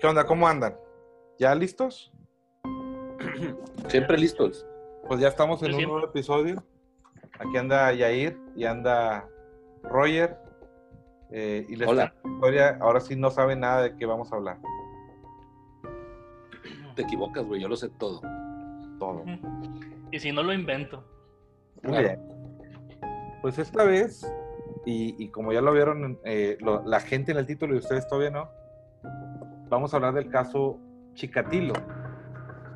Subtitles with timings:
[0.00, 0.24] ¿Qué onda?
[0.26, 0.76] ¿Cómo andan?
[1.38, 2.12] ¿Ya listos?
[3.88, 4.66] Siempre listos.
[5.08, 6.62] Pues ya estamos en un nuevo episodio.
[7.38, 9.28] Aquí anda Yair y anda
[9.82, 10.36] Roger.
[11.32, 12.14] eh, y les Hola.
[12.24, 12.78] historia.
[12.80, 14.58] Ahora sí no saben nada de qué vamos a hablar.
[16.96, 17.60] Te equivocas, güey.
[17.60, 18.20] Yo lo sé todo.
[18.98, 19.24] Todo.
[20.10, 21.04] Y si no lo invento.
[21.82, 22.08] Muy Claro.
[22.08, 22.20] bien.
[23.42, 24.30] Pues esta vez,
[24.84, 28.06] y, y como ya lo vieron eh, lo- la gente en el título y ustedes
[28.06, 28.50] todavía no,
[29.70, 30.78] vamos a hablar del caso
[31.14, 31.72] Chikatilo,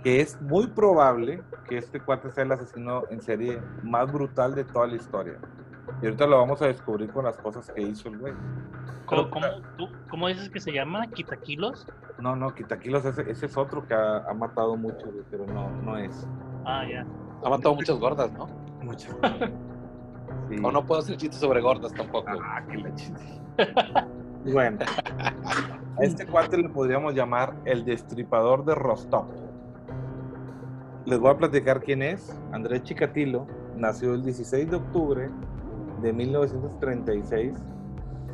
[0.02, 4.64] que es muy probable que este cuate sea el asesino en serie más brutal de
[4.64, 5.34] toda la historia.
[6.00, 8.32] Y ahorita lo vamos a descubrir con las cosas que hizo el güey.
[9.06, 11.06] ¿Cómo, Pero- cómo, tú- cómo dices que se llama?
[11.08, 11.86] ¿Quitaquilos?
[12.18, 15.68] No, no, Quitaquilos, ese, ese es otro que ha, ha matado mucho, güey, pero no,
[15.82, 16.26] no es.
[16.64, 17.04] Ah, ya.
[17.44, 18.46] Ha matado muchas gordas, ¿no?
[18.82, 19.08] Mucho.
[20.48, 20.56] Sí.
[20.62, 22.30] O no puedo hacer chistes sobre gordas tampoco.
[22.42, 24.08] Ah, que la chingada.
[24.52, 24.78] Bueno,
[25.98, 29.26] a este cuate le podríamos llamar el destripador de Rostov.
[31.06, 32.38] Les voy a platicar quién es.
[32.52, 35.30] Andrés Chikatilo nació el 16 de octubre
[36.02, 37.56] de 1936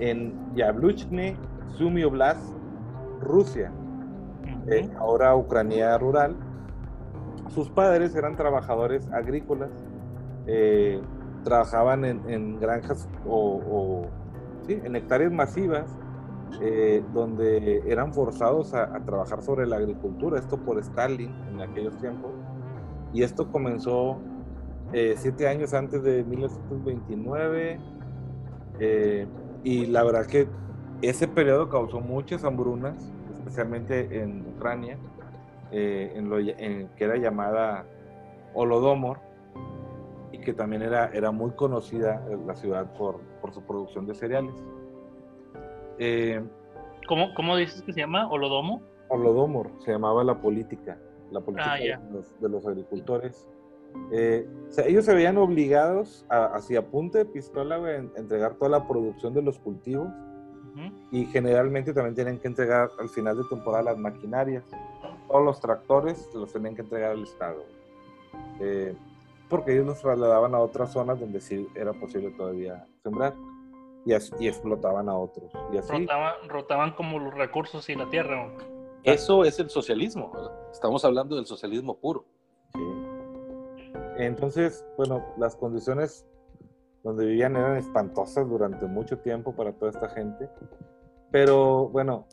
[0.00, 1.36] en Yabluchne,
[1.76, 2.42] Sumy Oblast,
[3.20, 3.70] Rusia,
[4.66, 6.34] eh, ahora Ucrania rural.
[7.48, 9.70] Sus padres eran trabajadores agrícolas,
[10.46, 11.00] eh,
[11.44, 14.06] trabajaban en, en granjas o, o,
[14.72, 15.96] en hectáreas masivas,
[16.60, 22.32] eh, donde eran forzados a, trabajar sobre la agricultura, esto por Stalin en aquellos tiempos.
[23.12, 24.18] Y esto comenzó
[24.92, 27.78] eh, siete años antes de 1929.
[28.80, 29.26] eh,
[29.62, 30.48] y la verdad que
[31.02, 34.98] ese periodo causó muchas hambrunas, especialmente en Ucrania,
[35.72, 37.86] eh, en lo que era llamada
[38.54, 39.18] Holodomor,
[40.32, 44.14] y que también era, era muy conocida eh, la ciudad por, por su producción de
[44.14, 44.54] cereales.
[45.98, 46.42] Eh,
[47.08, 48.28] ¿Cómo, ¿Cómo dices que se llama?
[48.30, 48.82] ¿Holodomo?
[49.08, 50.98] Holodomor se llamaba la política,
[51.30, 51.98] la política Ah, ya.
[51.98, 53.48] de, los, de los agricultores.
[54.12, 58.70] Eh, o sea, ellos se veían obligados a, hacia punta de pistola, en- entregar toda
[58.70, 60.94] la producción de los cultivos Ujú.
[61.10, 64.64] y generalmente también tienen que entregar al final de temporada las maquinarias.
[65.26, 67.64] Todos los tractores los tenían que entregar al Estado.
[68.60, 68.94] Eh,
[69.50, 73.34] porque ellos los trasladaban a otras zonas donde sí era posible todavía sembrar
[74.06, 75.50] y, as- y explotaban a otros.
[75.72, 78.46] Y así, Rotaban, rotaban como los recursos y la tierra.
[78.46, 78.50] ¿o?
[79.02, 80.32] Eso es el socialismo.
[80.72, 82.24] Estamos hablando del socialismo puro.
[82.72, 82.80] Sí.
[84.18, 86.26] Entonces, bueno, las condiciones
[87.02, 90.48] donde vivían eran espantosas durante mucho tiempo para toda esta gente.
[91.30, 92.26] Pero bueno,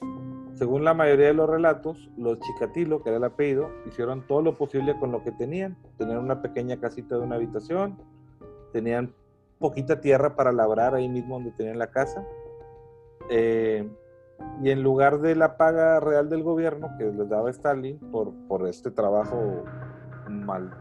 [0.54, 4.56] según la mayoría de los relatos, los Chikatilo, que era el apellido, hicieron todo lo
[4.56, 5.78] posible con lo que tenían.
[5.98, 7.98] Tenían una pequeña casita de una habitación,
[8.74, 9.14] tenían
[9.60, 12.26] poquita tierra para labrar ahí mismo donde tenían la casa.
[13.30, 13.88] Eh,
[14.62, 18.68] y en lugar de la paga real del gobierno que les daba Stalin por, por
[18.68, 19.64] este trabajo
[20.30, 20.72] mal,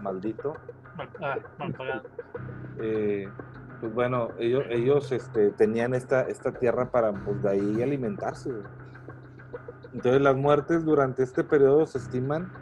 [0.00, 0.54] maldito,
[0.96, 2.02] Mal, ah, mal pagado.
[2.80, 3.26] eh,
[3.80, 8.50] pues bueno, ellos, ellos este, tenían esta, esta tierra para pues, de ahí alimentarse.
[9.92, 12.52] Entonces las muertes durante este periodo se estiman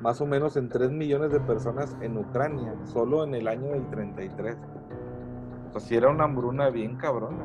[0.00, 3.88] más o menos en 3 millones de personas en Ucrania, solo en el año del
[3.90, 4.56] 33.
[5.68, 7.44] O sea, si era una hambruna bien cabrona.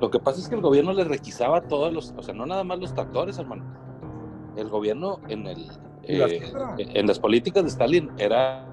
[0.00, 2.62] Lo que pasa es que el gobierno le requisaba todos los, o sea, no nada
[2.62, 3.64] más los tractores, hermano.
[4.56, 5.70] El gobierno en el
[6.04, 8.64] eh, en las políticas de Stalin era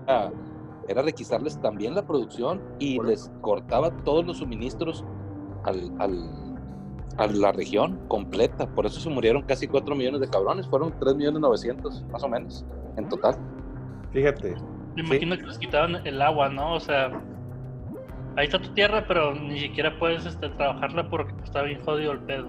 [0.88, 5.03] era requisarles también la producción y les cortaba todos los suministros
[5.63, 6.56] al, al-
[7.18, 8.68] a la región completa.
[8.68, 10.68] Por eso se murieron casi 4 millones de cabrones.
[10.68, 12.66] Fueron 3 millones 900, más o menos,
[12.97, 13.38] en total.
[14.12, 14.56] Fíjate,
[14.95, 16.74] Me imagino que les quitaban el agua, ¿no?
[16.75, 17.07] O sea,
[18.35, 22.19] ahí está tu tierra, pero ni siquiera puedes este, trabajarla porque está bien jodido el
[22.19, 22.47] pedo.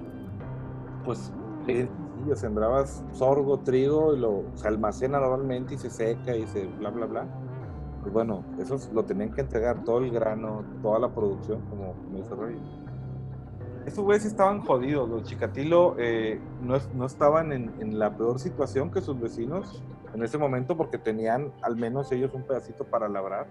[1.04, 1.32] pues
[1.64, 6.90] sencillo, sembrabas sorgo, trigo y lo se almacena normalmente y se seca y se bla
[6.90, 7.28] bla bla.
[8.06, 12.18] Pues bueno, eso lo tenían que entregar todo el grano, toda la producción, como, como
[12.18, 12.56] dice Roy.
[13.84, 18.92] Estos güeyes estaban jodidos, los Chikatilo eh, no, no estaban en, en la peor situación
[18.92, 19.82] que sus vecinos
[20.14, 23.48] en ese momento porque tenían al menos ellos un pedacito para labrar.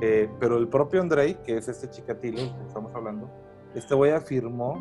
[0.00, 3.28] Eh, pero el propio Andrei, que es este Chikatilo del que estamos hablando,
[3.74, 4.78] este güey afirmó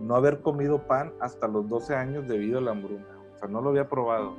[0.00, 3.04] no haber comido pan hasta los 12 años debido a la hambruna.
[3.34, 4.34] O sea, no lo había probado.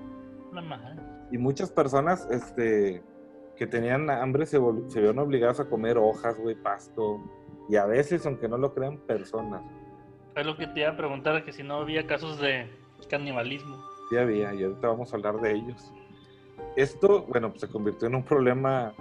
[1.30, 3.04] Y muchas personas este,
[3.56, 7.22] que tenían hambre se, vol- se vieron obligadas a comer hojas, güey, pasto.
[7.70, 9.62] Y a veces, aunque no lo crean, personas.
[10.36, 12.70] Es lo que te iba a preguntar, que si no había casos de
[13.10, 13.78] canibalismo.
[14.10, 15.94] Sí había, y ahorita vamos a hablar de ellos.
[16.76, 18.94] Esto, bueno, pues se convirtió en un problema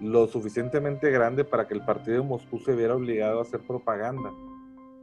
[0.00, 4.30] lo suficientemente grande para que el partido de Moscú se viera obligado a hacer propaganda.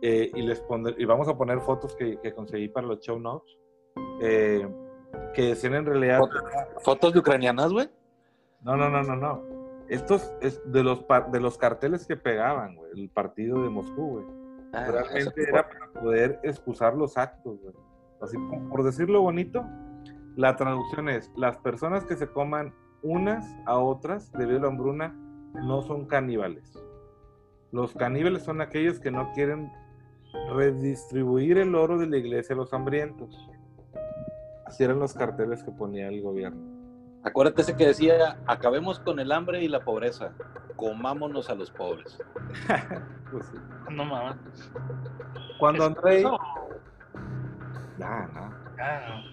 [0.02, 3.20] Eh, y, les pondré- y vamos a poner fotos que, que conseguí para los show
[3.20, 3.56] notes.
[4.22, 4.68] eh,
[5.34, 6.20] que decían en realidad...
[6.20, 6.42] Fotos,
[6.84, 7.90] fotos de ucranianas, güey.
[8.64, 9.44] No, no, no, no, no.
[9.90, 14.26] Estos es de los, de los carteles que pegaban, güey, el partido de Moscú, güey.
[14.74, 17.74] Ah, Realmente era para poder excusar los actos, güey.
[18.22, 18.38] Así
[18.70, 19.66] por decirlo bonito,
[20.36, 22.74] la traducción es, las personas que se coman
[23.04, 25.16] unas a otras debido a la hambruna
[25.54, 26.72] no son caníbales.
[27.72, 29.72] Los caníbales son aquellos que no quieren
[30.54, 33.50] redistribuir el oro de la iglesia a los hambrientos.
[34.66, 36.81] Así eran los carteles que ponía el gobierno.
[37.24, 40.32] Acuérdate ese que decía, acabemos con el hambre y la pobreza,
[40.76, 42.18] comámonos a los pobres.
[43.32, 43.58] Pues sí.
[43.90, 44.36] No mames.
[45.58, 46.20] Cuando ¿Es Andrei...
[46.20, 46.38] eso?
[47.98, 48.50] Nah, nah.
[48.78, 49.24] Ah,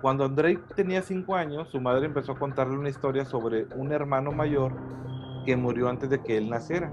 [0.00, 4.30] Cuando Andrei tenía cinco años, su madre empezó a contarle una historia sobre un hermano
[4.30, 4.74] mayor
[5.44, 6.88] que murió antes de que él naciera.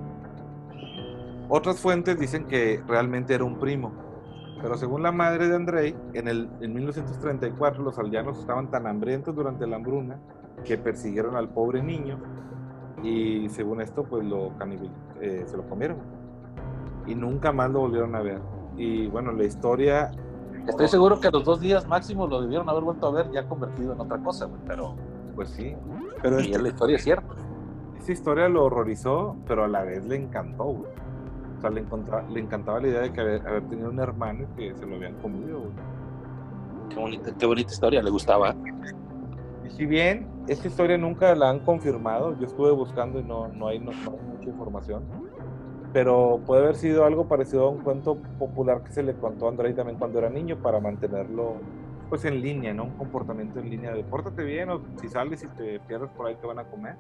[1.50, 3.94] Otras fuentes dicen que realmente era un primo,
[4.64, 9.36] pero según la madre de Andrei, en, el, en 1934 los aldeanos estaban tan hambrientos
[9.36, 10.22] durante la hambruna
[10.64, 12.18] que persiguieron al pobre niño
[13.04, 14.54] y según esto pues lo
[15.20, 15.98] eh, se lo comieron
[17.06, 18.40] y nunca más lo volvieron a ver.
[18.78, 20.12] Y bueno, la historia
[20.66, 23.46] Estoy seguro que a los dos días máximo lo debieron haber vuelto a ver ya
[23.46, 24.96] convertido en otra cosa, güey, pero,
[25.36, 25.76] pues sí,
[26.22, 27.34] pero y este- la historia es cierta.
[28.00, 30.92] Esa historia lo horrorizó, pero a la vez le encantó, güey.
[31.64, 34.58] Sea, le, encontra- le encantaba la idea de que haber, haber tenido un hermano y
[34.58, 35.72] que se lo habían comido, güey.
[36.90, 38.54] Qué bonita, qué bonita historia, le gustaba.
[39.66, 43.68] Y si bien esta historia nunca la han confirmado, yo estuve buscando y no, no,
[43.70, 45.04] hay, no, no hay mucha información,
[45.94, 49.50] pero puede haber sido algo parecido a un cuento popular que se le contó a
[49.50, 51.54] Andrei también cuando era niño para mantenerlo
[52.10, 52.84] pues en línea, ¿no?
[52.84, 56.36] Un comportamiento en línea de pórtate bien o si sales y te pierdes por ahí
[56.36, 56.98] te van a comer.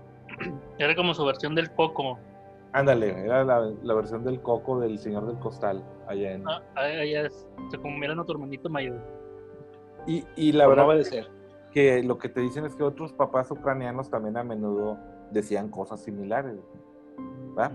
[0.77, 2.17] Era como su versión del coco.
[2.73, 6.47] Ándale, era la, la versión del coco del señor del costal allá en...
[6.47, 8.99] Ah, ahí es- se comieron a tu hermanito mayor.
[10.07, 11.27] Y, y la Por no verdad obedecer.
[11.71, 14.97] que lo que te dicen es que otros papás ucranianos también a menudo
[15.31, 16.59] decían cosas similares.
[17.57, 17.71] ¿va?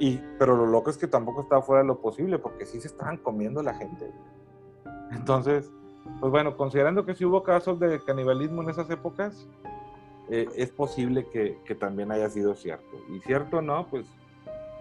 [0.00, 2.88] Y, pero lo loco es que tampoco estaba fuera de lo posible, porque sí se
[2.88, 4.10] estaban comiendo la gente.
[5.12, 5.70] Entonces,
[6.18, 9.46] pues bueno, considerando que sí hubo casos de canibalismo en esas épocas,
[10.30, 12.96] eh, es posible que, que también haya sido cierto.
[13.14, 14.06] Y cierto no, pues,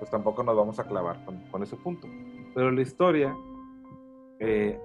[0.02, 2.08] pues tampoco nos vamos a clavar con, con ese punto.
[2.56, 3.38] Pero la historia,
[4.40, 4.82] eh,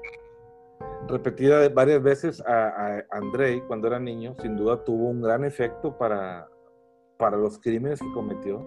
[1.08, 5.96] repetida varias veces a, a Andrei cuando era niño, sin duda tuvo un gran efecto
[5.96, 6.50] para,
[7.16, 8.62] para los crímenes que cometió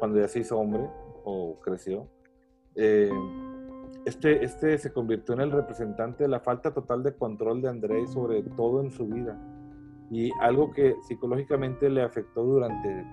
[0.00, 0.90] cuando ya se hizo hombre
[1.22, 2.08] o creció.
[2.74, 3.12] Eh,
[4.04, 8.04] este, este se convirtió en el representante de la falta total de control de Andrei
[8.08, 9.40] sobre todo en su vida
[10.10, 13.04] y algo que psicológicamente le afectó durante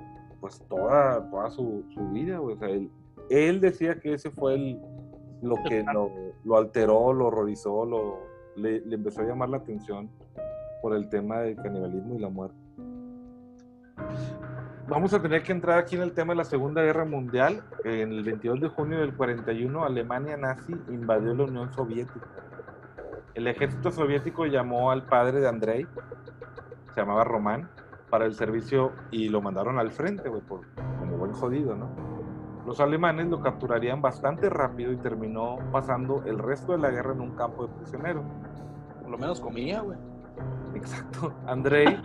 [0.44, 2.38] pues toda, toda su, su vida.
[2.40, 2.56] güey.
[2.56, 2.92] O sea, él,
[3.30, 4.81] él decía que ese fue el,
[5.42, 6.12] lo que lo,
[6.44, 8.19] lo alteró, lo horrorizó, lo,
[8.57, 10.10] le, le empezó a llamar la atención
[10.81, 12.57] por el tema del canibalismo y la muerte.
[14.90, 17.63] Vamos a tener que entrar aquí en el tema de la Segunda Guerra Mundial.
[17.86, 22.28] En el 22 de junio del 41, Alemania nazi invadió la Unión Soviética.
[23.34, 25.88] El ejército soviético llamó al padre de Andrei,
[26.94, 27.69] se llamaba Román,
[28.13, 30.67] para el servicio y lo mandaron al frente, güey, por-
[31.00, 31.88] como buen jodido, ¿no?
[32.63, 37.22] Los alemanes lo capturarían bastante rápido y terminó pasando el resto de la guerra en
[37.22, 38.24] un campo de prisioneros.
[39.01, 39.98] Por lo menos comía, güey.
[40.75, 41.34] Exacto.
[41.48, 42.00] Andrei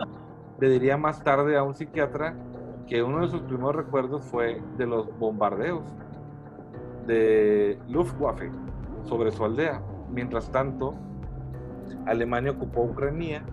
[0.59, 2.33] le diría más tarde a un psiquiatra
[2.87, 5.83] que uno de sus primeros recuerdos fue de los bombardeos
[7.05, 8.49] de Luftwaffe
[9.03, 9.79] sobre su aldea.
[10.11, 10.95] Mientras tanto,
[12.07, 13.43] Alemania ocupó Ucrania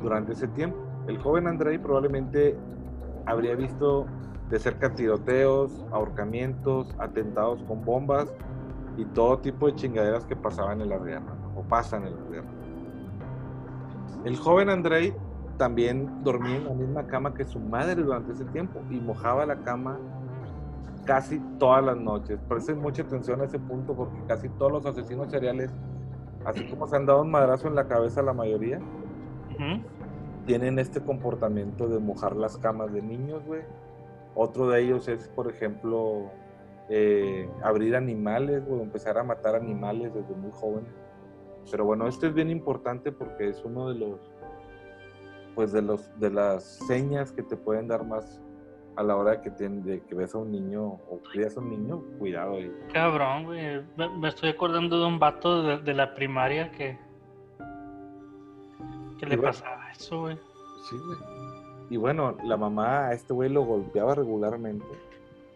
[0.00, 0.78] durante ese tiempo.
[1.06, 2.56] El joven Andrei probablemente
[3.26, 4.06] habría visto
[4.50, 8.32] de cerca tiroteos, ahorcamientos, atentados con bombas
[8.96, 12.48] y todo tipo de chingaderas que pasaban en la guerra, o pasan en la guerra.
[14.24, 15.14] El joven Andrei
[15.56, 19.56] también dormía en la misma cama que su madre durante ese tiempo y mojaba la
[19.62, 19.98] cama
[21.04, 22.38] casi todas las noches.
[22.48, 25.70] Parece mucha atención a ese punto porque casi todos los asesinos seriales,
[26.44, 29.80] así como se han dado un madrazo en la cabeza la mayoría, Ujú.
[30.46, 33.62] Tienen este comportamiento de mojar las camas de niños, güey.
[34.34, 36.30] Otro de ellos es, por ejemplo,
[36.88, 40.92] eh, abrir animales, o empezar a matar animales desde muy jóvenes.
[41.70, 44.20] Pero bueno, este es bien importante porque es uno de los,
[45.54, 48.40] pues de los, de las señas que te pueden dar más
[48.94, 51.70] a la hora de que, de que ves a un niño o crías a un
[51.70, 52.72] niño, cuidado ahí.
[52.92, 53.82] Cabrón, güey.
[53.96, 56.98] Me, me estoy acordando de un vato de, de la primaria que.
[59.18, 60.96] que le pasaba Sí.
[61.90, 64.86] Y bueno, la mamá a este güey lo golpeaba regularmente.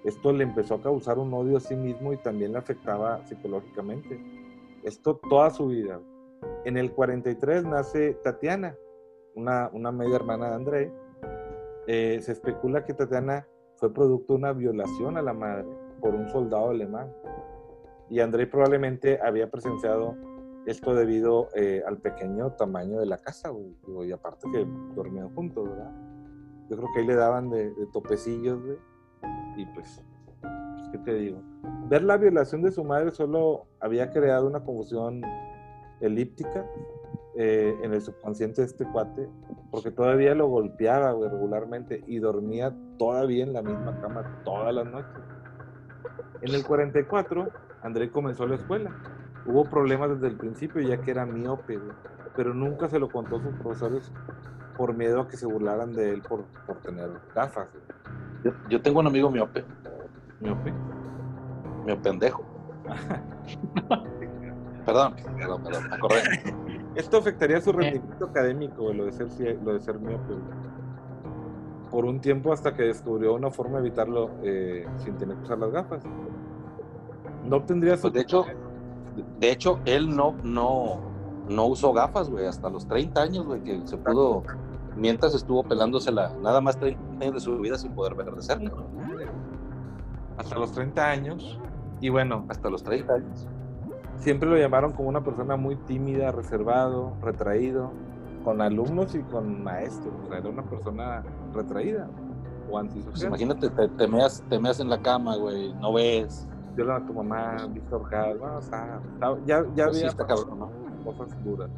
[0.05, 4.21] Esto le empezó a causar un odio a sí mismo y también le afectaba psicológicamente.
[4.83, 6.01] Esto toda su vida.
[6.65, 8.75] En el 43 nace Tatiana,
[9.35, 10.93] una, una media hermana de André.
[11.87, 15.67] Eh, se especula que Tatiana fue producto de una violación a la madre
[16.01, 17.13] por un soldado alemán.
[18.09, 20.17] Y André probablemente había presenciado
[20.67, 23.51] esto debido eh, al pequeño tamaño de la casa,
[24.05, 25.93] y aparte que dormían juntos, ¿verdad?
[26.69, 28.77] Yo creo que ahí le daban de, topecillos, güey.
[29.57, 30.03] Y pues,
[30.41, 31.43] pues, ¿qué te digo?
[31.89, 35.23] Ver la violación de su madre solo había creado una confusión
[36.01, 36.65] elíptica
[37.37, 39.29] eh, en el subconsciente de este cuate,
[39.71, 44.87] porque todavía lo golpeaba, güey, regularmente y dormía todavía en la misma cama todas las
[44.87, 45.25] noches.
[46.43, 47.49] En el 44,
[47.83, 51.79] André comenzó la escuela Hubo problemas desde el principio ya que era miope,
[52.37, 54.13] pero nunca se lo contó a sus profesores
[54.77, 57.69] por miedo a que se burlaran de él por, por tener gafas.
[58.69, 59.65] Yo, tengo un amigo miope.
[60.41, 60.73] ¿Miope?
[61.85, 62.45] Miopendejo.
[64.87, 65.83] perdón, perdón, perdón,
[66.95, 69.29] Esto afectaría su rendimiento académico, lo de ser,
[69.63, 70.35] lo de ser miope.
[71.91, 75.59] Por un tiempo hasta que descubrió una forma de evitarlo eh, sin tener que usar
[75.59, 76.03] las gafas.
[77.45, 78.03] No obtendría su...
[78.03, 78.47] Pues de hecho,
[79.39, 81.01] de hecho, él no, no,
[81.49, 84.43] no usó gafas, güey, hasta los 30 años, güey, que se pudo,
[84.97, 88.73] mientras estuvo pelándosela, nada más 30 años de su vida sin poder ver de cerca.
[90.39, 91.61] Hasta los 30 años.
[92.01, 93.47] Y bueno, hasta los 30 años.
[94.17, 97.93] Siempre lo llamaron como una persona muy tímida, reservado, retraído,
[98.45, 100.15] con alumnos y con maestros.
[100.25, 102.09] O sea, era una persona retraída
[102.71, 103.11] o antisocial.
[103.11, 106.49] Pues imagínate, te, te, meas, te meas en la cama, güey, no ves,
[106.81, 108.09] violan a tu mamá, Víctor
[108.39, 109.01] bueno, o sea,
[109.45, 110.71] ya, ya pues había cabrón,
[111.05, 111.71] cosas duras.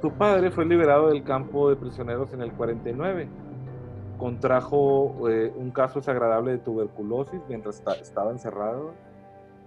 [0.00, 3.28] Tu padre fue liberado del campo de prisioneros en el 49.
[4.18, 8.92] Contrajo eh, un caso desagradable de tuberculosis mientras estaba encerrado.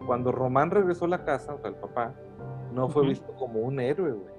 [0.05, 2.13] Cuando Román regresó a la casa, o sea, el papá,
[2.73, 4.35] no fue visto como un héroe, güey.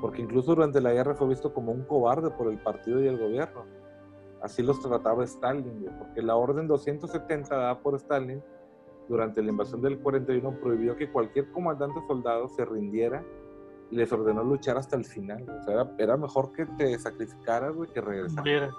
[0.00, 3.18] Porque incluso durante la guerra fue visto como un cobarde por el partido y el
[3.18, 3.64] gobierno.
[4.42, 8.42] Así los trataba Stalin, güey, porque la orden 270 dada por Stalin
[9.08, 13.24] durante la invasión del 41 prohibió que cualquier comandante soldado se rindiera
[13.90, 15.44] y les ordenó luchar hasta el final.
[15.48, 18.74] O sea, era, mejor que te sacrificaras, güey, que regresaras.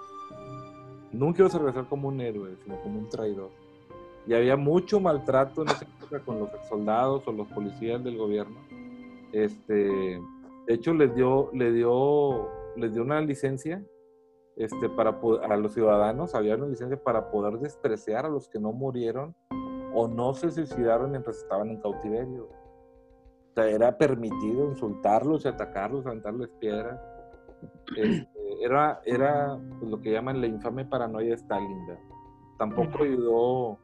[1.12, 3.50] Nunca ibas a regresar como un héroe, sino como un traidor.
[4.26, 8.56] Y había mucho maltrato en esa época con los soldados o los policías del gobierno.
[9.32, 10.20] Este,
[10.66, 13.84] de hecho, les dio, le dio, les dio una licencia
[14.56, 18.72] este, para, a los ciudadanos, había una licencia para poder despreciar a los que no
[18.72, 19.34] murieron
[19.96, 22.44] o no se suicidaron mientras estaban en cautiverio.
[22.44, 27.00] O sea, era permitido insultarlos y atacarlos, aventarles piedras.
[27.96, 28.28] Este,
[28.62, 31.86] era era pues, lo que llaman la infame paranoia Stalin.
[32.58, 33.78] Tampoco ayudó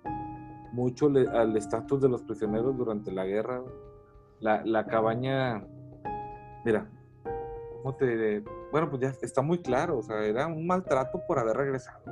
[0.73, 3.63] mucho al estatus de los prisioneros durante la guerra.
[4.41, 5.65] La, la cabaña,
[6.65, 6.91] mira,
[7.83, 11.57] ¿cómo te Bueno, pues ya está muy claro, o sea, era un maltrato por haber
[11.57, 12.03] regresado.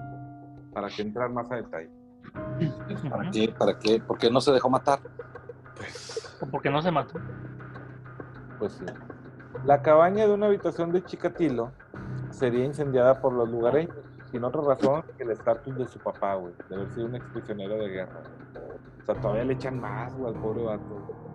[0.73, 2.00] Para que entrar más a detalle.
[3.11, 3.55] ¿Para qué?
[3.57, 4.01] ¿Para qué?
[4.01, 5.01] ¿Por qué no se dejó matar?
[6.41, 7.19] ¿O por qué no se mató?
[8.59, 8.85] Pues sí.
[9.65, 11.73] La cabaña de una habitación de Chicatilo
[12.31, 13.97] sería incendiada por los lugareños,
[14.31, 17.77] sin otra razón que el estatus de su papá, güey, de haber sido un exprisionero
[17.77, 18.23] de guerra.
[19.03, 21.31] O sea, todavía le echan más, güey, al pobre vato.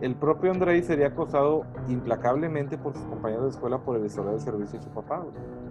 [0.00, 4.40] El propio Andrei sería acosado implacablemente por sus compañeros de escuela por el historial de
[4.40, 5.22] servicio de su papá.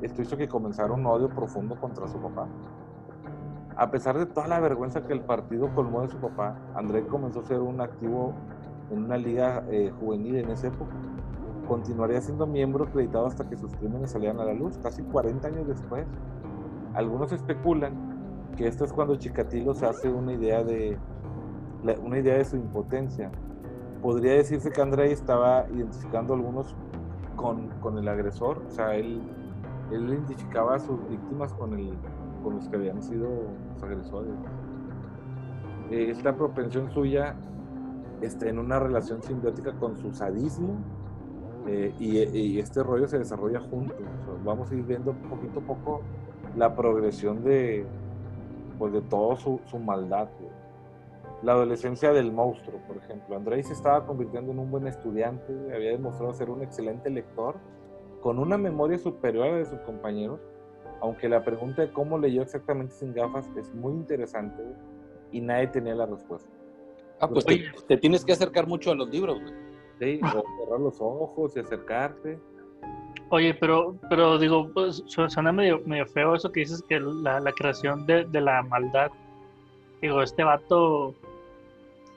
[0.03, 2.47] Esto hizo que comenzara un odio profundo contra su papá.
[3.79, 7.39] A pesar de toda la vergüenza que el partido colmó de su papá, André comenzó
[7.39, 8.33] a ser un activo
[8.91, 10.91] en una liga eh, juvenil en esa época.
[11.65, 15.65] Continuaría siendo miembro acreditado hasta que sus crímenes salieran a la luz, casi 40 años
[15.65, 16.05] después.
[16.93, 20.97] Algunos especulan que esto es cuando Chikatilo se hace una idea de,
[22.03, 23.31] una idea de su impotencia.
[24.01, 26.75] Podría decirse que André estaba identificando a algunos
[27.37, 29.21] con, con el agresor, o sea, él,
[29.89, 31.97] él identificaba a sus víctimas con el,
[32.41, 33.29] con los que habían sido
[33.73, 34.33] los agresores.
[35.91, 37.35] Eh, esta propensión suya
[38.21, 40.75] está en una relación simbiótica con su sadismo
[41.67, 43.97] eh, y, este rollo se desarrolla juntos.
[44.43, 46.01] vamos a ir viendo poquito a poco
[46.55, 47.85] la progresión de,
[48.77, 50.29] pues de todo su, su maldad.
[51.43, 53.35] La adolescencia del monstruo, por ejemplo.
[53.35, 57.55] Andrés se estaba convirtiendo en un buen estudiante, había demostrado ser un excelente lector,
[58.21, 60.39] con una memoria superior a la de sus compañeros,
[61.01, 64.63] aunque la pregunta de cómo leyó exactamente sin gafas es muy interesante
[65.31, 66.49] y nadie tenía la respuesta.
[67.19, 69.53] Ah, pues te, tienes que acercar mucho a los libros, güey.
[69.99, 72.39] Sí, o cerrar los ojos y acercarte.
[73.29, 77.51] Oye, pero, pero digo, pues, suena medio, medio feo eso que dices que la, la
[77.51, 79.11] creación de, de, la maldad.
[80.01, 81.13] Digo, este vato,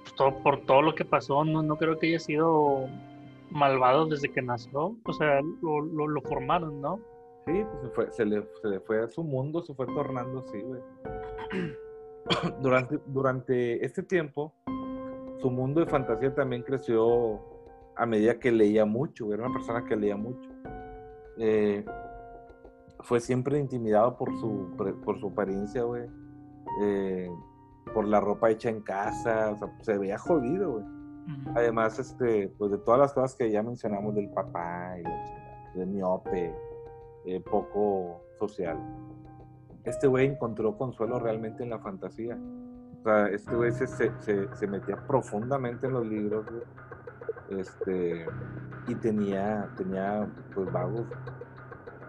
[0.05, 2.87] pues, todo, por todo lo que pasó, no, no creo que haya sido
[3.51, 4.95] malvado desde que nació.
[5.05, 7.01] O sea, lo, lo, lo formaron, ¿no?
[7.47, 10.41] Sí, pues se, fue, se, le, se le fue a su mundo, se fue tornando
[10.41, 10.81] así, güey.
[12.61, 14.55] Durante, durante este tiempo,
[15.41, 17.41] su mundo de fantasía también creció
[17.97, 19.39] a medida que leía mucho, güey.
[19.39, 20.49] Era una persona que leía mucho.
[21.37, 21.85] Eh,
[23.01, 24.71] fue siempre intimidado por su,
[25.05, 26.09] por su apariencia, güey.
[26.81, 27.29] Eh,
[27.93, 30.85] por la ropa hecha en casa, o sea, se veía jodido, güey.
[31.55, 35.73] Además, este, pues de todas las cosas que ya mencionamos del papá y la chingada,
[35.75, 36.55] de miope,
[37.25, 38.79] eh, poco social.
[39.85, 42.39] Este güey encontró consuelo realmente en la fantasía.
[43.01, 46.47] O sea, este güey se, se, metía profundamente en los libros.
[47.51, 48.27] Este,
[48.87, 51.07] y tenía, tenía pues vagos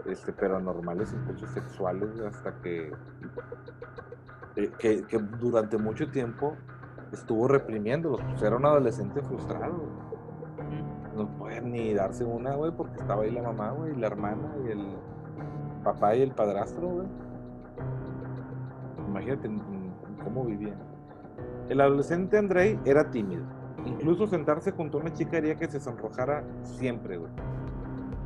[0.06, 2.92] este, paranormales, incluso sexuales, güey, hasta que,
[4.56, 6.56] eh, que, que durante mucho tiempo
[7.12, 8.22] estuvo reprimiéndolos.
[8.24, 10.13] Pues era un adolescente frustrado.
[11.62, 14.96] Ni darse una, güey, porque estaba ahí la mamá, güey, la hermana, y el
[15.84, 17.08] papá y el padrastro, güey.
[19.08, 19.50] Imagínate
[20.24, 20.78] cómo vivían.
[21.70, 23.44] El adolescente Andrei era tímido.
[23.86, 27.32] Incluso sentarse junto a una chica haría que se sonrojara siempre, güey.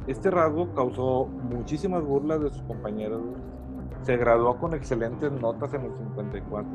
[0.08, 3.22] Este rasgo causó muchísimas burlas de sus compañeros.
[4.04, 6.72] Se graduó con excelentes notas en el 54.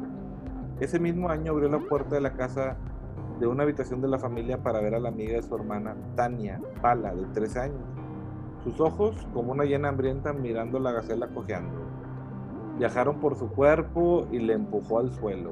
[0.81, 2.77] Ese mismo año abrió la puerta de la casa
[3.43, 6.61] de una habitación de la familia para ver a la amiga de su hermana, Tania
[6.81, 7.83] Pala, de 13 años.
[8.63, 11.75] Sus ojos, como una llena hambrienta, mirando la gacela cojeando.
[12.79, 15.51] Viajaron por su cuerpo y le empujó al suelo.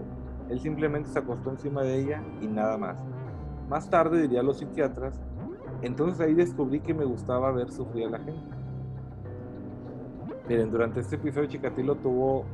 [0.48, 2.96] Él simplemente se acostó encima de ella y nada más.
[3.68, 5.20] Más tarde, diría a los psiquiatras,
[5.82, 8.56] entonces ahí descubrí que me gustaba ver sufrir a la gente.
[10.48, 12.44] Miren, durante este episodio Chikatilo tuvo,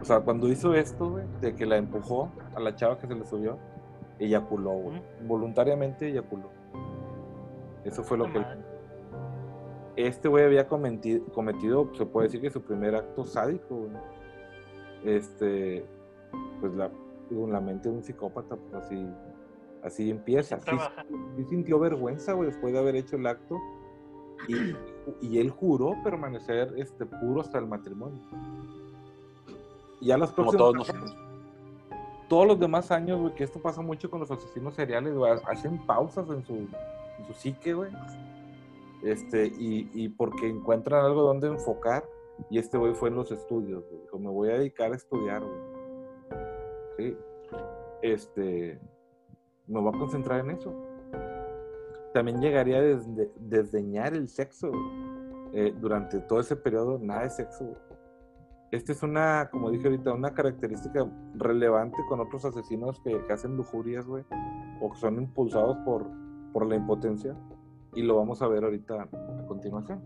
[0.00, 3.24] o sea, cuando hizo esto, de que la empujó a la chava que se le
[3.24, 3.56] subió,
[4.18, 5.02] eyaculó, güey.
[5.26, 6.50] Voluntariamente eyaculó.
[7.84, 8.40] Eso fue lo No que...
[8.40, 8.60] madre.
[9.96, 13.92] Este güey había cometido, cometido, se puede decir que su primer acto sádico, güey.
[15.04, 15.84] Este,
[16.60, 16.90] pues la,
[17.28, 19.08] digo, en la mente de un psicópata, pues así,
[19.82, 20.60] así empieza.
[20.60, 23.56] Sí, sintió vergüenza, güey, después de haber hecho el acto.
[24.46, 28.20] Y, y él juró permanecer este, puro hasta el matrimonio.
[30.00, 31.16] Y ya los Como próximos todos.
[32.28, 35.84] Todos los demás años, güey, que esto pasa mucho con los asesinos seriales, güey, hacen
[35.86, 36.68] pausas en su,
[37.26, 37.90] su psique, güey.
[39.02, 42.04] Este, y, y porque encuentran algo donde enfocar,
[42.50, 44.02] y este güey fue en los estudios, güey.
[44.02, 45.60] Dijo, me voy a dedicar a estudiar, güey.
[46.96, 47.16] Sí.
[48.02, 48.78] Este,
[49.66, 50.72] me voy a concentrar en eso.
[52.14, 54.70] También llegaría a desde- desdeñar el sexo.
[55.52, 57.76] Eh, durante todo ese periodo, nada de sexo, güey.
[58.70, 64.06] Esta es una, como dije ahorita, una característica relevante con otros asesinos que, hacen lujurias,
[64.06, 64.24] güey,
[64.80, 66.06] o que son impulsados por,
[66.52, 67.34] por la impotencia,
[67.94, 70.02] y lo vamos a ver ahorita a continuación.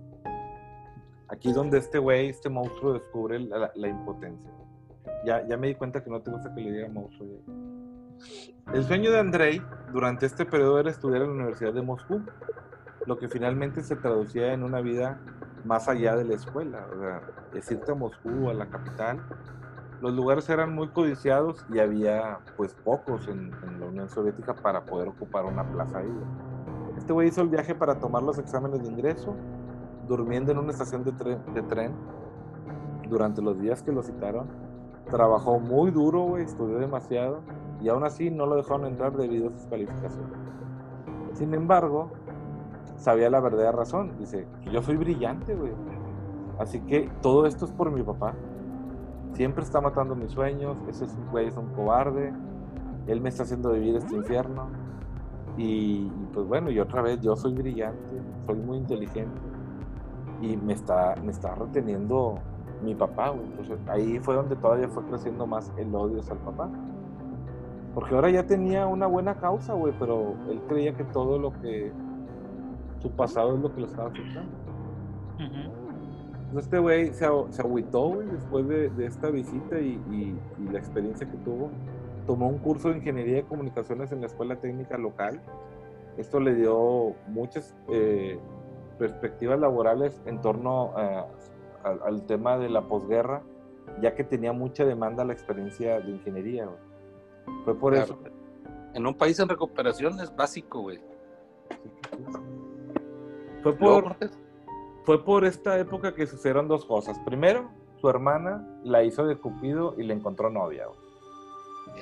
[1.29, 4.51] Aquí es donde este güey, este monstruo, descubre la, impotencia.
[5.25, 7.29] Ya, ya me di cuenta que no te gusta que le diga monstruo.
[8.73, 12.23] El sueño de Andrei durante este periodo era estudiar en la Universidad de Moscú,
[13.07, 15.21] lo que finalmente se traducía en una vida
[15.65, 16.87] más allá de la escuela.
[16.95, 17.21] O sea,
[17.55, 19.21] es irte a Moscú, a la capital.
[20.01, 24.85] Los lugares eran muy codiciados y había pues pocos en, en la Unión Soviética para
[24.85, 26.13] poder ocupar una plaza ahí.
[26.97, 29.35] Este güey hizo el viaje para tomar los exámenes de ingreso,
[30.09, 31.93] durmiendo en una estación de, tre- de tren
[33.09, 34.49] durante los días que lo citaron.
[35.11, 37.41] Trabajó muy duro, güey, estudió demasiado
[37.81, 40.33] y aún así no lo dejaron entrar debido a sus calificaciones.
[41.35, 42.11] Sin embargo,
[42.97, 44.13] sabía la verdadera razón.
[44.19, 45.73] Dice, yo soy brillante, güey.
[46.59, 48.35] Así que todo esto es por mi papá.
[49.33, 50.77] Siempre está matando mis sueños.
[50.89, 52.33] Ese es un güey, es un cobarde.
[53.07, 54.69] Él me está haciendo vivir este infierno.
[55.57, 58.15] Y, pues bueno, y otra vez, yo soy brillante,
[58.47, 59.41] soy muy inteligente.
[60.41, 62.39] Y me está, me está reteniendo
[62.83, 63.45] mi papá, güey.
[63.47, 66.69] Entonces ahí fue donde todavía fue creciendo más el odio hacia el papá.
[67.95, 71.93] Porque ahora ya tenía una buena causa, güey, pero él creía que todo lo que
[73.03, 74.51] su pasado es lo que lo estaba afectando.
[75.39, 80.69] Entonces este güey se, a- se agüitó, después de, de esta visita y, y- y
[80.73, 81.71] la experiencia que tuvo.
[82.27, 85.41] Tomó un curso de ingeniería de comunicaciones en la escuela técnica local.
[86.17, 88.39] Esto le dio muchas eh,
[88.99, 91.27] perspectivas laborales en torno a-
[91.85, 93.43] al, al tema de la posguerra,
[94.01, 96.69] ya que tenía mucha demanda la experiencia de ingeniería.
[97.65, 98.05] Fue por Claro.
[98.05, 98.19] eso.
[98.95, 101.01] En un país en recuperación es básico, güey.
[103.63, 104.17] Fue por,
[105.05, 107.19] Fue por esta época que sucedieron dos cosas.
[107.21, 107.69] Primero,
[108.01, 110.87] su hermana la hizo de Cupido y le encontró novia.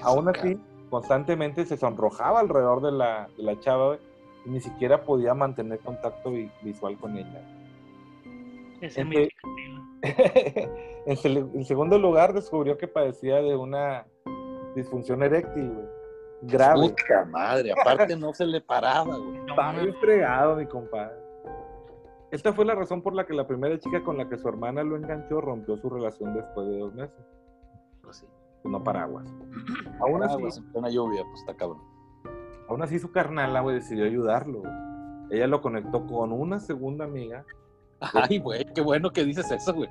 [0.02, 3.96] Aún así, constantemente se sonrojaba alrededor de la, de la chava,
[4.46, 7.42] y ni siquiera podía mantener contacto vi- visual con ella.
[8.80, 9.28] Ese Este-
[10.02, 14.06] en, en segundo lugar, descubrió que padecía de una
[14.74, 15.86] disfunción eréctil, güey.
[16.42, 16.88] Grave.
[16.88, 19.38] Puta madre, aparte no se le paraba, güey.
[19.40, 21.19] No, Estaba bien fregado, mi compadre.
[22.30, 24.82] Esta fue la razón por la que la primera chica con la que su hermana
[24.84, 27.24] lo enganchó rompió su relación después de dos meses.
[28.02, 28.26] Pues sí.
[28.64, 29.26] No paraguas.
[30.00, 31.80] Aún así, Ah, plena lluvia, pues está cabrón.
[32.68, 34.62] aún así su carnala, güey, decidió ayudarlo.
[35.30, 37.44] Ella lo conectó con una segunda amiga.
[38.00, 39.88] Ay, güey, qué bueno que dices eso, güey.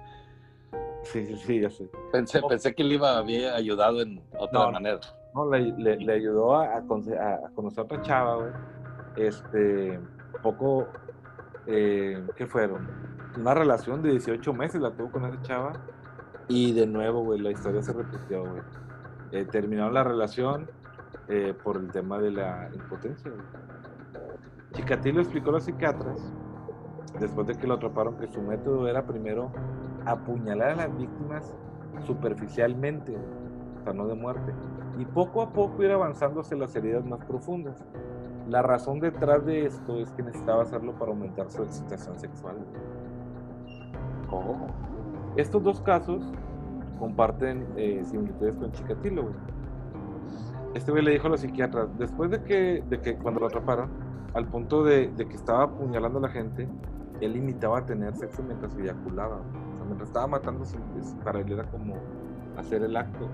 [1.03, 1.89] Sí, sí, sí, ya sé.
[2.11, 4.71] Pensé, pensé que le iba a haber ayudado en otra No.
[4.71, 4.99] manera.
[5.33, 6.81] No, le, le- le ayudó a, a- a
[7.55, 8.51] conocer a otra chava, güey.
[9.17, 9.99] Este,
[10.43, 10.87] poco,
[11.69, 12.87] eh, ¿qué fueron?
[13.37, 15.73] Una relación de 18 meses la tuvo con esa chava.
[16.47, 18.61] Y de nuevo, güey, la historia se repitió, güey.
[19.31, 20.67] Eh, terminaron la relación
[21.27, 23.45] eh, por el tema de la impotencia, güey.
[24.73, 26.33] Chikatilo explicó a los psiquiatras,
[27.19, 29.51] después de que lo atraparon, que su método era primero
[30.05, 31.53] apuñalar a las víctimas
[32.05, 34.53] superficialmente, o sea, no de muerte
[34.99, 37.81] y poco a poco ir avanzando hacia las heridas más profundas.
[38.49, 42.55] La razón detrás de esto es que necesitaba hacerlo para aumentar su excitación sexual.
[44.31, 44.55] Oh.
[45.35, 46.23] Estos dos casos
[46.97, 49.35] comparten eh, similitudes con Chikatilo, güey.
[50.73, 53.89] Este güey le dijo a los psiquiatras, después de que, de que cuando lo atraparon,
[54.33, 56.67] al punto de, de que estaba apuñalando a la gente,
[57.21, 59.41] él imitaba a tener sexo mientras eyaculaba.
[59.73, 60.65] O sea, mientras estaba matando,
[61.23, 61.95] para él era como
[62.57, 63.27] hacer el acto,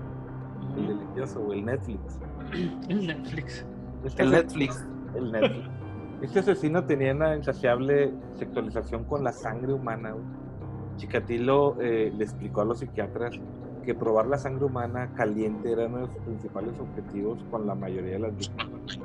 [0.76, 2.18] el delicioso, o el Netflix.
[2.88, 3.66] El Netflix.
[4.04, 4.86] Este El Netflix.
[5.16, 5.68] El Netflix.
[6.22, 10.14] Este asesino tenía una insaciable sexualización con la sangre humana.
[10.96, 13.38] Chikatilo eh, le explicó a los psiquiatras
[13.84, 18.14] que probar la sangre humana caliente era uno de sus principales objetivos con la mayoría
[18.14, 18.98] de las víctimas.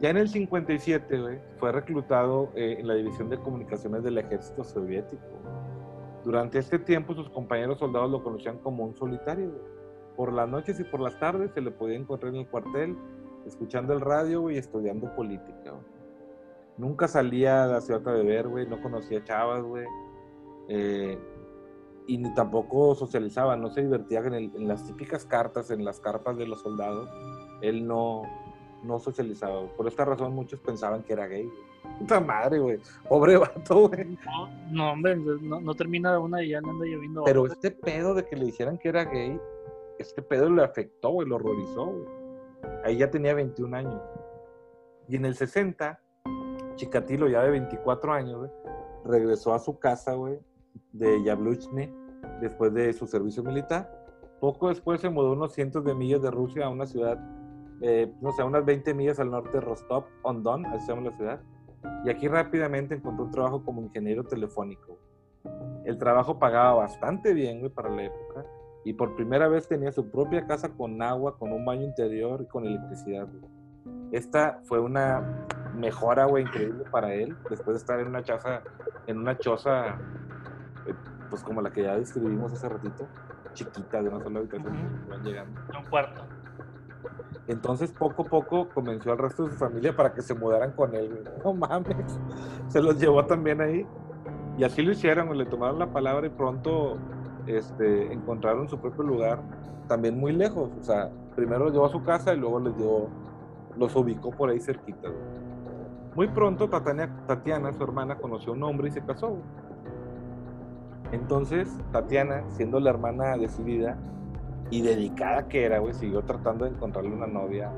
[0.00, 4.62] Ya en el 57, güey, fue reclutado eh, en la División de Comunicaciones del Ejército
[4.62, 5.22] Soviético.
[6.24, 9.50] Durante este tiempo, sus compañeros soldados lo conocían como un solitario.
[10.16, 12.96] Por las noches y por las tardes se le podía encontrar en el cuartel
[13.46, 15.84] escuchando el radio, güey, y estudiando política, güey.
[16.76, 19.86] Nunca salía a la ciudad a beber, güey, no conocía chavas, güey.
[20.68, 21.18] Eh,
[22.06, 26.00] y ni tampoco socializaba, no se divertía en, el- en las típicas cartas, en las
[26.00, 27.08] carpas de los soldados.
[27.60, 28.22] Él no,
[28.82, 29.66] no socializaba.
[29.76, 31.44] Por esta razón muchos pensaban que era gay.
[31.44, 31.98] güey.
[31.98, 32.78] Puta madre, güey.
[33.08, 34.16] Pobre vato, güey.
[34.24, 37.22] No, no, hombre, no, no termina una y ya le anda lloviendo.
[37.24, 39.38] Pero este pedo de que le dijeran que era gay,
[39.98, 42.19] este pedo le afectó, güey, lo horrorizó, güey.
[42.84, 44.02] Ahí ya tenía 21 años.
[45.08, 46.00] Y en el 60,
[46.76, 48.50] Chikatilo, ya de 24 años,
[49.04, 50.38] regresó a su casa, güey,
[50.92, 51.92] de Yabluchne,
[52.40, 53.90] después de su servicio militar.
[54.40, 57.18] Poco después se mudó unos cientos de millas de Rusia a una ciudad,
[57.82, 61.40] eh, no sé, unas 20 millas al norte de Rostov-on-Don, así se llama la ciudad.
[62.04, 64.98] Y aquí rápidamente encontró un trabajo como ingeniero telefónico.
[65.84, 68.44] El trabajo pagaba bastante bien, güey, para la época.
[68.84, 72.46] Y por primera vez tenía su propia casa con agua, con un baño interior y
[72.46, 73.52] con electricidad, güey.
[74.12, 78.62] Esta fue una mejora, güey, increíble para él, después de estar en una choza,
[79.06, 79.88] en una choza,
[80.86, 80.94] eh,
[81.28, 83.06] pues como la que ya describimos hace ratito,
[83.52, 85.04] chiquita, de una sola habitación, Ujú.
[85.04, 85.60] que van llegando.
[85.78, 86.22] Un cuarto.
[87.46, 90.94] Entonces, poco a poco convenció al resto de su familia para que se mudaran con
[90.94, 91.08] él.
[91.10, 91.36] güey.
[91.44, 92.18] No mames.
[92.68, 93.86] Se los llevó también ahí.
[94.56, 96.98] Y así lo hicieron, le tomaron la palabra y pronto
[97.56, 99.40] este, encontraron su propio lugar,
[99.88, 100.70] también muy lejos.
[100.78, 103.08] O sea, primero los llevó a su casa y luego les llevó,
[103.76, 105.08] los ubicó por ahí cerquita.
[106.14, 109.36] Muy pronto Tatiana, su hermana, conoció a un hombre y se casó.
[111.12, 113.96] Entonces, Tatiana, siendo la hermana decidida,
[114.70, 117.72] y dedicada que era, güey, siguió tratando de encontrarle una novia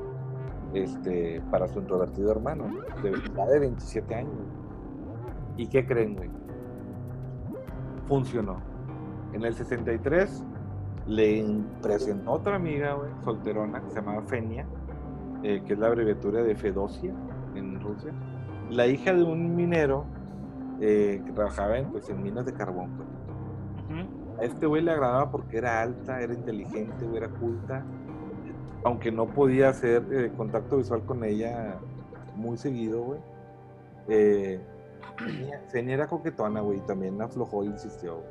[0.73, 3.01] este, para su introvertido hermano, ¿no?
[3.01, 3.11] de,
[3.51, 4.33] de 27 años.
[5.57, 6.29] ¿Y qué creen, güey?
[8.07, 8.72] Funcionó.
[9.33, 10.43] En el 63
[11.07, 11.45] le
[11.81, 14.65] presentó otra amiga, güey, solterona, que se llamaba Fenia,
[15.43, 17.13] eh, que es la abreviatura de Fedosia
[17.55, 18.11] en Rusia,
[18.69, 20.05] la hija de un minero
[20.79, 23.07] eh, que trabajaba en, pues, en minas de carbón, pues.
[24.39, 27.83] A este güey le agradaba porque era alta, era inteligente, güey, era culta.
[28.83, 31.77] Aunque no podía hacer eh, contacto visual con ella
[32.35, 33.19] muy seguido, güey.
[34.07, 34.59] Eh,
[35.71, 38.21] Fenia- era coquetona, güey, y también aflojó e insistió.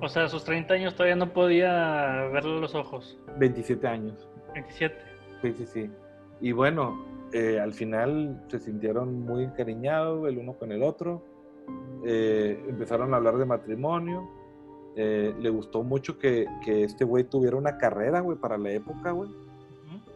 [0.00, 3.18] O sea, a sus 30 años todavía no podía verle los ojos.
[3.38, 4.28] 27 años.
[4.54, 4.96] 27.
[5.42, 5.90] Sí, sí, sí.
[6.40, 11.22] Y bueno, eh, al final se sintieron muy encariñados el uno con el otro.
[12.04, 14.28] Eh, empezaron a hablar de matrimonio.
[14.96, 19.12] Eh, le gustó mucho que, que este güey tuviera una carrera, güey, para la época,
[19.12, 19.30] güey.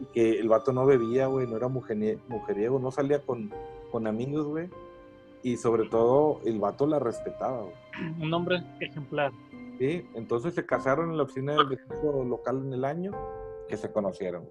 [0.01, 3.51] Y que el vato no bebía, güey, no era mujerie- mujeriego, no salía con,
[3.91, 4.69] con amigos, güey.
[5.43, 7.73] Y sobre todo, el vato la respetaba, güey.
[8.21, 9.31] Un hombre ejemplar.
[9.77, 10.07] ¿Sí?
[10.15, 13.11] Entonces se casaron en la oficina del vecino local en el año
[13.67, 14.49] que se conocieron.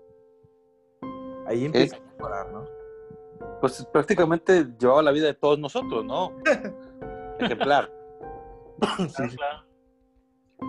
[1.47, 2.65] Ahí empieza a mejorar, ¿no?
[3.61, 6.33] Pues prácticamente llevaba la vida de todos nosotros, ¿no?
[7.39, 7.91] Ejemplar.
[9.09, 9.37] Sí.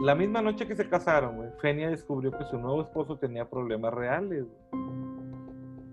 [0.02, 3.94] La misma noche que se casaron, güey, Fenia descubrió que su nuevo esposo tenía problemas
[3.94, 4.46] reales.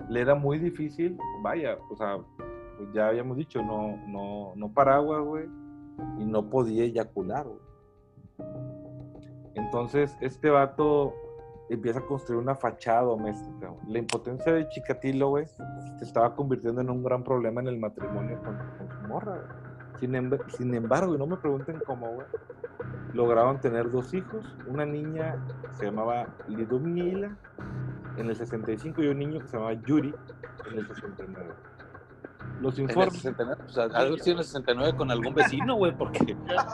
[0.09, 2.19] Le era muy difícil, vaya, o sea,
[2.77, 5.47] pues ya habíamos dicho, no, no, no paraguas, güey,
[6.19, 7.64] y no podía eyacular, güey.
[9.55, 11.15] Entonces, este vato
[11.71, 13.73] empieza a construir una fachada doméstica.
[13.89, 18.59] La impotencia de Chikatilo, se estaba convirtiendo en un gran problema en el matrimonio con,
[18.89, 19.43] su morra.
[20.01, 20.39] Sin, em-
[20.75, 22.19] embargo, y no me pregunten cómo,
[23.13, 27.37] lograron tener dos hijos, una niña que se llamaba Lidumnila
[28.17, 30.15] en el 65 y un niño que se llamaba Yuri
[30.71, 31.55] en el 69.
[32.61, 33.15] Los En el informes...
[33.15, 36.65] 69, o sea, haber sido en el 69 con algún vecino, güey, porque Ya,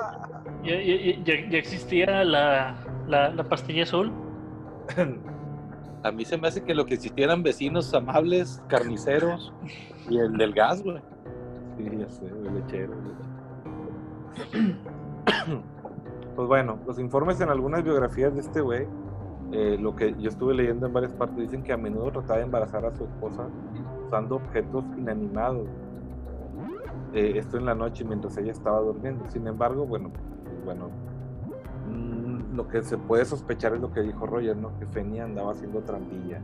[0.62, 2.74] ya- ya- ya- ya existía la,
[3.08, 4.12] la, la pastilla azul.
[6.02, 9.52] a mí se me hace que lo que existieran vecinos amables, carniceros
[10.08, 11.00] y el del gas, güey.
[11.76, 12.94] Sí, ya sé, lechero.
[16.36, 18.86] Pues bueno, los informes en algunas biografías de este güey,
[19.52, 22.44] eh, lo que yo estuve leyendo en varias partes, dicen que a menudo trataba de
[22.44, 23.46] embarazar a su esposa
[24.10, 25.68] usando objetos inanimados.
[27.12, 29.24] Eh, esto en la noche mientras ella estaba durmiendo.
[29.28, 30.10] Sin embargo, bueno,
[30.64, 30.88] bueno,
[31.88, 34.76] mm, lo que se puede sospechar es lo que dijo Roger, ¿no?
[34.78, 36.40] Que Fenia andaba haciendo trampilla.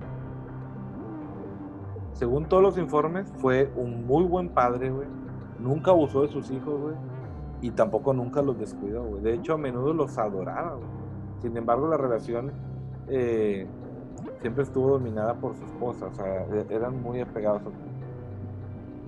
[2.13, 5.09] Según todos los informes, fue un muy buen padre, güey.
[5.59, 6.95] Nunca abusó de sus hijos, güey.
[7.63, 9.23] Y tampoco nunca los descuidó, güey.
[9.23, 10.79] De hecho, a menudo los adoraba.
[11.41, 12.53] Sin embargo, la relación
[13.09, 13.67] eh,
[14.41, 16.07] siempre estuvo dominada por su esposa.
[16.07, 17.63] O sea, e- eran muy apegados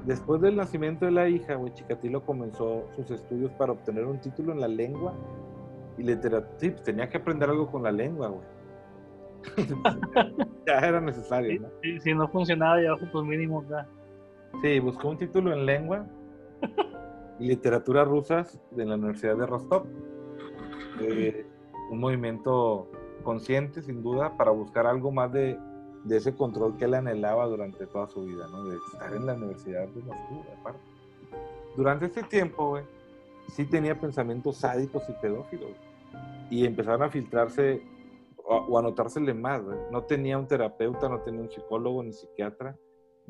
[0.04, 4.52] Después del nacimiento de la hija, güey, Chikatilo comenzó sus estudios para obtener un título
[4.52, 5.12] en la lengua
[5.98, 6.50] y literatura.
[6.56, 8.42] Sí, pues, tenía que aprender algo con la lengua, güey.
[10.66, 11.68] ya era necesario, ¿no?
[11.82, 13.86] Si, si no funcionaba ya, pues mínimo ya.
[14.62, 16.06] Sí, buscó un título en lengua
[17.38, 19.86] y literatura rusas de la Universidad de Rostov.
[21.00, 21.46] Eh,
[21.90, 22.90] un movimiento
[23.28, 25.58] consciente, sin duda, para buscar algo más de,
[26.04, 28.64] de ese control que él anhelaba durante toda su vida, ¿no?
[28.64, 30.80] De estar en la Universidad de Moscú, aparte.
[31.76, 32.84] Durante este tiempo, güey,
[33.48, 35.72] sí tenía pensamientos sádicos y pedófilos.
[36.48, 37.82] Y empezaron a filtrarse
[38.38, 39.76] o, o a notársele más, güey.
[39.92, 42.78] No tenía un terapeuta, no tenía un psicólogo ni psiquiatra.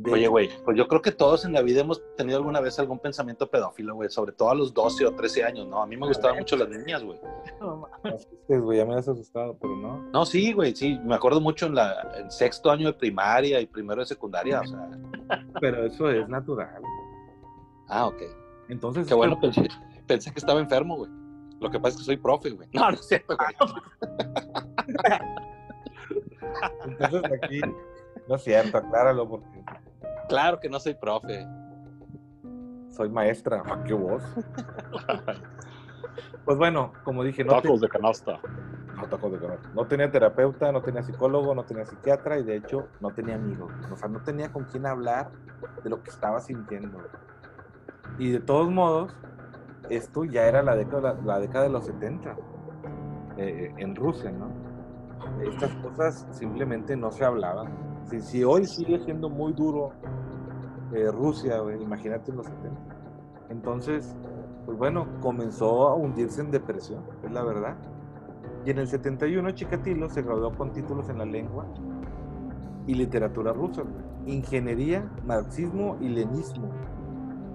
[0.01, 2.79] De Oye, güey, pues yo creo que todos en la vida hemos tenido alguna vez
[2.79, 5.83] algún pensamiento pedófilo, güey, sobre todo a los 12 o 13 años, ¿no?
[5.83, 7.19] A mí me gustaban mucho las niñas, güey.
[7.61, 9.99] No, ma- No asustes, güey, ya me has asustado, pero no.
[10.13, 13.67] No, sí, güey, sí, me acuerdo mucho en la en sexto año de primaria y
[13.67, 14.89] primero de secundaria, o sea.
[15.61, 16.81] Pero eso es natural.
[17.89, 18.23] Ah, ok.
[18.69, 19.67] Entonces, Qué bueno, pensé,
[20.07, 21.11] pensé que estaba enfermo, güey.
[21.59, 22.69] Lo que pasa es que soy profe, güey.
[22.73, 23.73] No, no es cierto, güey.
[26.87, 27.61] entonces aquí,
[28.29, 29.47] no es cierto, acláralo porque
[30.29, 31.47] Claro que no soy profe.
[32.91, 33.63] soy maestra.
[33.85, 34.23] Qué voz.
[36.45, 38.41] Pues bueno, como dije, no, te- de canasta.
[38.97, 39.69] no, tacos de canasta.
[39.75, 43.71] no tenía terapeuta, no tenía psicólogo, no tenía psiquiatra y de hecho no tenía amigos.
[43.93, 45.31] O sea, no tenía con quién hablar
[45.85, 46.99] de lo que estaba sintiendo.
[48.19, 49.15] Y de todos modos,
[49.91, 52.35] esto ya era la década, la década de los 70
[53.37, 54.49] eh, en Rusia, ¿no?
[55.47, 57.69] Estas cosas simplemente no se hablaban.
[58.21, 59.91] Si, hoy sigue siendo muy duro
[60.95, 62.71] eh, Rusia, imagínate en los 70.
[63.51, 64.17] Entonces,
[64.65, 67.77] pues bueno, comenzó a hundirse en depresión, es la verdad.
[68.65, 71.67] Y en el 71 Chikatilo se graduó con títulos en la lengua
[72.87, 73.83] y literatura rusa,
[74.27, 76.71] ingeniería, marxismo y lenismo.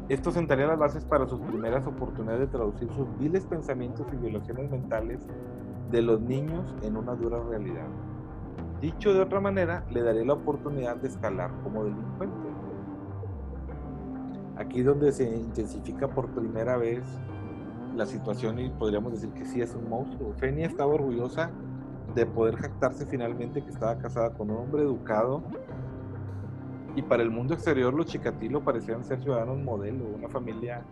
[0.10, 4.70] Esto sentaría las bases para sus primeras oportunidades de traducir sus viles pensamientos y violaciones
[4.70, 5.20] mentales
[5.90, 7.88] de los niños en una dura realidad.
[8.84, 12.50] Dicho de otra manera, le daría la oportunidad de escalar como delincuente.
[14.58, 17.02] Aquí es donde se intensifica por primera vez
[17.96, 20.34] la situación y podríamos decir que sí es un monstruo.
[20.34, 21.50] Fenia estaba orgullosa
[22.14, 25.42] de poder jactarse finalmente que estaba casada con un hombre educado
[26.98, 30.84] y para el mundo exterior los Chikatilo parecían ser ciudadanos modelo, una familia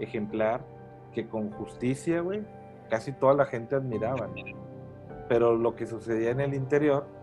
[0.00, 0.66] ejemplar
[1.12, 2.44] que con justicia, güey,
[2.90, 4.26] casi toda la gente admiraba.
[4.26, 4.34] ¿no?
[5.28, 7.14] Pero lo que sucedía en el interior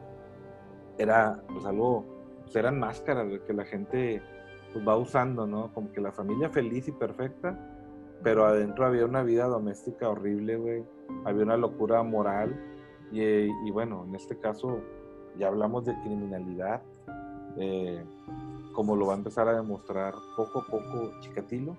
[0.98, 2.06] era pues algo,
[2.44, 4.22] pues eran máscaras que la gente
[4.72, 5.72] pues va usando, ¿no?
[5.74, 7.58] Como que la familia feliz y perfecta,
[8.24, 10.84] pero adentro había una vida doméstica horrible, güey.
[11.26, 12.60] Había una locura moral
[13.12, 14.80] y, y bueno, en este caso
[15.38, 16.82] ya hablamos de criminalidad
[17.58, 18.04] eh,
[18.74, 21.78] como lo va a empezar a demostrar poco a poco Chikatilo,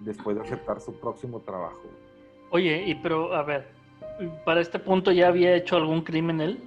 [0.00, 1.82] después de aceptar su próximo trabajo.
[2.50, 3.66] Oye, y pero, a ver,
[4.44, 6.60] ¿para este punto ya había hecho algún crimen él?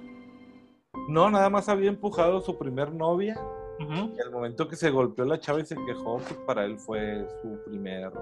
[1.08, 3.38] No, nada más había empujado a su primer novia.
[3.78, 7.26] Y al momento que se golpeó la chava y se quejó, pues para él fue
[7.40, 8.12] su primer.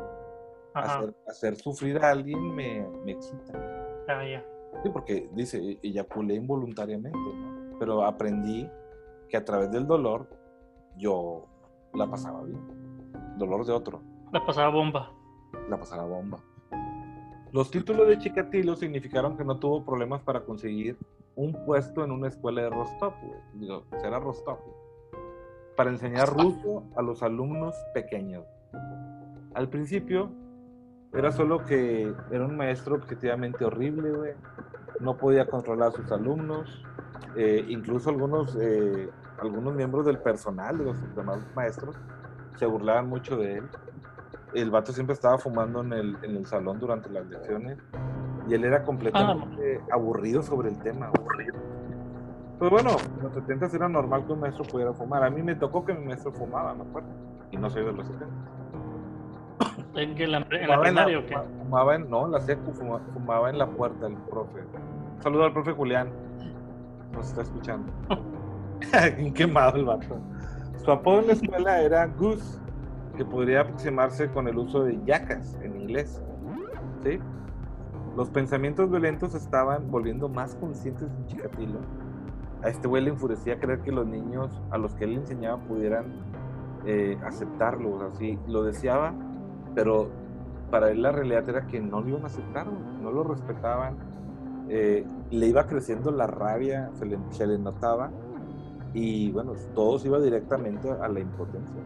[1.26, 3.52] Hacer, sufrir a alguien me, me excita.
[4.08, 4.44] Ah, ya.
[4.82, 7.76] Sí, porque dice, eyaculé involuntariamente, ¿no?
[7.80, 8.70] Pero aprendí
[9.28, 10.28] que a través del dolor
[10.96, 11.46] yo
[11.94, 12.60] la pasaba bien.
[13.36, 14.00] Dolor de otro.
[14.32, 15.12] La pasaba bomba.
[15.68, 16.38] La pasaba bomba.
[17.52, 20.98] Los títulos de Chikatilo significaron que no tuvo problemas para conseguir
[21.38, 23.14] un puesto en una escuela de Rostov,
[23.55, 24.59] Digo, será Rostov.
[25.77, 28.44] Para enseñar ruso a los alumnos pequeños.
[29.55, 30.33] Al principio
[31.12, 34.33] era solo que era un maestro objetivamente horrible, güey.
[34.98, 36.85] No podía controlar a sus alumnos.
[37.37, 39.09] Eh, incluso algunos, eh,
[39.40, 41.94] algunos miembros del personal de los demás maestros
[42.57, 43.64] se burlaban mucho de él
[44.55, 47.79] el vato siempre estaba fumando en el, en el salón durante las lecciones
[48.48, 49.94] y él era completamente ah.
[49.94, 51.11] aburrido sobre el tema.
[51.14, 51.54] Aburrido.
[52.58, 55.22] Pues bueno, en los 70 era normal que un maestro pudiera fumar.
[55.22, 57.08] A mí me tocó que mi maestro fumaba, me acuerdo.
[57.52, 58.26] Y no soy de los 70.
[59.94, 61.37] ¿En, que la, en la primaria o qué?
[61.58, 64.61] Fumaba en, no, en la secu, fumaba, en la puerta el profe.
[65.20, 66.08] saludo al profe Julián.
[67.12, 67.92] Nos está escuchando.
[69.34, 70.18] Quemado el vato.
[70.84, 72.61] Su apodo en la escuela era Goose
[73.16, 76.22] que podría aproximarse con el uso de yacas en inglés.
[77.02, 77.18] ¿sí?
[78.18, 81.78] Los pensamientos violentos estaban volviendo más conscientes de Chikatilo.
[82.64, 85.59] A este güey le enfurecía creer que los niños a los que él le enseñaba
[85.59, 86.07] pudieran
[86.85, 88.02] eh, aceptarlo.
[88.02, 89.14] Así lo deseaba,
[89.76, 90.09] pero
[90.68, 93.94] para él la realidad era que no lo iban a aceptar, no lo respetaban.
[94.68, 98.11] Eh, le iba creciendo la rabia, se le, se le notaba
[98.94, 101.81] y bueno, todo iba directamente a la impotencia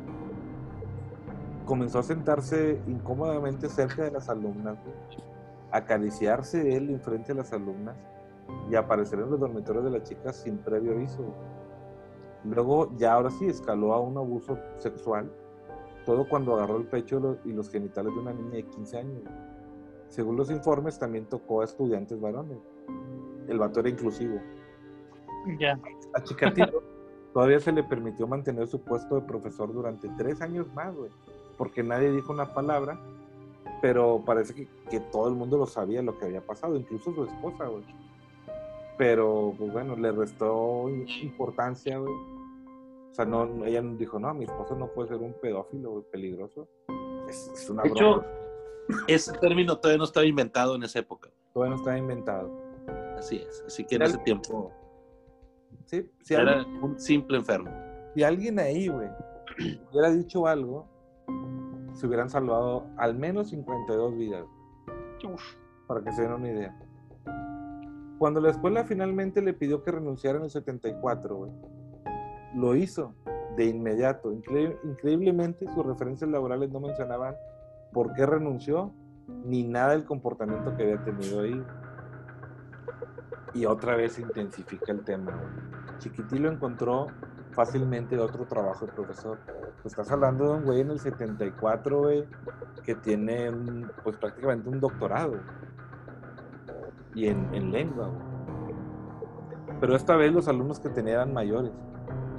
[1.64, 4.76] comenzó a sentarse incómodamente cerca de las alumnas,
[5.72, 7.96] acariciarse él enfrente de las alumnas
[8.70, 11.34] y aparecer en los dormitorios de las chicas sin previo aviso.
[12.44, 15.30] Luego, ya ahora sí, escaló a un abuso sexual,
[16.04, 19.22] todo cuando agarró el pecho y los genitales de una niña de 15 años.
[20.08, 22.58] Según los informes, también tocó a estudiantes varones.
[23.48, 24.40] El vato era inclusivo.
[25.58, 25.78] Ya.
[26.14, 26.82] A Chikatilo
[27.32, 31.10] todavía se le permitió mantener su puesto de profesor durante tres años más, güey
[31.56, 32.98] porque nadie dijo una palabra,
[33.82, 37.66] pero parece que, todo el mundo lo sabía lo que había pasado, incluso su esposa,
[37.66, 37.82] güey.
[38.96, 40.88] Pero, pues bueno, le restó
[41.20, 42.12] importancia, güey.
[43.10, 46.68] O sea, no, ella dijo, no, mi esposo no puede ser un pedófilo, peligroso.
[47.28, 48.24] Es, una de hecho,
[49.08, 51.28] ese término todavía no estaba inventado en esa época.
[51.52, 52.50] Todavía no estaba inventado.
[53.18, 53.64] Así es.
[53.66, 54.72] Así que en ese tiempo.
[55.86, 57.70] Sí, era un simple enfermo.
[58.14, 59.08] Si alguien ahí, güey,
[59.90, 60.86] hubiera dicho algo,
[61.94, 64.44] se hubieran salvado al menos 52 vidas.
[65.86, 66.76] Para que se den una idea.
[68.18, 71.48] Cuando la escuela finalmente le pidió que renunciara en el 74,
[72.54, 73.14] lo hizo
[73.56, 74.32] de inmediato.
[74.32, 77.34] increíblemente, sus referencias laborales no mencionaban
[77.92, 78.92] por qué renunció
[79.44, 81.62] ni nada del comportamiento que había tenido ahí.
[83.54, 85.38] Y otra vez intensifica el tema.
[85.98, 87.08] Chiquitilo encontró
[87.52, 89.38] fácilmente otro trabajo de profesor.
[89.84, 92.24] estás hablando de un güey en el 74, güey,
[92.84, 93.50] que tiene
[94.02, 95.34] pues prácticamente un doctorado.
[97.14, 98.10] Y en, lengua,
[99.80, 101.72] Pero esta vez los alumnos que tenía eran mayores,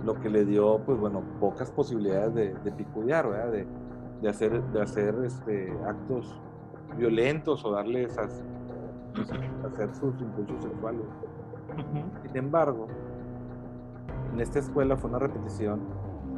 [0.03, 3.51] lo que le dio, pues bueno, pocas posibilidades de, de picudear, ¿verdad?
[4.21, 6.41] De, hacer, de hacer este, actos
[6.97, 8.27] violentos o darles a,
[9.13, 9.29] pues,
[9.71, 11.05] hacer sus impulsos sexuales.
[12.23, 12.87] Sin embargo,
[14.33, 15.81] en esta escuela fue una repetición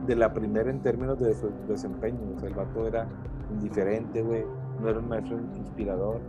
[0.05, 2.19] de la primera en términos de su desempeño.
[2.43, 3.07] El vato era
[3.49, 4.45] indiferente, güey.
[4.81, 6.19] No era un maestro inspirador.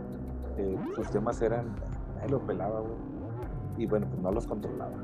[0.57, 1.75] Eh, sus temas eran,
[2.15, 2.95] nadie lo pelaba, güey.
[3.77, 4.95] Y bueno, pues no los controlaba.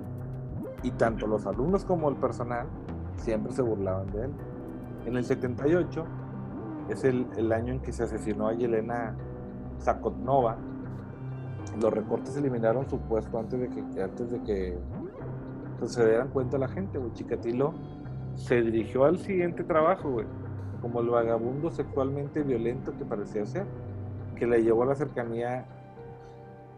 [0.81, 2.67] Y tanto los alumnos como el personal
[3.17, 4.31] siempre se burlaban de él.
[5.05, 6.05] En el 78
[6.89, 9.15] es el, el año en que se asesinó a Yelena
[9.81, 10.55] Zakotnova.
[11.81, 14.79] Los recortes eliminaron su puesto antes de que, antes de que
[15.83, 17.11] pues, se dieran cuenta la gente, güey.
[17.13, 17.73] Chikatilo
[18.35, 20.25] se dirigió al siguiente trabajo, güey,
[20.81, 23.65] como el vagabundo sexualmente violento que parecía ser,
[24.35, 25.65] que le llevó a la cercanía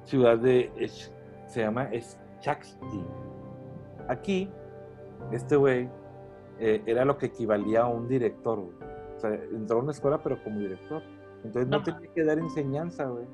[0.05, 0.71] ciudad de,
[1.45, 1.89] se llama
[2.41, 3.05] Schakti.
[4.07, 4.49] Aquí,
[5.31, 5.87] este güey
[6.59, 8.75] eh, era lo que equivalía a un director, güey.
[9.17, 11.01] O sea, entró a una escuela, pero como director.
[11.43, 13.25] Entonces no, no tenía que dar enseñanza, güey.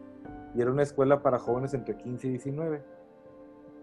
[0.54, 3.01] Y era una escuela para jóvenes entre 15 y 19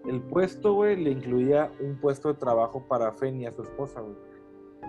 [0.09, 4.17] El puesto, güey, le incluía un puesto de trabajo para Fenia, su esposa, güey.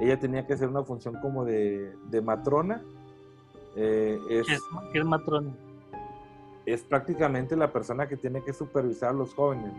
[0.02, 2.82] Ella tenía que hacer una función como de, de matrona.
[3.76, 4.64] Eh, es, ¿Qué es,
[4.94, 5.54] qué es matrona?
[6.66, 9.74] es prácticamente la persona que tiene que supervisar a los jóvenes,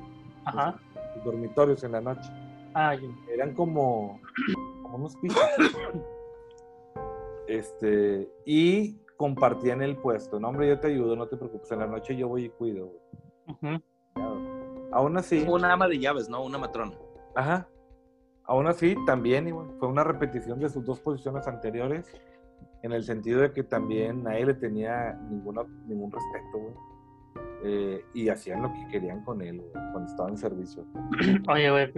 [0.44, 0.78] Ajá.
[1.16, 2.28] los dormitorios en la noche.
[2.74, 3.08] Ah, ya.
[3.32, 4.20] Eran como,
[4.82, 5.38] como unos pisos.
[7.46, 10.38] Este, y compartían el puesto.
[10.38, 11.70] No, hombre, yo te ayudo, no te preocupes.
[11.72, 12.86] En la noche yo voy y cuido.
[12.86, 13.00] güey.
[13.74, 13.82] Ujú.
[14.92, 16.42] Aún así, Como una ama de llaves, ¿no?
[16.44, 16.92] Una matrona.
[17.34, 17.66] ajá.
[18.44, 22.10] Aún así, también igual, fue una repetición de sus dos posiciones anteriores,
[22.82, 26.74] en el sentido de que también nadie le tenía ninguna, ningún respeto, güey.
[27.62, 30.84] Eh, y hacían lo que querían con él, güey, cuando estaba en servicio.
[31.48, 31.92] Oye, güey,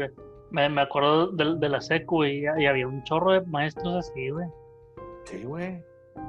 [0.50, 4.28] me, me acuerdo de, de la secu y, y había un chorro de maestros así,
[4.28, 4.46] güey.
[5.24, 5.82] Sí, güey.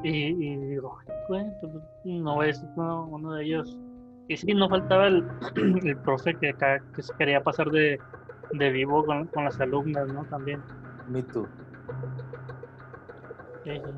[0.03, 1.73] Y, y digo, "Ay, güey, pues,
[2.05, 3.77] no es uno, uno de ellos.
[4.27, 5.27] Y sí, no faltaba el,
[5.83, 7.99] el profe que acá que se quería pasar de,
[8.53, 10.23] de vivo con, con las alumnas, ¿no?
[10.25, 10.61] También.
[11.09, 11.47] Me too.
[13.63, 13.91] Sí, sí.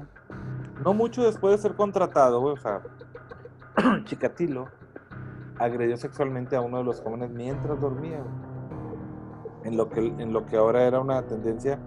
[0.84, 2.82] No mucho después de ser contratado, o sea,
[4.04, 4.68] Chikatilo
[5.58, 8.22] agredió sexualmente a uno de los jóvenes mientras dormía.
[9.64, 11.80] En lo que, en lo que ahora era una tendencia,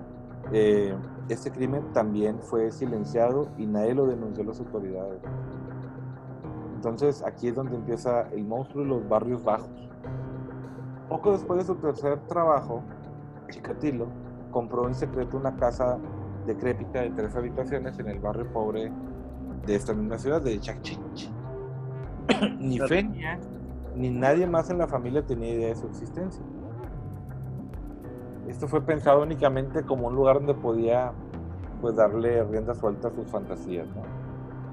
[0.53, 0.95] eh,
[1.29, 5.21] este crimen también fue silenciado y nadie lo denunció a las autoridades.
[6.79, 9.69] Entonces aquí es donde empieza el monstruo y los barrios bajos.
[11.09, 12.85] Poco después de su tercer trabajo,
[13.51, 14.07] Chikatilo
[14.53, 15.99] compró en secreto una casa
[16.47, 18.93] decrépita de tres habitaciones en el barrio pobre
[19.67, 21.29] de esta misma ciudad, de Chachinchi.
[22.61, 23.41] ni Fenia
[23.97, 26.45] ni nadie más en la familia tenía idea de su existencia.
[28.47, 31.11] Esto fue pensado únicamente como un lugar donde podía
[31.81, 34.18] pues darle rienda suelta a sus fantasías, ¿no?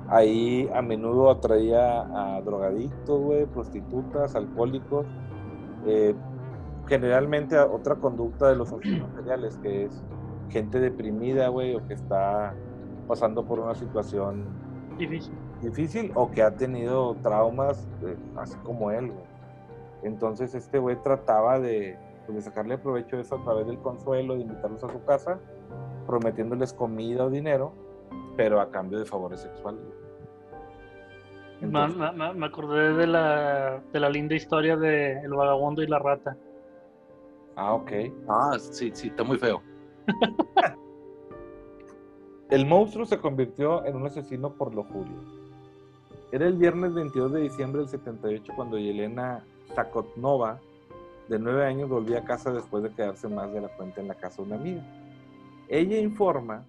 [0.08, 5.08] Ahí a menudo atraía a drogadictos, güey, prostitutas, alcohólicos,
[5.86, 6.14] eh,
[6.88, 10.04] generalmente a otra conducta de los asesinos seriales, que es
[10.50, 12.54] gente deprimida, güey, o que está
[13.08, 14.46] pasando por una situación
[14.98, 15.34] Difícil.
[15.62, 19.26] difícil o que ha tenido traumas, eh, así como él, güey.
[20.04, 24.36] Entonces este güey trataba de, pues, de sacarle provecho de eso a través del consuelo,
[24.36, 25.40] de invitarlos a su casa,
[26.06, 27.74] prometiéndoles comida o dinero,
[28.36, 29.82] pero a cambio de favores sexuales.
[31.62, 35.82] Me, Entonces, me- me- me acordé de la, de la linda historia de El vagabundo
[35.82, 36.38] y la rata.
[37.56, 37.92] ah, ok.
[38.28, 39.62] Ah, sí, sí, está muy feo.
[42.50, 45.16] El monstruo se convirtió en un asesino por lujuria.
[46.32, 50.60] Era el viernes 22 de diciembre del 78 cuando Yelena Zakotnova,
[51.28, 54.16] de 9 años, volvía a casa después de quedarse más de la cuenta en la
[54.16, 54.84] casa de una amiga.
[55.70, 56.66] Ella informa,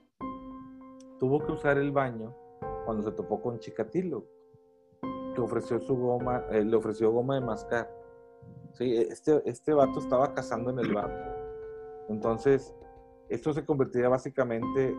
[1.19, 2.35] tuvo que usar el baño
[2.85, 4.25] cuando se topó con Chikatilo,
[5.35, 7.91] que ofreció su goma, eh, le ofreció goma de mascar.
[8.75, 11.11] Sí, este, este vato estaba cazando en el bar.
[12.09, 12.75] Entonces,
[13.29, 14.97] esto se convertiría básicamente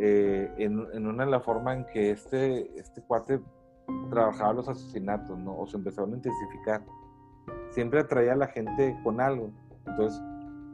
[0.00, 3.40] eh, en, en una de la forma en que este, este cuate
[4.10, 5.58] trabajaba los asesinatos, ¿no?
[5.58, 6.82] O se empezaron a intensificar.
[7.70, 9.50] Siempre atraía a la gente con algo.
[9.86, 10.20] Entonces,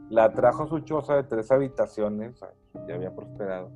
[0.09, 2.39] la atrajo a su choza de tres habitaciones,
[2.87, 3.69] ya había prosperado.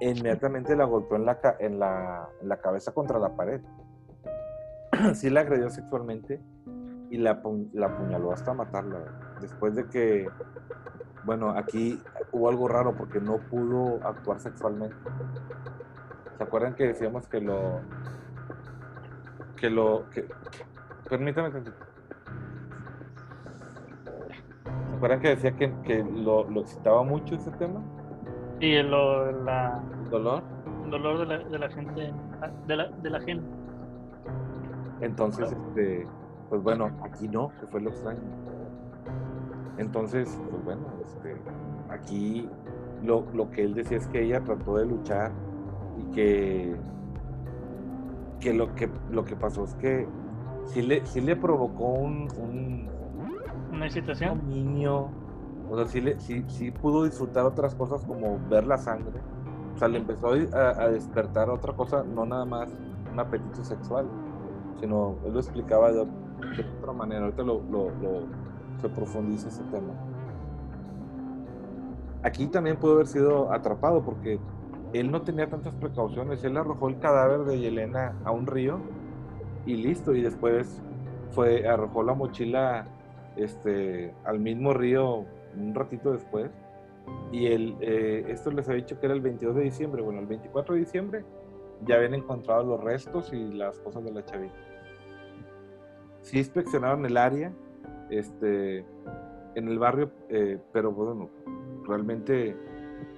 [0.00, 3.60] Inmediatamente la golpeó en la, en la, en la cabeza contra la pared.
[5.14, 6.40] sí la agredió sexualmente
[7.10, 7.42] y la,
[7.72, 8.98] la apuñaló hasta matarla.
[9.40, 10.28] Después de que,
[11.24, 14.96] bueno, aquí hubo algo raro porque no pudo actuar sexualmente.
[16.38, 17.80] ¿Se acuerdan que decíamos que lo...
[19.56, 20.08] que lo...
[20.10, 20.26] que...
[21.10, 21.50] Permítame.
[21.52, 21.60] ¿Se
[24.96, 27.82] acuerdan que decía que, que lo, lo excitaba mucho ese tema?
[28.60, 29.80] Y el, lo- la,
[30.10, 30.42] dolor.
[30.84, 32.12] el dolor de la, de la gente,
[32.66, 33.44] de la, de la gente.
[35.00, 36.06] Entonces, este,
[36.50, 38.20] pues bueno, aquí no, que fue lo extraño.
[39.78, 41.36] Entonces, pues bueno, este,
[41.88, 42.48] aquí
[43.02, 45.32] lo, lo que él decía es que ella trató de luchar
[45.98, 46.76] y que,
[48.40, 50.06] que lo que lo que pasó es que
[50.66, 52.88] sí le, sí le provocó un, un,
[53.72, 54.38] Una excitación.
[54.38, 55.08] dominio,
[55.70, 59.20] o sea, sí, le, sí, sí pudo disfrutar otras cosas como ver la sangre.
[59.74, 62.68] O sea, le empezó a, despertar otra cosa, no nada más
[63.12, 64.06] un apetito sexual,
[64.80, 67.22] sino él lo explicaba de otra manera.
[67.22, 68.50] Ahorita lo, lo- lo-
[68.80, 69.92] se profundiza ese tema.
[72.22, 74.40] Aquí también pudo haber sido atrapado porque
[74.92, 76.42] él no tenía tantas precauciones.
[76.42, 78.80] Él arrojó el cadáver de Yelena a un río
[79.66, 80.14] y listo.
[80.14, 80.82] Y después
[81.30, 82.86] fue, arrojó la mochila
[83.36, 85.26] este, al mismo río
[85.56, 86.50] un ratito después.
[87.32, 90.02] Y el, eh, esto les había dicho que era el 22 de diciembre.
[90.02, 91.24] Bueno, el 24 de diciembre
[91.86, 94.54] ya habían encontrado los restos y las cosas de la chavita.
[96.22, 97.52] Sí inspeccionaron el área
[98.10, 98.84] este,
[99.54, 101.30] en el barrio, eh, pero bueno,
[101.86, 102.54] realmente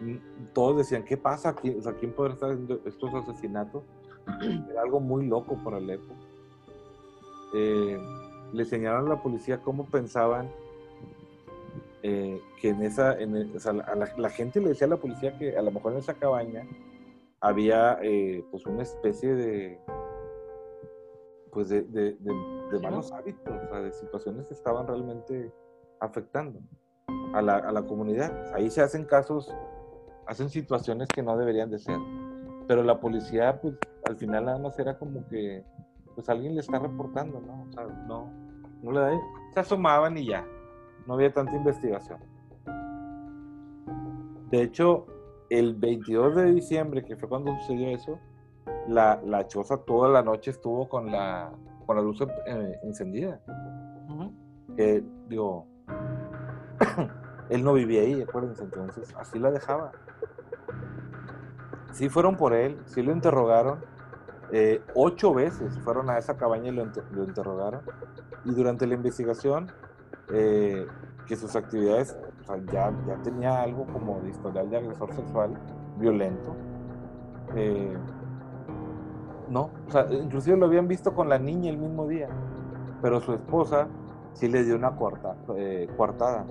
[0.01, 1.71] mm, todos decían, ¿qué pasa aquí?
[1.71, 3.83] O sea, ¿quién puede estar haciendo estos asesinatos?
[4.71, 6.15] Era algo muy loco para la época.
[7.55, 7.99] Eh,
[8.53, 10.49] le enseñaron a la policía cómo pensaban
[12.03, 14.91] eh, que en esa, en el- o sea, a la, la gente le decía a
[14.91, 16.67] la policía que a lo mejor en esa cabaña
[17.41, 19.81] había eh, pues una especie de
[21.53, 22.33] pues de, de- de-
[22.71, 25.53] de Sí, malos hábitos, o sea, de situaciones que estaban realmente
[26.01, 26.61] afectando
[27.35, 28.55] a la, a la comunidad.
[28.55, 29.55] Ahí se hacen casos,
[30.27, 31.99] hacen situaciones que no deberían de ser.
[32.67, 33.75] Pero la policía, pues,
[34.07, 35.63] al final nada más era como que,
[36.15, 37.65] pues, alguien le está reportando, ¿no?
[37.69, 38.33] O sea, no,
[38.83, 39.21] no le da,
[39.53, 40.47] se asomaban y ya.
[41.07, 42.19] No había tanta investigación.
[44.51, 45.07] De hecho,
[45.51, 48.19] el 22 de diciembre, que fue cuando sucedió eso,
[48.89, 51.51] la, la choza toda la noche estuvo con la,
[51.87, 53.41] con la luz eh, encendida.
[54.09, 54.33] Ujú.
[54.77, 55.67] Que, digo,
[57.49, 59.93] él no vivía ahí, acuérdense, entonces así la dejaba.
[61.93, 63.81] Sí fueron por él, sí lo interrogaron.
[64.53, 67.81] eh, ocho veces fueron a esa cabaña y lo, inter- lo interrogaron.
[68.45, 69.71] Y durante la investigación,
[70.33, 70.87] eh,
[71.27, 75.51] que sus actividades, o sea, ya, ya tenía algo como de historial de agresor sexual
[75.99, 76.55] violento.
[77.55, 77.97] eh,
[79.49, 82.29] no, o sea, inclusive lo habían visto con la niña el mismo día,
[83.03, 83.87] pero su esposa
[84.33, 86.47] sí le dio una cuarta, eh, coartada.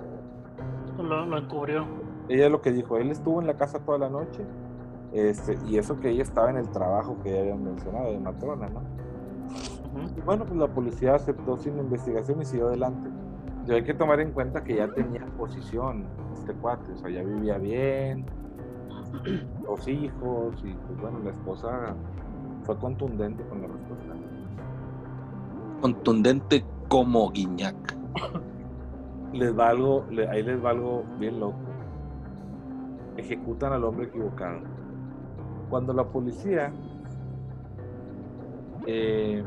[0.98, 1.84] Lo, lo encubrió.
[2.28, 4.46] Ella lo que dijo, él estuvo en la casa toda la noche,
[5.12, 8.68] este, y eso que ella estaba en el trabajo que ya habían mencionado, de matrona,
[8.68, 8.80] ¿no?
[8.80, 10.18] Ujú.
[10.18, 13.10] Y bueno, pues la policía aceptó sin investigación y siguió adelante.
[13.66, 17.22] Y hay que tomar en cuenta que ya tenía posición este cuate, o sea, ya
[17.22, 18.26] vivía bien,
[19.66, 21.94] dos hijos, y pues bueno, la esposa
[22.64, 24.14] fue contundente con la respuesta.
[25.80, 27.76] Contundente como Guiñac.
[29.32, 31.56] Les va algo, le- ahí les va algo bien loco.
[33.16, 34.60] Ejecutan al hombre equivocado.
[35.70, 36.72] Cuando la policía
[38.86, 39.42] eh,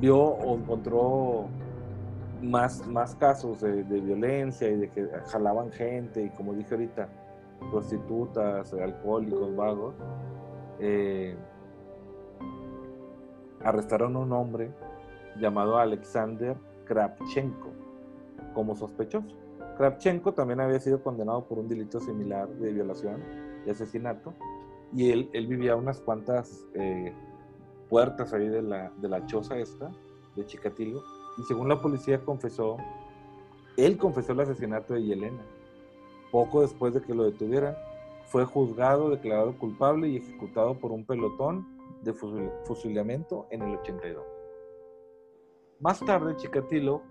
[0.00, 1.48] vio o encontró
[2.44, 7.08] más, más casos de, violencia y de que jalaban gente y como dije ahorita,
[7.70, 9.94] prostitutas, alcohólicos, vagos,
[10.78, 11.36] eh,
[13.62, 14.70] arrestaron a un hombre
[15.38, 17.70] llamado Alexander Kravchenko
[18.52, 19.26] como sospechoso.
[19.76, 23.22] Kravchenko también había sido condenado por un delito similar de violación
[23.66, 24.34] y asesinato
[24.94, 27.12] y él, él vivía unas cuantas eh,
[27.88, 29.90] puertas ahí de la, de la choza esta,
[30.36, 31.02] de Chikatilo,
[31.38, 32.76] y según la policía confesó,
[33.76, 35.44] él confesó el asesinato de Yelena.
[36.30, 37.76] Poco después de que lo detuvieran,
[38.26, 41.66] fue juzgado, declarado culpable y ejecutado por un pelotón
[42.02, 44.24] de fusil- fusilamiento en el 82.
[45.80, 47.02] Más tarde, Chikatilo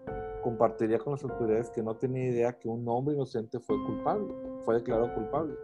[0.41, 4.76] compartiría con las autoridades que no tenía idea que un hombre inocente fue culpable, fue
[4.76, 5.55] declarado culpable.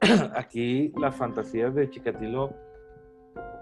[0.34, 2.50] Aquí las fantasías de Chikatilo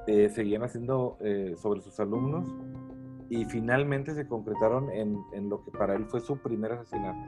[0.06, 2.48] eh, seguían haciendo eh, sobre sus alumnos
[3.28, 7.18] y finalmente se concretaron en, en lo que para él fue su primer asesinato.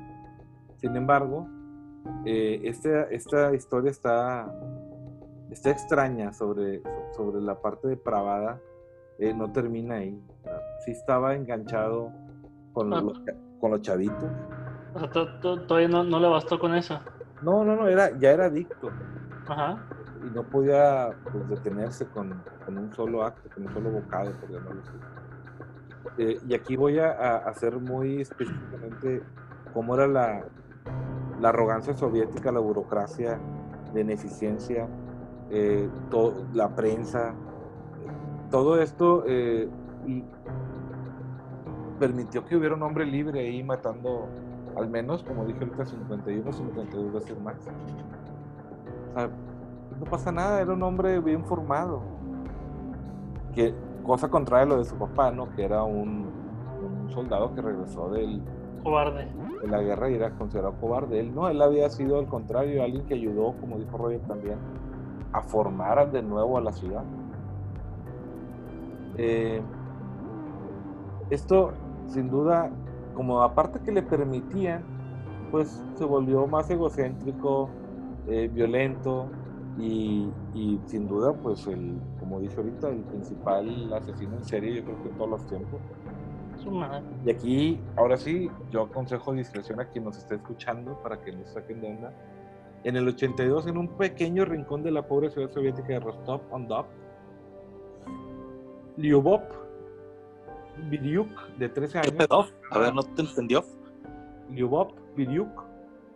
[0.76, 1.46] Sin embargo,
[2.24, 4.50] eh, esta, esta historia está,
[5.50, 6.82] está extraña sobre,
[7.14, 8.58] sobre la parte depravada,
[9.18, 10.18] eh, no termina ahí.
[10.84, 12.10] Sí estaba enganchado
[12.72, 13.02] con Ah.
[13.02, 13.20] los,
[13.60, 14.30] con los chavitos.
[15.68, 16.98] Todavía no, no le bastó con eso.
[17.42, 18.90] No, no, no, era, ya era adicto
[19.48, 19.78] Ajá.
[20.26, 24.50] y no podía pues, detenerse con, con un solo acto, con un solo bocado, por
[24.50, 24.90] llamarlo así.
[26.18, 29.22] Eh, y aquí voy a, hacer muy específicamente
[29.72, 30.44] cómo era la,
[31.40, 33.38] la arrogancia soviética, la burocracia,
[33.94, 34.88] la ineficiencia,
[35.50, 35.88] eh,
[36.52, 37.34] la prensa.
[38.50, 39.68] Todo esto eh,
[40.06, 40.24] y
[41.98, 44.28] permitió que hubiera un hombre libre ahí matando
[44.76, 47.56] al menos, como dije ahorita, 51, 52 veces más.
[47.58, 49.28] O sea,
[49.98, 52.02] no pasa nada, era un hombre bien formado.
[53.54, 53.74] Que,
[54.10, 55.54] cosa contraria a lo de su papá, ¿no?
[55.54, 56.26] Que era un,
[56.82, 58.42] un soldado que regresó del,
[58.82, 59.28] Cobarde.
[59.62, 61.20] de la guerra y era considerado cobarde.
[61.20, 64.58] Él no, él había sido al contrario, alguien que ayudó, como dijo Roger también,
[65.32, 67.04] a formar de nuevo a la ciudad.
[69.16, 69.62] Eh,
[71.30, 71.70] esto,
[72.08, 72.68] sin duda,
[73.14, 74.82] como aparte que le permitían,
[75.52, 77.68] pues se volvió más egocéntrico,
[78.26, 79.26] eh, violento
[79.78, 82.00] y, y sin duda, pues el,
[82.30, 85.80] como dije ahorita, el principal asesino en serie, yo creo que en todos los tiempos.
[86.62, 87.02] Su madre.
[87.26, 91.48] Y aquí, ahora sí, yo aconsejo discreción a quien nos esté escuchando para que nos
[91.50, 92.12] saquen de onda.
[92.84, 96.68] En el 82, en un pequeño rincón de la pobre ciudad soviética de Rostov on
[96.68, 96.86] Don,
[98.96, 99.42] Lyubov
[100.88, 102.26] Biryuk, de 13 ¿Qué años.
[102.26, 102.46] pedo?
[102.70, 103.64] A ver, ¿no te entendió?
[104.50, 105.64] Lyubov Biryuk,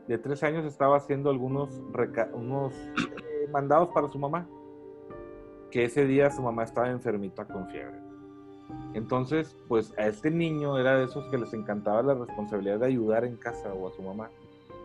[0.06, 1.82] de 13 años, estaba haciendo algunos
[2.34, 4.46] unos eh, mandados para su mamá.
[5.74, 7.98] Que ese día su mamá estaba enfermita con fiebre.
[8.94, 13.24] Entonces, pues a este niño era de esos que les encantaba la responsabilidad de ayudar
[13.24, 14.30] en casa o a su mamá.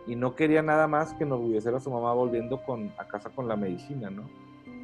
[0.08, 3.46] Y no quería nada más que enorgullecer a su mamá volviendo con, a casa con
[3.46, 4.28] la medicina, ¿no?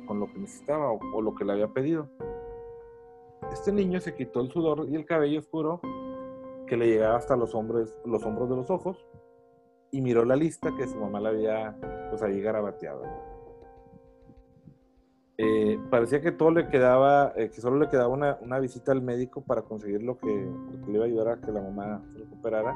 [0.06, 2.08] Con lo que necesitaba o, o lo que le había pedido.
[3.52, 5.80] Este niño se quitó el sudor y el cabello oscuro
[6.68, 9.04] que le llegaba hasta los hombros, los hombros de los ojos
[9.90, 11.76] y miró la lista que su mamá le había
[12.10, 13.35] pues ahí garabateado.
[15.38, 19.02] Eh, parecía que todo le quedaba, eh, que solo le quedaba una, una visita al
[19.02, 22.02] médico para conseguir lo que, lo que le iba a ayudar a que la mamá
[22.12, 22.74] se recuperara.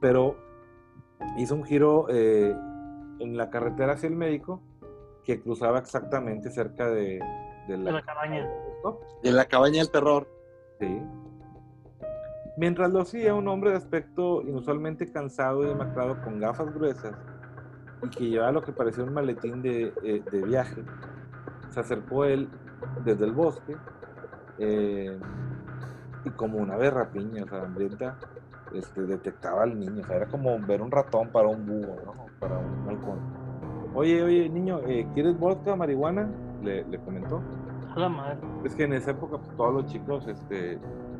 [0.00, 0.36] Pero
[1.38, 2.54] hizo un giro eh,
[3.20, 4.60] en la carretera hacia el médico
[5.24, 7.20] que cruzaba exactamente cerca de,
[7.66, 8.48] de De la cabaña.
[9.22, 10.28] De la cabaña del terror.
[10.78, 11.02] Sí.
[12.58, 17.14] Mientras lo hacía, un hombre de aspecto inusualmente cansado y demacrado con gafas gruesas
[18.02, 20.82] y que llevaba lo que parecía un maletín de, eh, de viaje,
[21.70, 22.48] se acercó él
[23.04, 23.76] desde el bosque
[24.58, 25.18] eh,
[26.24, 28.18] y como una ave rapiña, o sea, hambrienta,
[28.74, 30.02] este, detectaba al niño.
[30.02, 32.12] O sea, era como ver un ratón para un búho, ¿no?
[32.40, 33.18] Para un halcón.
[33.94, 36.28] Oye, oye, niño, eh, ¿quieres vodka, marihuana?
[36.62, 37.40] Le, le comentó.
[37.94, 38.38] La madre.
[38.64, 40.78] Es que en esa época pues, todos los chicos, este,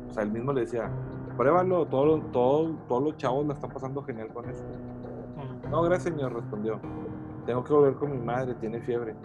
[0.09, 0.91] o sea, él mismo le decía,
[1.35, 4.67] pruébalo, todo, todo, todos los chavos la están pasando genial con esto.
[5.37, 5.71] Mm.
[5.71, 6.79] No, gracias señor, respondió.
[7.45, 9.15] Tengo que volver con mi madre, tiene fiebre.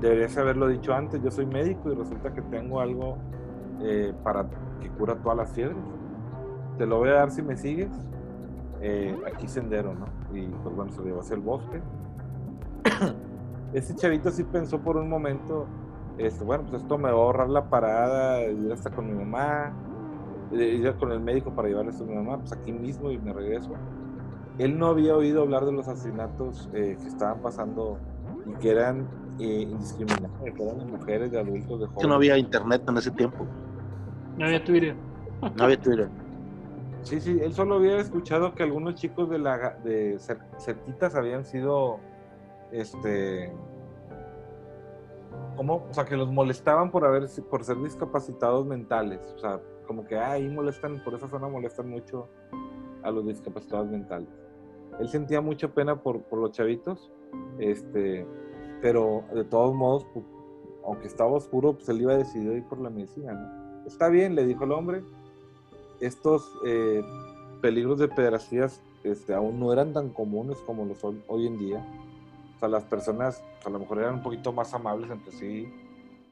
[0.00, 3.16] Deberías haberlo dicho antes, yo soy médico y resulta que tengo algo
[3.80, 4.46] eh, para
[4.80, 5.78] que cura todas las fiebres.
[6.76, 7.90] Te lo voy a dar si me sigues.
[8.82, 10.06] Eh, aquí sendero, ¿no?
[10.36, 11.80] Y pues bueno, se llevó hacia el bosque.
[13.72, 15.66] Ese chavito sí pensó por un momento,
[16.18, 19.72] este, bueno, pues esto me va a ahorrar la parada, ir hasta con mi mamá,
[20.50, 23.18] de ir con el médico para llevarle esto a mi mamá, pues aquí mismo y
[23.18, 23.70] me regreso.
[24.58, 27.98] Él no había oído hablar de los asesinatos eh, que estaban pasando
[28.46, 29.06] y que eran
[29.38, 32.08] eh, indiscriminados, que eran de mujeres, de adultos, de jóvenes.
[32.08, 33.46] no había internet en ese tiempo.
[34.38, 34.94] No había Twitter.
[35.56, 36.08] No había Twitter.
[37.02, 41.44] Sí, sí, él solo había escuchado que algunos chicos de la de cer- cerquitas habían
[41.44, 41.98] sido
[42.72, 43.52] este
[45.56, 45.86] ¿cómo?
[45.88, 50.16] O sea, que los molestaban por haber por ser discapacitados mentales, o sea, como que
[50.18, 52.28] ah, ahí molestan, por esa zona molestan mucho
[53.02, 54.28] a los discapacitados mentales.
[54.98, 57.10] Él sentía mucha pena por, por los chavitos,
[57.58, 58.26] este,
[58.82, 60.24] pero de todos modos, pues,
[60.84, 63.86] aunque estaba oscuro, pues él iba a ir por la medicina, ¿no?
[63.86, 65.02] Está bien, le dijo el hombre,
[66.00, 67.02] estos eh,
[67.60, 71.86] peligros de pedrastías este, aún no eran tan comunes como lo son hoy en día.
[72.56, 75.72] O sea, las personas a lo mejor eran un poquito más amables entre sí.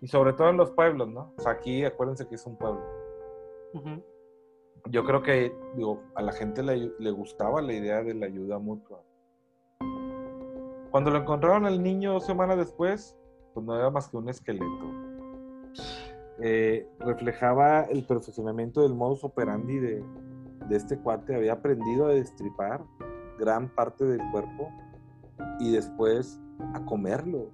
[0.00, 1.32] Y sobre todo en los pueblos, ¿no?
[1.36, 2.82] O sea, aquí acuérdense que es un pueblo.
[4.90, 8.58] Yo creo que digo, a la gente le, le gustaba la idea de la ayuda
[8.58, 9.02] mutua.
[10.94, 13.18] Cuando lo encontraron al niño dos semanas después,
[13.52, 14.92] pues no era más que un esqueleto.
[16.40, 20.04] Eh, reflejaba el perfeccionamiento del modus operandi de,
[20.68, 21.34] de este cuate.
[21.34, 22.80] Había aprendido a destripar
[23.40, 24.68] gran parte del cuerpo
[25.58, 26.40] y después
[26.74, 27.50] a comerlo.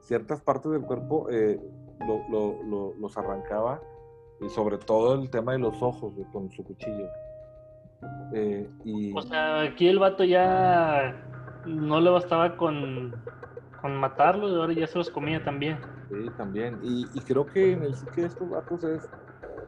[0.00, 1.58] Ciertas partes del cuerpo eh,
[2.06, 3.80] lo- lo- lo- los arrancaba
[4.42, 7.08] y sobre todo el tema de los ojos con su cuchillo.
[8.34, 8.68] Eh,
[9.16, 11.22] O sea, aquí el vato ya
[11.66, 13.14] no le bastaba con,
[13.80, 15.78] con matarlos, ahora ya se los comía también.
[16.08, 16.78] sí, también.
[16.82, 19.08] Y, y creo que en el psique de estos vatos es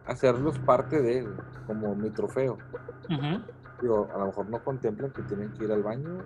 [0.06, 1.36] hacerlos parte de él,
[1.66, 2.58] como mi trofeo.
[3.80, 6.18] Digo, a lo mejor no contemplan que tienen que ir al baño,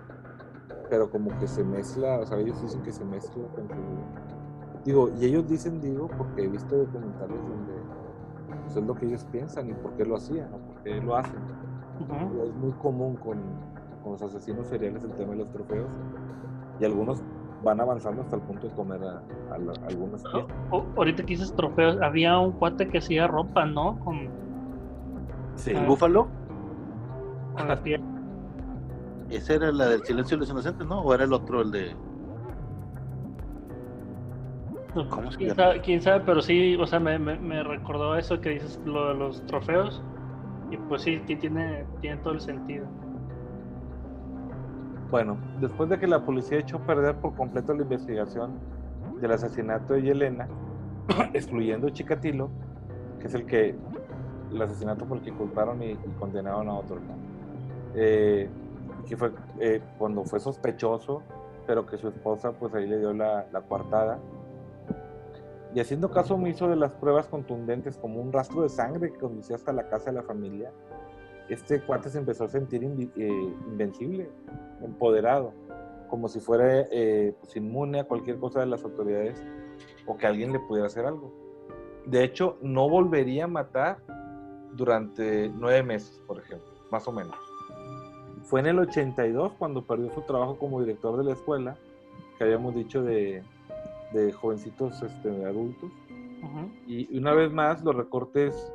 [0.89, 4.83] pero como que se mezcla, o sea, ellos dicen que se mezcla con su...
[4.85, 7.73] Digo, y ellos dicen, digo, porque he visto documentales donde
[8.67, 11.15] eso es lo que ellos piensan y por qué lo hacían o por qué lo
[11.15, 11.39] hacen.
[12.43, 13.39] Es muy común con,
[14.03, 15.89] con los asesinos seriales el tema de los trofeos
[16.79, 17.21] y algunos
[17.63, 19.17] van avanzando hasta el punto de comer a,
[19.51, 20.23] a algunas.
[20.69, 23.97] O- ahorita que dices trofeos, había un cuate que hacía ropa, ¿no?
[23.99, 24.27] Con,
[25.55, 26.27] Sí, ¿El búfalo?
[27.55, 28.01] con la piel.
[29.29, 31.01] Esa era la del silencio de los inocentes, ¿no?
[31.01, 31.95] ¿O era el otro, el de...?
[35.09, 38.39] ¿Cómo se ¿Quién sabe, quién sabe, pero sí, o sea, me, me, me recordó eso
[38.41, 40.03] que dices, lo de los trofeos.
[40.69, 42.85] Y pues sí, sí tiene, tiene todo el sentido.
[45.13, 48.53] Bueno, después de que la policía echó a perder por completo la investigación
[49.21, 50.47] del asesinato de Yelena,
[51.35, 52.49] excluyendo Chikatilo,
[53.19, 53.75] que es el que
[54.51, 56.97] el asesinato por el que culparon y, condenaron a otro.
[57.93, 58.49] Eh,
[59.07, 61.21] que fue eh, cuando fue sospechoso,
[61.67, 64.17] pero que su esposa pues ahí le dio la, la coartada.
[65.75, 69.57] Y haciendo caso omiso de las pruebas contundentes como un rastro de sangre que conducía
[69.57, 70.71] hasta la casa de la familia,
[71.49, 74.29] este cuate se empezó a sentir eh, invencible,
[74.81, 75.53] empoderado,
[76.09, 79.43] como si fuera eh, pues, inmune a cualquier cosa de las autoridades
[80.05, 81.33] o que alguien le pudiera hacer algo.
[82.05, 83.97] De hecho, no volvería a matar
[84.73, 87.35] durante nueve meses, por ejemplo, más o menos.
[88.43, 91.77] Fue en el 82 cuando perdió su trabajo como director de la escuela,
[92.37, 93.41] que habíamos dicho de,
[94.13, 95.91] de jovencitos este, adultos.
[96.85, 98.71] Y una vez más, los recortes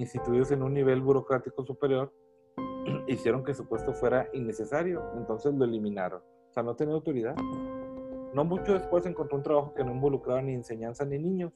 [0.00, 2.12] instituidos en un nivel burocrático superior
[3.06, 6.20] hicieron que su puesto fuera innecesario, entonces lo eliminaron.
[6.20, 7.36] O sea, no tenía autoridad.
[8.34, 11.52] No mucho después encontró un trabajo que no involucraba ni enseñanza ni niños.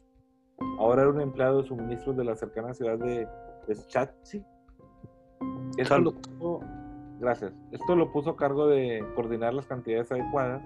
[0.78, 3.26] Ahora era un empleado de suministros de la cercana ciudad de,
[3.72, 4.44] Schatzi.
[5.76, 6.60] Esto lo puso,
[7.18, 7.52] gracias.
[7.72, 10.62] Esto lo puso a cargo de coordinar las cantidades adecuadas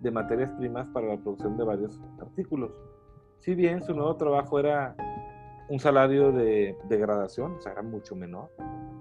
[0.00, 2.70] de materias primas para la producción de varios artículos.
[3.38, 4.94] Si bien su nuevo trabajo era
[5.68, 8.50] un salario de degradación, o sea, era mucho menor,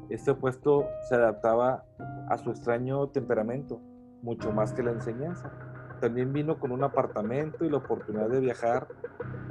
[0.10, 1.86] este puesto se adaptaba
[2.30, 3.80] a su extraño temperamento,
[4.22, 5.52] mucho más que la enseñanza.
[6.00, 8.88] También vino con un apartamento y la oportunidad de viajar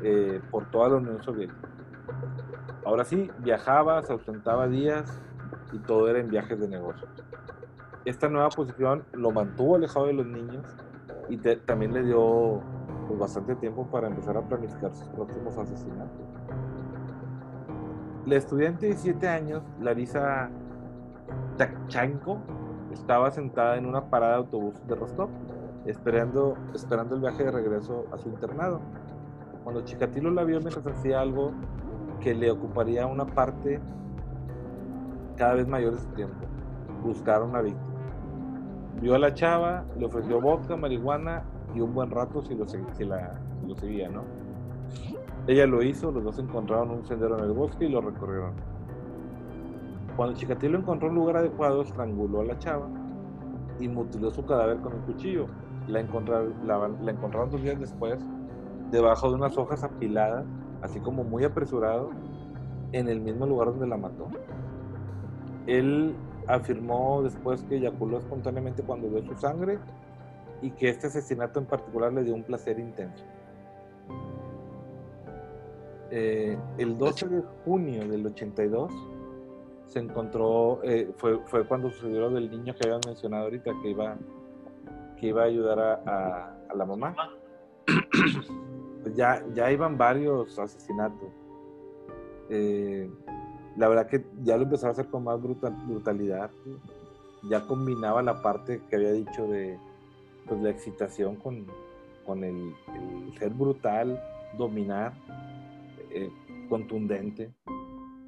[0.03, 1.69] eh, por toda la Unión Soviética.
[2.85, 5.21] Ahora sí, viajaba, se ausentaba días
[5.73, 7.11] y todo era en viajes de negocios.
[8.05, 10.67] Esta nueva posición lo mantuvo alejado de los niños
[11.29, 12.61] y también le dio
[13.07, 16.21] pues, bastante tiempo para empezar a planificar sus próximos asesinatos.
[18.25, 20.49] La estudiante de 7 años, Larisa
[21.57, 22.39] Takchanko,
[22.93, 25.29] estaba sentada en una parada de autobús de Rostov,
[25.87, 26.57] esperando,
[27.11, 28.81] el viaje de regreso a su internado.
[29.65, 31.51] Cuando Chikatilo la vio mientras hacía algo
[32.21, 33.81] que le ocuparía una parte
[35.37, 36.47] cada vez mayor de su tiempo,
[37.03, 37.91] buscar una víctima.
[39.01, 41.43] Vio a la chava, le ofreció vodka, marihuana
[41.75, 44.23] y un buen rato si lo, si lo seguía, ¿no?
[45.49, 48.53] Ella lo hizo, los dos encontraron un sendero en el bosque y lo recorrieron.
[50.17, 52.89] Cuando Chikatilo encontró un lugar adecuado, estranguló a la chava
[53.81, 55.47] y mutiló su cadáver con un cuchillo.
[55.89, 58.21] La encontraron, la, encontraron dos días después,
[58.93, 60.47] debajo de unas hojas apiladas,
[60.81, 62.11] así como muy apresurado,
[62.93, 64.29] en el mismo lugar donde la mató.
[65.67, 66.15] Él
[66.47, 69.81] afirmó después que eyaculó espontáneamente cuando vio su sangre
[70.61, 73.25] y que este asesinato en particular le dio un placer intenso.
[76.15, 78.93] Eh, el 12 de junio del 82
[79.87, 83.91] se encontró, eh, fue, fue, cuando sucedió lo del niño que habían mencionado ahorita, que
[83.91, 84.17] iba,
[85.19, 87.17] que iba a ayudar a, a, la mamá.
[89.03, 91.29] Pues ya, ya iban varios asesinatos.
[92.51, 93.11] Eh,
[93.79, 96.51] la verdad que ya lo empezaba a hacer con más brutalidad.
[97.49, 99.79] Ya combinaba la parte que había dicho de
[100.47, 101.67] pues, la excitación con,
[102.27, 102.75] con el,
[103.39, 104.23] ser brutal,
[104.59, 105.15] dominar,
[106.15, 106.31] eh,
[106.69, 107.53] contundente.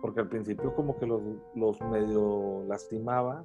[0.00, 1.22] Porque al principio como que los,
[1.54, 3.44] los medio lastimaba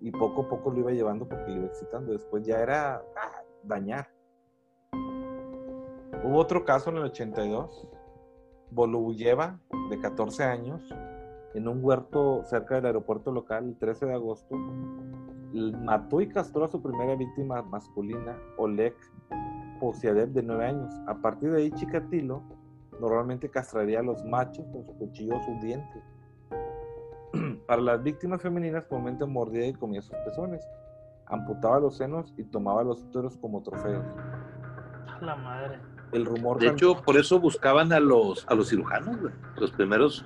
[0.00, 2.12] y poco a poco lo iba llevando porque lo iba excitando.
[2.12, 4.08] Después ya era ah, dañar.
[6.24, 7.88] Hubo otro caso en el 82,
[8.70, 9.60] Volubuyeva,
[9.90, 10.82] de 14 años,
[11.54, 14.56] en un huerto cerca del aeropuerto local el 13 de agosto,
[15.84, 18.94] mató y castró a su primera víctima masculina, Oleg
[19.80, 20.94] Posiadev, de 9 años.
[21.06, 22.42] A partir de ahí, Chikatilo
[23.00, 26.02] normalmente castraría a los machos con su cuchillo o sus dientes.
[27.66, 30.66] Para las víctimas femeninas, comúnmente mordía y comía sus pezones,
[31.26, 34.04] amputaba los senos y tomaba los úteros como trofeos.
[35.20, 35.78] La madre.
[36.12, 36.58] El rumor.
[36.58, 39.16] De hecho, por eso buscaban a los, a los cirujanos,
[39.56, 40.24] Los primeros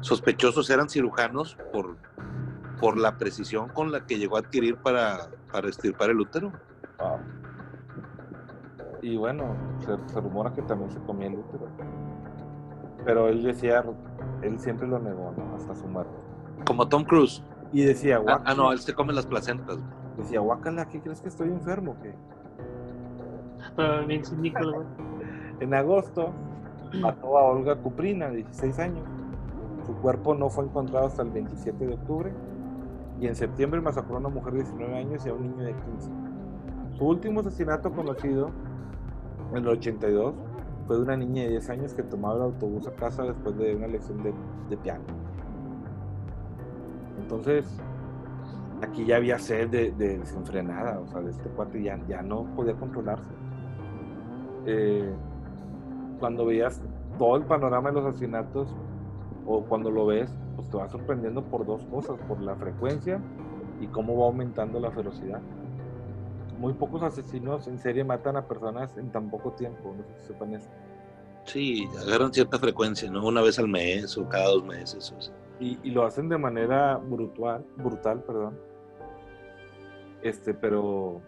[0.00, 1.96] sospechosos eran cirujanos por,
[2.80, 6.52] por la precisión con la que llegó a adquirir para, para estirpar el útero.
[9.02, 9.44] Y bueno,
[9.80, 11.66] se, rumora que también se comía el útero.
[13.04, 13.84] Pero él decía,
[14.42, 16.12] él siempre lo negó, Hasta su muerte.
[16.66, 17.42] Como Tom Cruise.
[17.72, 19.78] Y decía, ah, ah, no, él se come las placentas.
[20.16, 21.96] Decía, guácala, ¿qué crees que estoy enfermo?
[22.02, 22.14] ¿Qué?
[24.06, 24.22] bien
[25.60, 26.32] En agosto
[27.00, 29.04] mató a Olga Kuprina, de 16 años
[29.86, 32.32] su cuerpo no fue encontrado hasta el 27 de octubre
[33.20, 35.74] y en septiembre masacró a una mujer de 19 años y a un niño de
[35.74, 36.10] 15.
[36.98, 38.50] Su último asesinato conocido,
[39.58, 40.34] en el 82,
[40.86, 43.76] fue de una niña de 10 años que tomaba el autobús a casa después de
[43.76, 45.04] una lección de, piano.
[47.20, 47.66] Entonces,
[48.82, 52.74] aquí ya había sed de, desenfrenada, o sea, de este cuate ya, ya no podía
[52.74, 53.30] controlarse.
[54.66, 55.12] Eh,
[56.18, 56.80] cuando veías
[57.18, 58.74] todo el panorama de los asesinatos,
[59.46, 63.20] o cuando lo ves, pues te va sorprendiendo por dos cosas, por la frecuencia
[63.80, 65.40] y cómo va aumentando la ferocidad.
[66.62, 70.26] Muy pocos asesinos en serie matan a personas en tan poco tiempo, no sé si
[70.28, 70.70] sepan eso.
[71.44, 73.26] Sí, agarran cierta frecuencia, ¿no?
[73.26, 75.12] Una vez al mes o cada dos meses.
[75.58, 78.56] Y, y, lo hacen de manera brutal, brutal, perdón.
[80.22, 81.20] Este, pero,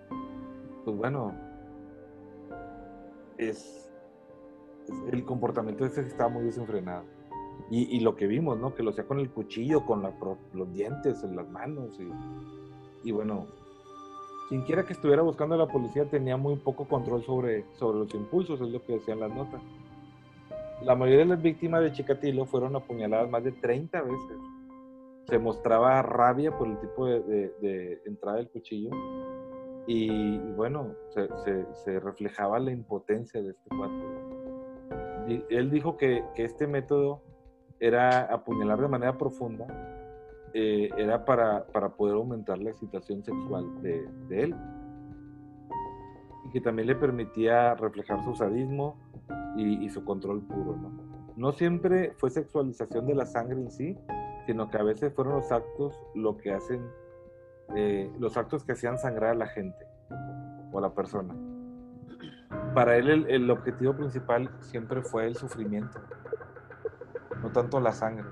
[0.84, 1.34] pues bueno,
[3.36, 3.90] es,
[5.10, 7.06] el comportamiento ese está muy desenfrenado.
[7.72, 8.72] Y, y, lo que vimos, ¿no?
[8.72, 10.12] Que lo hacía con el cuchillo, con la,
[10.52, 11.98] los dientes en las manos.
[11.98, 13.48] Y, y bueno,
[14.54, 18.14] quien quiera que estuviera buscando a la policía tenía muy poco control sobre, sobre los
[18.14, 19.60] impulsos, es lo que decían las notas.
[20.84, 24.36] La mayoría de las víctimas de Chikatilo fueron apuñaladas más de 30 veces.
[25.26, 28.90] Se mostraba rabia por el tipo de, de, de entrada del cuchillo
[29.88, 34.04] y, bueno, se, se, se, reflejaba la impotencia de este cuarto.
[35.50, 37.22] Él dijo que, que, este método
[37.80, 39.66] era apuñalar de manera profunda,
[40.54, 44.54] eh, era para, para, poder aumentar la excitación sexual de, él.
[46.46, 48.96] Y que también le permitía reflejar su sadismo
[49.56, 50.76] y, y su control puro.
[50.76, 51.14] ¿no?
[51.36, 53.98] no siempre fue sexualización de la sangre en sí,
[54.46, 56.86] sino que a veces fueron los actos lo que hacen,
[57.74, 59.86] eh, los actos que hacían sangrar a la gente
[60.72, 61.34] o a la persona.
[62.74, 65.98] Para él el, el, objetivo principal siempre fue el sufrimiento,
[67.42, 68.26] no tanto la sangre.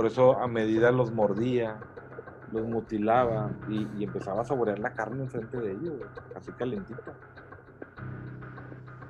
[0.00, 1.76] Por eso a medida los mordía,
[2.52, 5.92] los mutilaba y, empezaba a saborear la carne enfrente de ellos,
[6.34, 7.12] así calentita.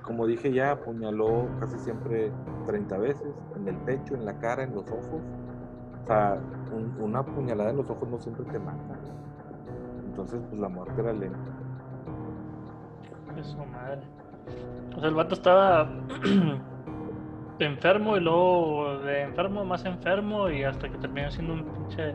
[0.02, 2.32] Como dije ya, apuñaló casi siempre
[2.66, 5.22] 30 veces, en el pecho, en la cara, en los ojos.
[6.02, 6.40] O sea,
[6.72, 8.98] un, una puñalada en los ojos no siempre te mata.
[10.06, 11.38] Entonces, pues la muerte era lenta.
[13.36, 14.02] Eso, madre.
[14.96, 15.88] O sea, el vato estaba
[17.64, 22.14] enfermo y luego de enfermo más enfermo y hasta que terminó siendo un pinche.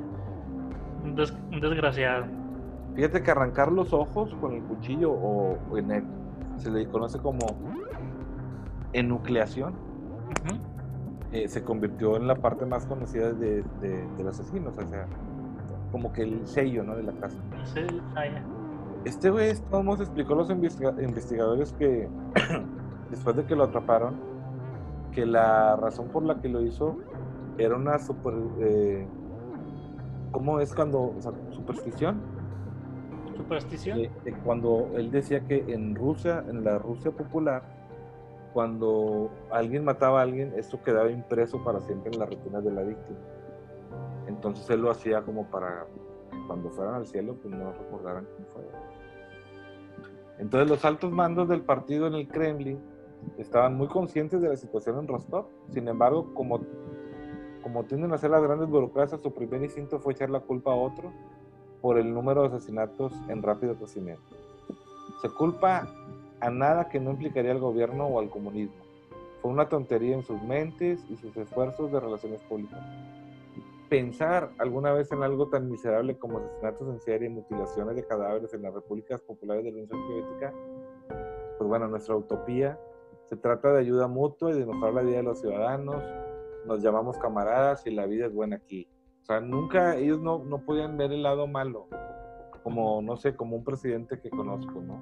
[1.15, 2.25] des, desgraciado.
[2.95, 6.03] Fíjate que arrancar los ojos con el cuchillo o, en el,
[6.57, 7.39] se le conoce como
[8.93, 9.73] enucleación.
[9.73, 10.59] Uh -huh.
[11.33, 15.07] eh, se convirtió en la parte más conocida de, de, del asesino, o sea,
[15.91, 16.95] como que el sello ¿no?
[16.95, 17.37] de la casa.
[17.65, 17.81] Sí,
[18.15, 18.23] ah.
[19.05, 22.09] Este güey, nos explicó a los investiga investigadores que
[23.11, 24.15] después de que lo atraparon,
[25.15, 26.97] que la razón por la que lo hizo
[27.57, 28.33] era una super.
[28.59, 29.07] Eh,
[30.31, 31.13] ¿Cómo es cuando.?
[31.17, 32.21] O sea, superstición.
[33.37, 33.99] ¿Superstición?
[33.99, 37.63] Eh, eh, cuando él decía que en Rusia, en la Rusia popular,
[38.53, 42.81] cuando alguien mataba a alguien, esto quedaba impreso para siempre en la retina de la
[42.81, 43.19] víctima.
[44.27, 45.85] Entonces él lo hacía como para
[46.47, 48.63] cuando fueran al cielo, pues no recordaran quién fue.
[50.39, 52.94] Entonces los altos mandos del partido en el Kremlin
[53.37, 55.47] estaban muy conscientes de la situación en Rostov.
[55.69, 56.61] Sin embargo, como,
[57.61, 60.75] como tienden a ser las grandes burocracias, su primer instinto fue echar la culpa a
[60.75, 61.11] otro
[61.81, 64.23] por el número de asesinatos en rápido crecimiento.
[65.21, 65.87] Se culpa
[66.39, 68.83] a nada que no implicaría al gobierno o al comunismo.
[69.41, 72.79] Fue una tontería en sus mentes y sus esfuerzos de relaciones públicas.
[73.89, 78.53] Pensar alguna vez en algo tan miserable como asesinatos en serie y mutilaciones de cadáveres
[78.53, 80.53] en las repúblicas populares de la Unión Soviética,
[81.57, 82.79] pues bueno, nuestra utopía
[83.25, 86.03] se trata de ayuda mutua y de mejorar la vida de los ciudadanos.
[86.65, 88.87] Nos llamamos camaradas y la vida es buena aquí.
[89.23, 91.87] O sea, nunca ellos no, no podían ver el lado malo,
[92.63, 95.01] como, no sé, como un presidente que conozco, ¿no?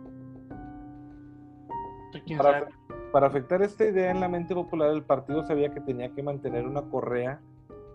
[2.38, 2.70] Para,
[3.12, 6.66] para, afectar esta idea en la mente popular, el partido sabía que tenía que mantener
[6.66, 7.42] una correa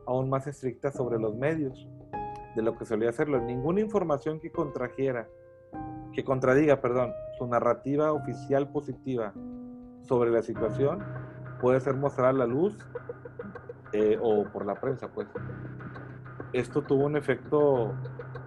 [0.07, 1.89] aún más estricta sobre los medios
[2.57, 3.41] de lo que solía hacerlo.
[3.41, 5.29] Ninguna información que contrajera,
[6.12, 9.33] que contradiga, perdón, su narrativa oficial positiva
[10.09, 11.05] sobre la situación
[11.61, 12.77] puede ser mostrada a la luz
[13.93, 15.29] eh, o por la prensa, pues.
[16.53, 17.93] Esto tuvo un efecto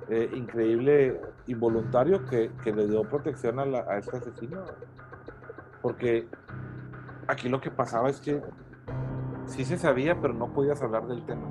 [0.09, 4.63] eh, increíble, involuntario, que, que, le dio protección a, la, a este asesino.
[5.81, 6.27] Porque
[7.27, 8.41] aquí lo que pasaba es que
[9.45, 11.47] sí se sabía, pero no podías hablar del tema.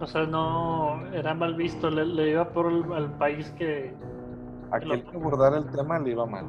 [0.00, 3.94] O sea, no era mal visto, le, le iba por el, al país que...
[4.72, 6.46] Aquel que abordara el tema le iba mal.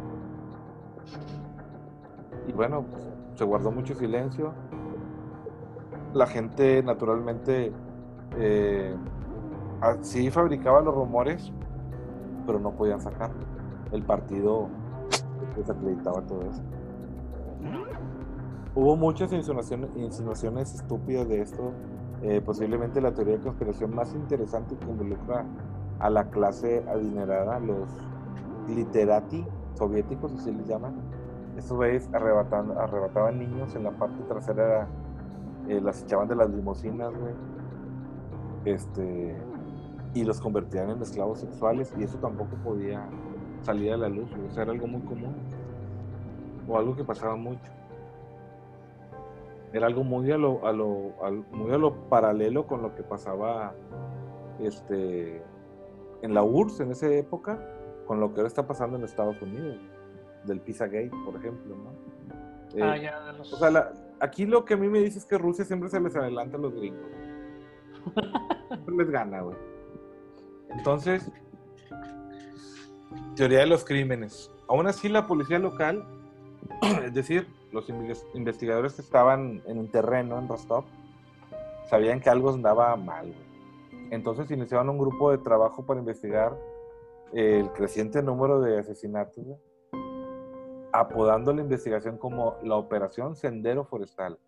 [2.47, 3.03] Y bueno, pues,
[3.35, 4.53] se guardó mucho silencio.
[6.13, 7.73] La gente naturalmente
[8.37, 8.95] eh,
[10.01, 11.51] sí fabricaba los rumores,
[12.45, 13.31] pero no podían sacar.
[13.91, 14.69] El partido
[15.55, 16.61] desacreditaba todo eso.
[18.75, 21.71] Hubo muchas insinuaciones, insinuaciones estúpidas de esto.
[22.21, 25.45] Eh, posiblemente la teoría de conspiración más interesante que involucra
[25.99, 27.89] a la clase adinerada, los
[28.67, 30.95] literati soviéticos, así les llaman.
[31.57, 34.87] Estos güeyes arrebataban, arrebataban niños en la parte trasera,
[35.67, 37.33] eh, las echaban de las limusinas, güey.
[38.65, 39.37] Este,
[40.13, 43.07] y los convertían en esclavos sexuales y eso tampoco podía
[43.61, 45.35] salir a la luz, o sea, era algo muy común
[46.67, 47.71] o algo que pasaba mucho.
[49.73, 51.13] Era algo muy a lo, a lo,
[51.51, 53.73] muy a lo paralelo con lo que pasaba
[54.59, 55.43] este,
[56.21, 57.59] en la URSS en esa época,
[58.07, 59.77] con lo que ahora está pasando en Estados Unidos,
[60.45, 61.89] del Pizzagate, por ejemplo, ¿no?
[62.83, 63.53] Ah, Eh, ya, de los...
[63.53, 65.99] o sea, la- aquí lo que a mí me dice es que Rusia siempre se
[65.99, 67.05] les adelanta a los gringos.
[68.67, 69.55] Siempre les gana, güey.
[70.69, 71.31] Entonces,
[73.35, 74.51] teoría de los crímenes.
[74.67, 76.05] Aún así, la policía local,
[77.05, 80.85] es decir, los inves- investigadores que estaban en el terreno en Rostov,
[81.89, 83.27] sabían que algo andaba mal.
[83.27, 84.09] güey.
[84.11, 86.57] Entonces iniciaron un grupo de trabajo para investigar
[87.33, 89.57] el creciente número de asesinatos, güey,
[90.99, 94.39] apodando la investigación como la Operación Sendero Forestal.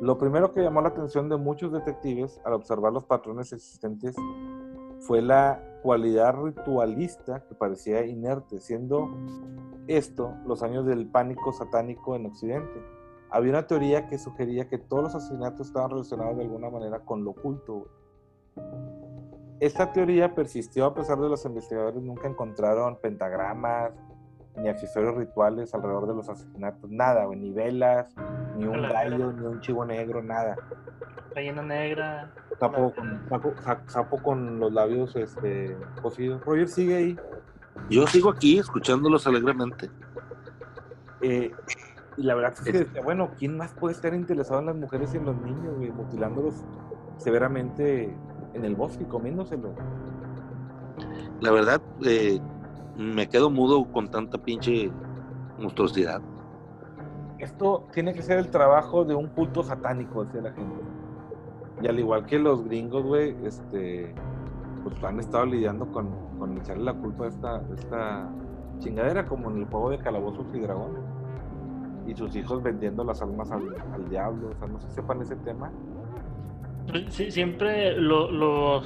[0.00, 4.16] Lo primero que llamó la atención de muchos detectives al observar los patrones existentes
[5.00, 9.10] fue la cualidad ritualista que parecía inerte, siendo
[9.88, 12.82] esto los años del pánico satánico en Occidente.
[13.30, 17.22] Había una teoría que sugería que todos los asesinatos estaban relacionados de alguna manera con
[17.22, 17.88] lo oculto.
[19.60, 23.92] Esta teoría persistió a pesar de los investigadores nunca encontraron pentagramas
[24.56, 28.14] ni accesorios rituales alrededor de los asesinatos, nada, güey, ni velas,
[28.56, 29.10] ni un Calavera.
[29.10, 30.56] gallo, ni un chivo negro, nada.
[31.34, 32.30] Gallina negra.
[32.58, 36.44] Sapo con, sapo, sa- sapo con los labios este, cocidos.
[36.44, 37.18] Roger sigue ahí.
[37.88, 39.88] Yo sigo aquí escuchándolos alegremente.
[41.22, 41.52] Eh,
[42.16, 45.14] y la verdad es que, decía, bueno, ¿quién más puede estar interesado en las mujeres
[45.14, 45.90] y en los niños, güey?
[45.92, 46.64] Mutilándolos
[47.18, 48.14] severamente
[48.54, 49.72] en el bosque comiéndoselos.
[51.40, 52.40] La verdad, eh,
[53.00, 54.90] me quedo mudo con tanta pinche
[55.58, 56.20] monstruosidad.
[57.38, 60.76] Esto tiene que ser el trabajo de un culto satánico, decía la gente.
[61.82, 64.14] Y al igual que los gringos, güey, este,
[64.84, 68.28] pues han estado lidiando con, con echarle la culpa a esta, esta
[68.80, 71.02] chingadera, como en el juego de calabozos y dragones.
[72.06, 73.62] Y sus hijos vendiendo las almas al,
[73.94, 74.50] al diablo.
[74.54, 75.70] O sea, no sé si sepan ese tema.
[77.08, 78.84] Sí, siempre lo- los,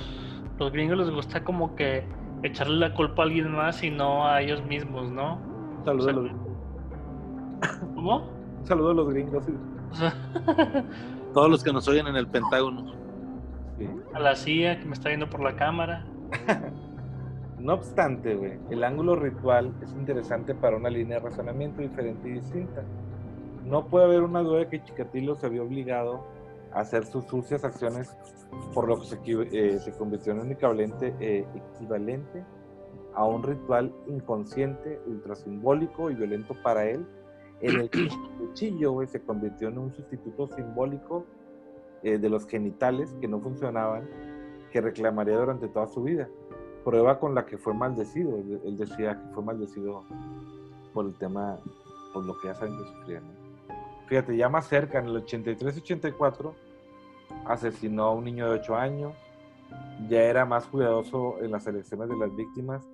[0.59, 2.05] los gringos les gusta como que
[2.45, 5.39] echarle la culpa a alguien más y no a ellos mismos, ¿no?
[5.79, 6.33] Un saludo, O sea, a, los,
[7.95, 8.17] ¿Cómo?
[8.61, 9.45] un saludo a los gringos.
[9.45, 9.53] sí.
[9.91, 10.15] O sea,
[11.35, 12.93] Todos los que nos oyen en el Pentágono.
[13.79, 13.89] Sí.
[14.13, 16.07] a la CIA que me está viendo por la cámara.
[17.59, 22.33] No obstante, güey, el ángulo ritual es interesante para una línea de razonamiento diferente y
[22.33, 22.83] distinta.
[23.65, 26.25] No puede haber una duda de que Chikatilo se vio obligado
[26.75, 28.17] hacer sus sucias acciones,
[28.73, 32.45] por lo que se, eh, se convirtió en equivalente, eh, equivalente
[33.15, 37.07] a un ritual inconsciente, ultrasimbólico y violento para él,
[37.61, 41.25] en el que el cuchillo se convirtió en un sustituto simbólico
[42.03, 44.09] eh, de los genitales que no funcionaban,
[44.73, 46.29] que reclamaría durante toda su vida
[46.85, 48.37] prueba con la que fue maldecido.
[48.37, 50.05] Él decía que fue maldecido
[50.93, 51.59] por el tema,
[52.13, 53.21] por lo que ya saben que sufría.
[53.21, 53.45] ¿no?
[54.07, 56.53] Fíjate, ya más cerca, en el 83-84,
[57.47, 59.13] asesinó a un niño de 8 años.
[60.09, 62.89] Ya era más cuidadoso en las elecciones de las víctimas,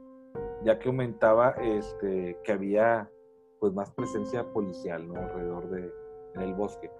[0.64, 3.09] ya que aumentaba este, que había
[3.59, 5.16] pues más presencia policial ¿no?
[5.20, 5.93] alrededor de
[6.34, 6.91] en el bosque.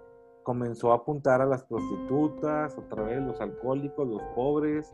[0.43, 4.93] Comenzó a apuntar a las prostitutas, otra vez los alcohólicos, los pobres.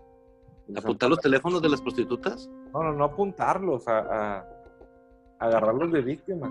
[0.68, 2.48] los ¿Apuntar los teléfonos de las prostitutas?
[2.72, 3.98] no, no, no apuntarlos, a,
[4.38, 4.48] a-
[5.38, 6.50] agarrarlos de víctimas.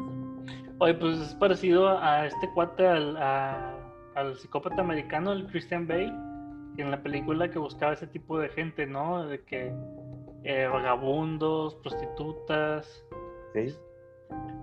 [0.79, 3.74] Oye, pues es parecido a este cuate, al, a-
[4.15, 6.13] al psicópata americano, el Christian Bale,
[6.75, 9.25] que en la película que buscaba ese tipo de gente, ¿no?
[9.25, 9.73] De que
[10.43, 13.05] eh, vagabundos, prostitutas.
[13.53, 13.75] ¿sí?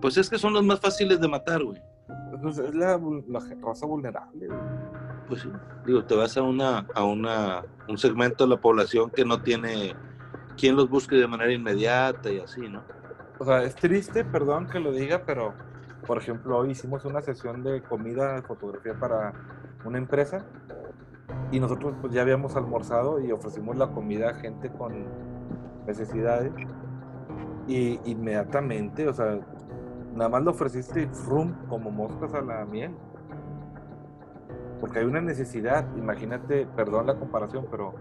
[0.01, 1.81] Pues es que son los más fáciles de matar, güey.
[2.43, 2.99] Pues es la
[3.63, 4.47] raza vulnerable.
[4.47, 4.61] güey.
[5.29, 5.53] Pues sí.
[5.87, 9.95] Digo, te vas a una, a una, un segmento de la población que no tiene
[10.57, 12.83] quien los busque de manera inmediata y así, ¿no?
[13.39, 15.55] O sea, es triste, perdón que lo diga, pero
[16.07, 19.33] por ejemplo, hoy hicimos una sesión de comida, de fotografía para
[19.85, 20.45] una empresa
[21.51, 25.05] y nosotros pues ya habíamos almorzado y ofrecimos la comida a gente con
[25.87, 26.53] necesidades
[27.67, 29.39] y inmediatamente, o sea,
[30.15, 32.95] nada más lo ofreciste frum, como moscas a la miel.
[34.81, 37.95] Porque hay una necesidad, imagínate, perdón la comparación, pero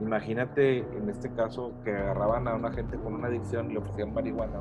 [0.00, 4.14] imagínate en este caso que agarraban a una gente con una adicción y le ofrecían
[4.14, 4.58] marihuana,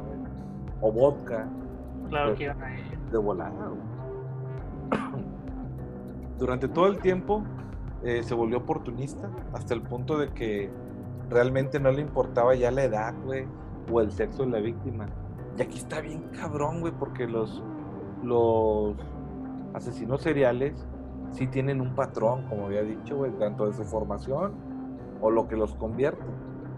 [0.82, 1.48] o vodka,
[2.12, 3.00] Claro Pues- que iban a ir.
[3.12, 3.68] de volada.
[3.68, 3.82] güey.
[6.38, 7.44] Durante todo el tiempo
[8.04, 10.70] eh, se volvió oportunista hasta el punto de que
[11.30, 13.46] realmente no le importaba ya la edad, güey,
[13.92, 15.08] o el sexo de la víctima.
[15.58, 17.64] Y aquí está bien cabrón, güey, porque los,
[18.24, 18.96] los
[19.74, 20.86] asesinos seriales
[21.32, 24.54] sí tienen un patrón, como había dicho, güey, tanto de su formación
[25.22, 26.26] o lo que los convierte.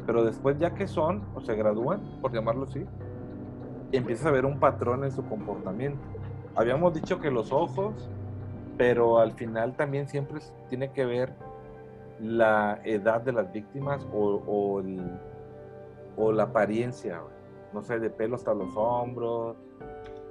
[0.05, 2.85] Pero después ya que son, o se gradúan, por llamarlo así,
[3.97, 6.01] empieza a ver un patrón en su comportamiento.
[6.55, 8.09] Habíamos dicho que los ojos
[8.77, 10.39] pero al final también siempre
[10.69, 11.33] tiene que ver
[12.19, 14.81] la edad de las víctimas o,
[16.17, 17.21] o la apariencia,
[17.73, 19.57] no sé, de pelo hasta los hombros,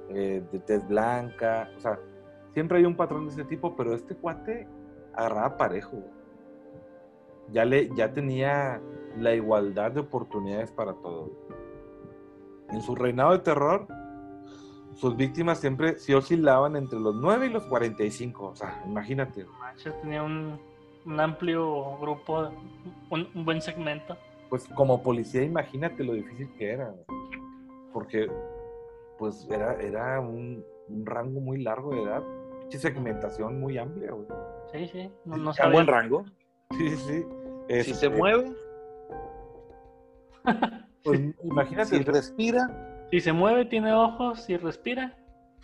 [0.09, 1.99] eh, de tez blanca, o sea,
[2.53, 4.67] siempre hay un patrón de ese tipo, pero este cuate
[5.13, 5.97] agarraba parejo.
[7.51, 8.81] Ya, ya tenía
[9.17, 11.29] la igualdad de oportunidades para todos.
[12.73, 13.87] En su reinado de terror,
[14.95, 18.45] sus víctimas siempre se oscilaban entre los 9 y los 45.
[18.47, 19.45] O sea, imagínate.
[19.59, 20.59] Manches, tenía un,
[21.05, 22.49] un amplio grupo,
[23.09, 24.17] un, un buen segmento.
[24.49, 26.93] Pues como policía, imagínate lo difícil que era.
[27.91, 28.29] Porque,
[29.17, 32.23] pues, era, era un, un rango muy largo de edad.
[32.69, 34.25] Segmentación muy amplia, güey.
[34.71, 35.11] Sí, sí.
[35.25, 35.73] No, no A sabía.
[35.73, 36.25] buen rango.
[36.71, 37.23] Sí, sí.
[37.23, 37.25] Si
[37.67, 38.51] Este, se mueve,
[41.03, 45.15] pues, imagínate, si respira, Si se mueve, tiene ojos, si respira.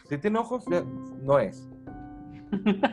[0.07, 0.83] si tiene ojos, ya
[1.21, 1.67] no es.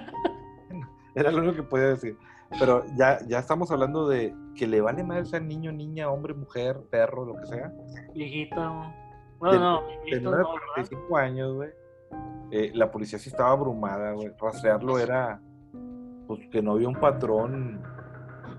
[1.15, 2.17] Era lo único que podía decir.
[2.61, 6.79] Pero ya, ya estamos hablando de que le vale más ser niño, niña, hombre, mujer,
[6.91, 7.73] perro, lo que sea.
[8.15, 8.55] Viejito.
[8.57, 10.67] De- No, no, De viejito 9 no, a ¿verdad?
[10.75, 11.71] 45 años, güey.
[12.53, 14.31] eh, la policía sí estaba abrumada, güey.
[14.41, 15.41] Rastrearlo era,
[16.27, 17.83] pues, que no había un patrón.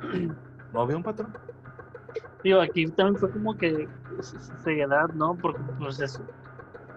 [0.73, 1.33] No había un patrón.
[2.53, 3.87] Aquí también fue como que
[4.63, 5.35] ceguedad, ¿no?
[5.35, 6.21] Porque, pues, es,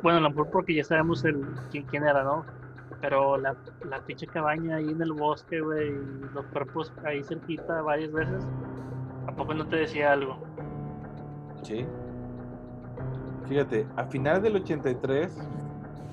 [0.02, 2.44] bueno, a lo mejor porque ya sabemos el, quién, era, ¿no?
[3.00, 3.56] Pero la,
[3.88, 5.92] la pinche cabaña ahí en el bosque, güey,
[6.34, 8.46] los cuerpos ahí cerquita varias veces,
[9.26, 10.38] tampoco no te decía algo.
[11.62, 11.86] Sí.
[13.48, 15.36] Fíjate, a finales del 83,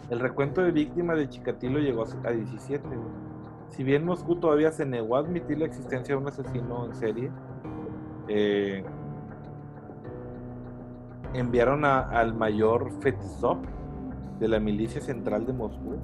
[0.09, 2.87] el recuento de víctimas de Chikatilo llegó a 17.
[2.87, 3.27] güey.
[3.69, 7.31] Si bien Moscú todavía se negó a admitir la existencia de un asesino en serie,
[8.27, 8.83] eh,
[11.39, 13.57] enviaron a- al mayor Fetisov
[14.39, 15.95] de la milicia central de Moscú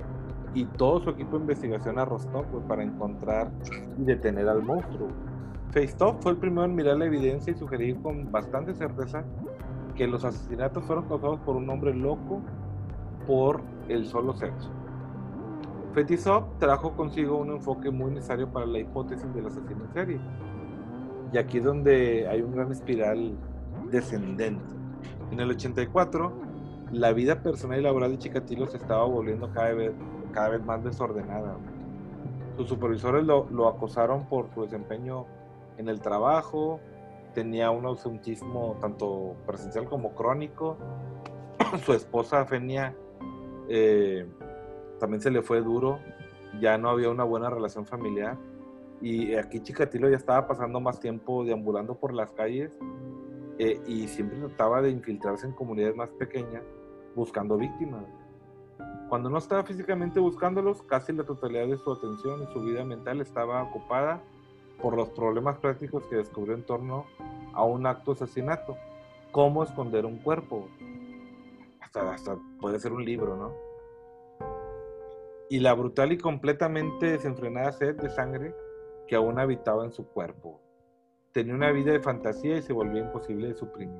[0.53, 3.51] y todo su equipo de investigación a Rostov güey, para encontrar
[3.97, 5.07] y detener al monstruo.
[5.71, 9.23] Feistov fue el primero en mirar la evidencia y sugerir con bastante certeza
[9.95, 12.41] que los asesinatos fueron causados por un hombre loco
[13.25, 14.69] por el solo sexo.
[15.93, 20.19] Fetisov trajo consigo un enfoque muy necesario para la hipótesis del asesino en serie.
[21.31, 23.35] Y aquí es donde hay un gran espiral
[23.91, 24.82] descendente.
[25.33, 26.31] En el 84,
[26.91, 29.91] la vida personal y laboral de Chikatilo se estaba volviendo cada vez,
[30.31, 31.57] cada vez más desordenada.
[32.55, 35.25] Sus supervisores lo, lo acosaron por su desempeño
[35.79, 36.79] en el trabajo,
[37.33, 40.77] tenía un ausentismo tanto presencial como crónico.
[41.83, 42.95] Su esposa Fenia
[43.69, 44.27] eh,
[44.99, 45.97] también se le fue duro,
[46.61, 48.37] ya no había una buena relación familiar.
[49.01, 52.77] Y aquí Chikatilo ya estaba pasando más tiempo deambulando por las calles
[53.63, 56.63] eh, y siempre trataba de infiltrarse en comunidades más pequeñas
[57.15, 58.03] buscando víctimas.
[59.07, 63.21] Cuando no estaba físicamente buscándolos, casi la totalidad de su atención y su vida mental
[63.21, 64.21] estaba ocupada
[64.81, 67.05] por los problemas prácticos que descubrió en torno
[67.53, 68.75] a un acto asesinato.
[69.31, 70.67] Cómo esconder un cuerpo.
[71.79, 73.53] Hasta, hasta puede ser un libro, ¿no?
[75.49, 78.53] Y la brutal y completamente desenfrenada sed de sangre
[79.07, 80.59] que aún habitaba en su cuerpo.
[81.33, 83.99] Tenía una vida de fantasía y se volvía imposible de suprimir.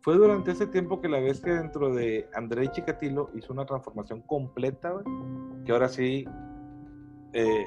[0.00, 4.94] Fue durante ese tiempo que la bestia dentro de Andrei Chikatilo hizo una transformación completa,
[5.64, 6.24] que ahora sí,
[7.32, 7.66] eh,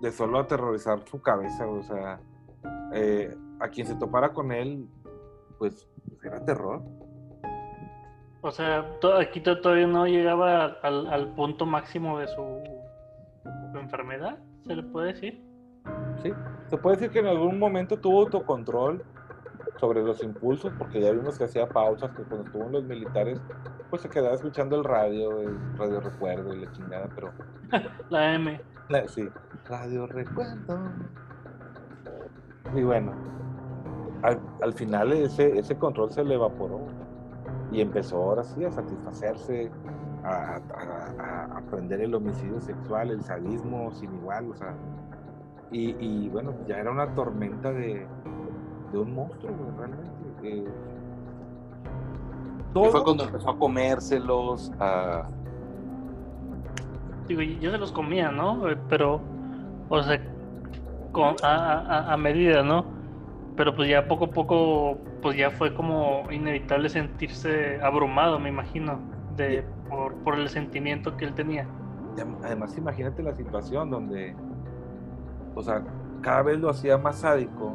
[0.00, 2.20] de solo aterrorizar su cabeza, o sea,
[2.94, 4.86] eh, a quien se topara con él,
[5.58, 5.88] pues
[6.22, 6.80] era terror.
[8.40, 8.88] O sea,
[9.20, 12.62] aquí to- todavía no llegaba al, punto máximo de su
[13.76, 15.47] enfermedad, se le puede decir.
[16.22, 16.32] ¿Sí?
[16.68, 19.02] Se puede decir que en algún momento tuvo autocontrol
[19.76, 23.40] sobre los impulsos, porque ya vimos que hacía pausas, que cuando estuvo en los militares,
[23.90, 27.30] pues se quedaba escuchando el radio, el radio recuerdo y la chingada, pero
[28.10, 28.60] La M.
[28.88, 29.28] La- Sí,
[29.66, 30.78] Radio Recuerdo.
[32.74, 33.12] Y bueno,
[34.22, 36.80] al, al final ese, ese control se le evaporó
[37.70, 39.70] y empezó ahora sí a satisfacerse,
[40.24, 40.60] a, a-
[41.18, 44.74] a- a aprender el homicidio sexual, el sadismo sin igual, o sea,
[45.70, 48.06] y, y bueno, ya era una tormenta de,
[48.92, 50.08] de un monstruo, güey, realmente.
[50.42, 50.64] eh.
[52.74, 55.28] Todo, fue cuando empezó a comérselos, a...
[57.26, 58.68] Digo, yo se los comía, ¿no?
[58.70, 59.20] Eh, Pero,
[59.88, 60.20] o sea,
[61.12, 62.84] con, a, a- a medida, ¿no?
[63.56, 69.00] Pero pues ya poco a poco, pues ya fue como inevitable sentirse abrumado, me imagino,
[69.36, 71.66] de, por, por el sentimiento que él tenía.
[72.44, 74.34] Además, imagínate la situación donde,
[75.58, 75.82] o sea,
[76.22, 77.74] cada vez lo hacía más sádico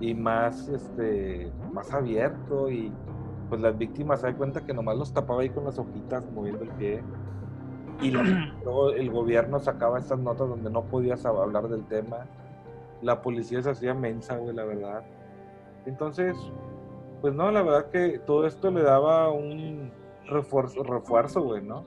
[0.00, 2.90] y más, este, más abierto y
[3.50, 6.64] pues las víctimas se dan cuenta que nomás los tapaba ahí con las hojitas moviendo
[6.64, 7.02] el pie.
[8.00, 8.10] Y
[8.64, 12.26] luego el gobierno sacaba estas notas donde no podías hablar del tema.
[13.02, 15.02] La policía se hacía mensa, güey, la verdad.
[15.84, 16.34] Entonces,
[17.20, 19.90] pues no, la verdad que todo esto le daba un
[20.26, 21.84] refuerzo, refuerzo, güey, ¿no?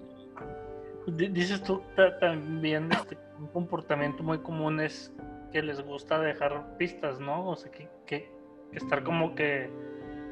[1.07, 1.81] Dices tú
[2.19, 5.13] también este, un comportamiento muy común es
[5.51, 7.47] que les gusta dejar pistas, ¿no?
[7.47, 8.31] O sea, que, que,
[8.71, 9.69] estar como que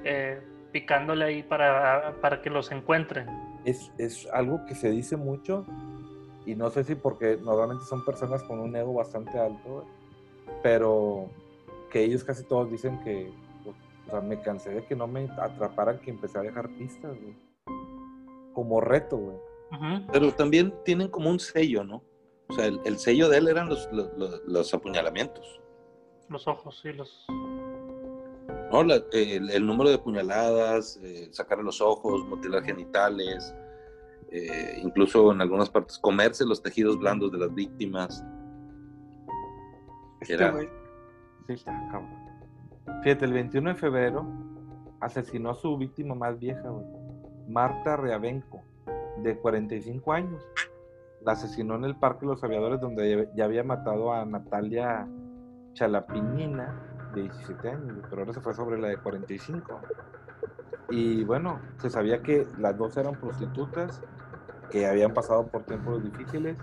[0.04, 0.42] eh,
[0.72, 3.28] picándole ahí para, para que los encuentren.
[3.66, 5.66] Es, es algo que se dice mucho
[6.46, 9.86] y no sé si porque normalmente son personas con un ego bastante alto,
[10.64, 11.30] pero
[11.92, 13.32] que ellos casi todos dicen que,
[14.08, 17.36] o sea, me cansé de que no me atraparan que empecé a dejar pistas, güey.
[18.54, 19.38] Como reto, güey.
[20.12, 22.02] Pero también tienen como un sello, ¿no?
[22.52, 23.88] O sea, el, sello de él eran los,
[24.46, 25.62] los, apuñalamientos.
[26.28, 27.26] Los ojos, sí, los...
[27.30, 28.82] No,
[29.14, 33.56] el, número de puñaladas, eh, sacar los ojos, mutilar genitales,
[34.32, 38.22] eh, incluso en algunas partes comerse los tejidos blandos de las víctimas.
[40.20, 40.60] Este Era...
[41.48, 42.10] Sí, está cabrón.
[43.02, 44.26] Fíjate, el 21 de febrero
[45.00, 46.86] asesinó a su víctima más vieja, güey,
[47.48, 48.62] Marta Reavenco,
[49.24, 50.44] de 45 años.
[51.24, 55.08] La asesinó en el Parque de los Aviadores, donde ya había matado a Natalia
[55.74, 56.74] Chalapiñina,
[57.14, 59.80] de 17 años, pero ahora se fue sobre la de 45.
[60.90, 64.02] Y bueno, se sabía que las dos eran prostitutas,
[64.70, 66.58] que habían pasado por tiempos difíciles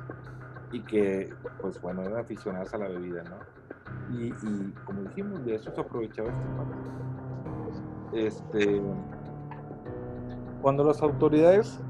[0.73, 3.37] y que, pues bueno, eran aficionadas a la bebida, ¿no?
[4.19, 4.31] Y,
[4.85, 6.31] como dijimos, de eso se aprovechaba
[8.13, 8.83] este Este,
[10.63, 11.81] cuando las autoridades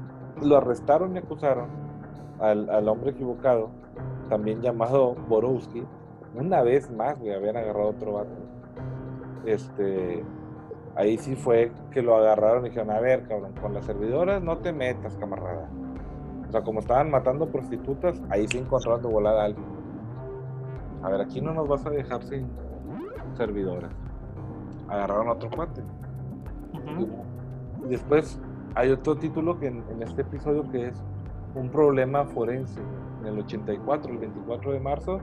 [0.41, 1.67] lo arrestaron y acusaron
[2.39, 3.69] al, al hombre equivocado,
[4.29, 5.83] también llamado Borowski,
[6.35, 8.29] una vez más, güey, habían agarrado otro vato.
[9.45, 10.23] Este,
[10.95, 14.57] ahí sí fue que lo agarraron y dijeron, a ver, cabrón, con las servidoras no
[14.59, 15.69] te metas, camarada.
[16.47, 19.65] O sea, como estaban matando prostitutas, ahí sí encontraron de volada a alguien.
[21.03, 22.47] A ver, aquí no nos vas a dejar sin
[23.35, 23.91] servidoras.
[24.87, 25.81] Agarraron a otro cuate.
[27.85, 28.39] y después
[28.75, 31.03] hay otro título que en, en este episodio que es
[31.55, 32.79] un problema forense
[33.21, 35.19] en el 84, el 24 de marzo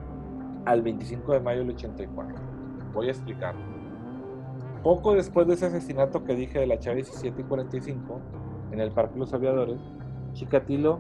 [0.65, 2.37] al 25 de mayo del 84.
[2.93, 3.61] Voy a explicarlo.
[4.83, 8.21] Poco después de ese asesinato que dije de la Chávez 17 y 45
[8.73, 9.81] en el Parque los Aviadores,
[10.33, 10.99] Chikatilo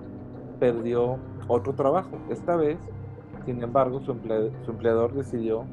[0.58, 2.18] perdió otro trabajo.
[2.30, 2.78] Esta vez,
[3.44, 5.64] sin embargo, su, empleador decidió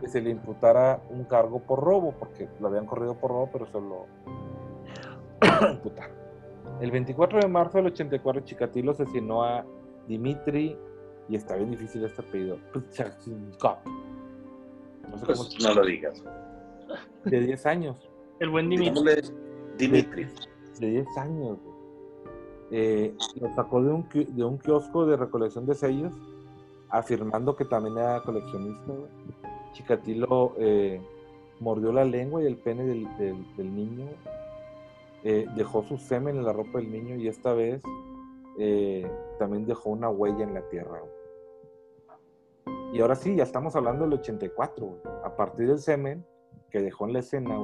[0.00, 3.66] que se le imputara un cargo por robo, porque lo habían corrido por robo, pero
[3.66, 4.06] se lo
[5.72, 6.27] imputaron.
[6.80, 9.64] El 24 de marzo del 84, Chikatilo asesinó a
[10.06, 10.76] Dimitri
[11.28, 12.58] y está bien difícil este apellido.
[12.72, 12.82] No,
[15.18, 16.22] sé pues no lo digas.
[17.24, 18.08] De 10 años.
[18.38, 19.22] El buen Dimitri.
[19.76, 20.28] Dimitri.
[20.78, 21.58] De 10 años.
[22.70, 26.12] Eh, lo sacó de un, de un kiosco de recolección de sellos,
[26.90, 28.92] afirmando que también era coleccionista.
[29.72, 31.00] Chicatilo eh,
[31.60, 33.08] mordió la lengua y el pene del,
[33.56, 34.06] del, niño.
[35.24, 37.82] Eh, dejó su semen en la ropa del niño y esta vez
[39.38, 41.00] también dejó una huella en la tierra.
[42.92, 46.24] Y ahora sí, ya estamos hablando del 84, A partir del semen
[46.70, 47.58] que dejó en la escena,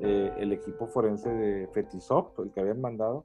[0.00, 3.24] eh, el equipo forense de Fetisop, el que habían mandado,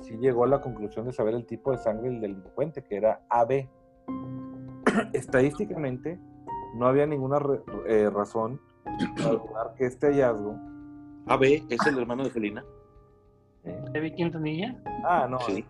[0.00, 3.22] sí llegó a la conclusión de saber el tipo de sangre del delincuente, que era
[3.28, 3.68] AB.
[5.12, 6.18] Estadísticamente,
[6.76, 7.38] no había ninguna
[7.86, 8.60] eh, razón
[9.16, 10.56] para dudar que este hallazgo.
[11.30, 12.64] AB es el hermano de Felina.
[13.64, 14.14] ¿Eh?
[14.16, 14.76] Quintanilla?
[15.04, 15.38] Ah, no.
[15.40, 15.64] Sí.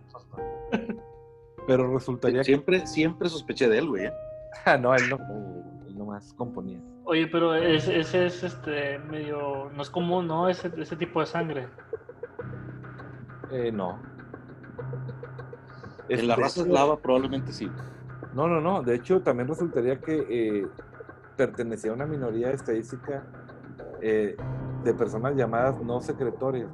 [1.67, 4.05] Pero resultaría siempre, Siempre sospeché de él, güey.
[4.05, 4.13] ¿eh?
[4.65, 5.17] Ah, no, él no,
[5.87, 6.79] él nomás componía.
[7.03, 8.13] Oye, pero ese, es
[8.43, 9.69] este medio.
[9.75, 10.49] No es común, ¿no?
[10.49, 11.67] Ese, ese tipo de sangre.
[13.51, 13.99] Eh, no.
[16.09, 17.69] En la raza eslava probablemente sí.
[18.33, 18.81] No, no, no.
[18.81, 20.67] De hecho, también resultaría que eh,
[21.37, 23.23] pertenecía a una minoría estadística
[24.01, 24.35] eh,
[24.83, 26.67] de personas llamadas no secretores.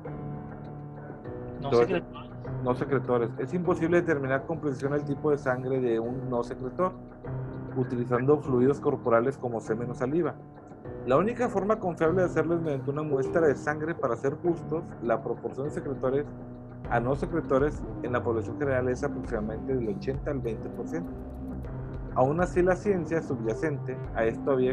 [1.61, 2.27] No secretores
[2.63, 3.29] no secretores.
[3.37, 6.91] Es imposible determinar con precisión el tipo de sangre de un no secretor,
[7.75, 10.35] utilizando fluidos corporales como semen o saliva.
[11.05, 14.83] La única forma confiable de hacerlo es mediante una muestra de sangre para ser justos.
[15.03, 16.25] La proporción de secretores
[16.89, 21.03] a no secretores en la población general es aproximadamente del 80 al 20%.
[22.15, 24.71] Aún así, la ciencia subyacente a esto había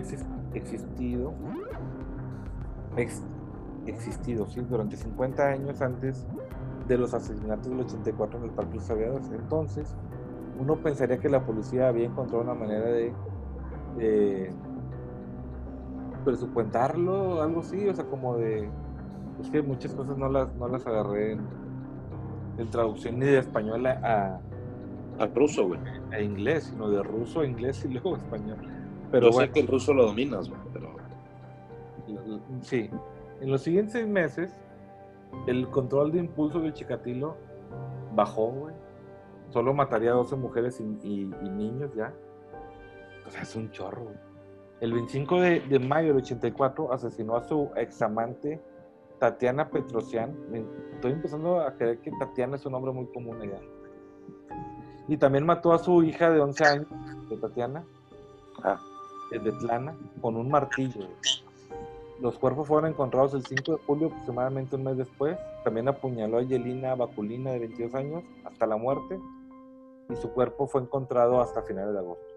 [0.55, 1.35] existido,
[2.97, 4.61] existido ¿sí?
[4.61, 6.27] durante 50 años antes
[6.89, 9.95] de los asesinatos del 84 en el Parque de los Entonces,
[10.59, 13.13] uno pensaría que la policía había encontrado una manera de
[16.25, 18.69] presupuentarlo, algo así, o sea, como de...
[19.41, 24.41] Es muchas cosas no las, no las agarré en, traducción ni de español a,
[25.19, 25.81] Al ruso, güey.
[26.13, 28.59] a inglés, sino de ruso a inglés y luego español.
[29.11, 30.94] Pero Pero Yo bueno, sé que el ruso lo dominas, güey, pero
[32.63, 32.91] sí.
[33.41, 34.53] En los siguientes meses,
[35.47, 37.37] el control de impulso del Chikatilo
[38.15, 38.75] bajó, güey.
[39.51, 42.13] Solo mataría a 12 mujeres y, niños ya.
[43.27, 44.17] O sea, es un chorro, güey.
[44.81, 48.61] El 25 de, mayo del 84 asesinó a su examante
[49.19, 50.37] Tatiana Petrosian.
[50.95, 53.61] Estoy empezando a creer que Tatiana es un nombre muy común allá.
[55.09, 56.87] Y también mató a su hija de 11 años,
[57.29, 57.85] de Tatiana,
[58.63, 58.81] Ah.
[59.31, 61.07] de Betlana, con un martillo.
[61.07, 61.54] güey.
[62.21, 65.37] Los cuerpos fueron encontrados el 5 de julio, aproximadamente un mes después.
[65.65, 69.19] También apuñaló a Yelina Baculina, de 22 años, hasta la muerte.
[70.11, 72.35] Y su cuerpo fue encontrado hasta finales de agosto.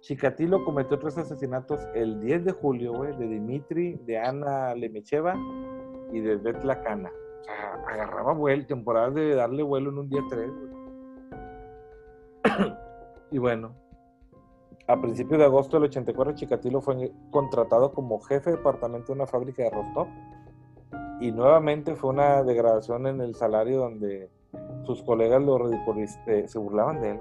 [0.00, 5.34] Chikatilo cometió tres asesinatos el 10 de julio, güey, de Dimitri, de Ana Lemecheva
[6.12, 7.10] y de Betla Cana.
[7.40, 10.50] O sea, agarraba vuelo, temporada de darle vuelo en un día 3,
[13.32, 13.74] y bueno,
[14.88, 19.26] a principios de agosto del 84, Chikatilo fue contratado como jefe de departamento de una
[19.26, 20.06] fábrica de Rostov.
[21.20, 24.30] Y nuevamente fue una degradación en el salario donde
[24.84, 27.20] sus colegas lo ridiculiz- eh, se burlaban de él.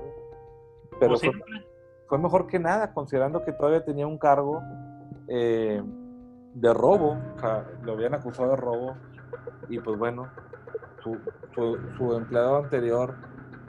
[0.99, 1.31] Pero Como
[2.07, 4.61] fue, mejor que nada, considerando que todavía tenía un cargo
[5.27, 5.81] eh,
[6.53, 7.17] de robo.
[7.35, 8.95] O sea, lo habían acusado de robo.
[9.69, 10.27] Y pues bueno,
[11.03, 11.17] su,
[11.55, 13.15] su, su empleado anterior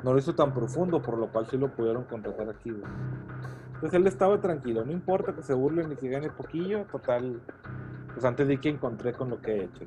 [0.02, 2.70] no lo hizo tan profundo, por lo cual sí lo pudieron contratar aquí.
[2.70, 2.82] güey.
[3.76, 7.40] Entonces él estaba tranquilo, no importa que se burlen ni que gane poquillo, total,
[8.14, 9.84] pues antes di que encontré con lo que he hecho.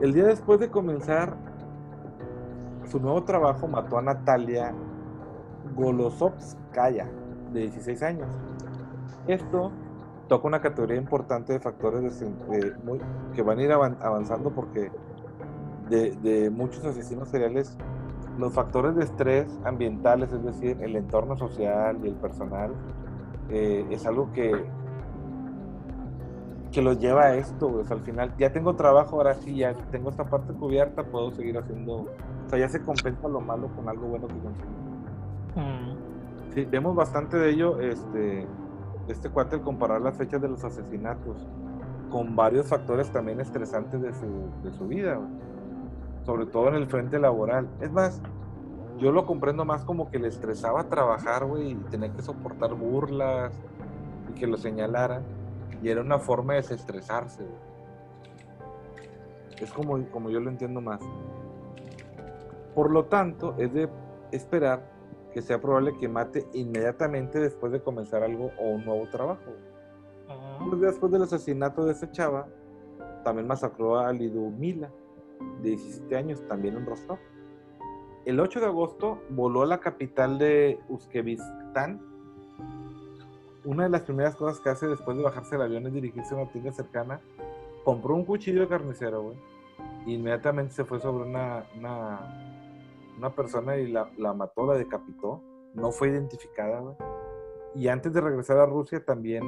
[0.00, 1.36] El día después de comenzar
[2.90, 4.72] su nuevo trabajo, mató a Natalia
[5.76, 7.06] Golosovskaya,
[7.52, 8.28] de 16 años.
[9.28, 9.70] Esto
[10.28, 12.72] toca una categoría importante de factores de de
[13.34, 14.90] que van a ir avan- avanzando porque
[15.90, 17.76] de, de muchos asesinos seriales
[18.38, 22.72] los factores de estrés ambientales, es decir, el entorno social y el personal,
[23.50, 24.70] eh, es algo que,
[26.72, 27.68] que los lleva a esto.
[27.84, 31.58] sea, al final, ya tengo trabajo, ahora sí, ya tengo esta parte cubierta, puedo seguir
[31.58, 31.94] haciendo.
[31.94, 34.76] O sea, ya se compensa lo malo con algo bueno que conseguí.
[35.54, 35.96] Mm,
[36.54, 38.46] Sí, vemos bastante de ello, este,
[39.08, 41.48] este cuate, al comparar las fechas de los asesinatos
[42.10, 45.18] con varios factores también estresantes de su, de su vida.
[46.24, 47.68] Sobre todo en el frente laboral.
[47.80, 48.20] Es más,
[48.98, 53.52] yo lo comprendo más como que le estresaba trabajar, güey, y tener que soportar burlas
[54.30, 55.22] y que lo señalaran,
[55.82, 57.72] y era una forma de desestresarse, güey.
[59.60, 61.00] Es como, como yo lo entiendo más.
[62.74, 63.88] Por lo tanto, es de
[64.32, 64.90] esperar
[65.32, 69.52] que sea probable que mate inmediatamente después de comenzar algo o un nuevo trabajo.
[70.60, 72.46] Unos días después del asesinato de esa chava,
[73.24, 74.90] también masacró a Lidumila,
[75.62, 77.18] de 17 años, también en Rostov.
[78.24, 82.00] El 8 de agosto voló a la capital de Uzbekistán.
[83.64, 86.38] Una de las primeras cosas que hace después de bajarse del avión es dirigirse a
[86.38, 87.20] una tienda cercana.
[87.84, 89.36] Compró un cuchillo de carnicero, güey.
[90.06, 92.20] Inmediatamente se fue sobre una, una,
[93.18, 95.42] una persona y la, la mató, la decapitó.
[95.74, 96.94] No fue identificada, güey.
[97.74, 99.42] Y antes de regresar a Rusia también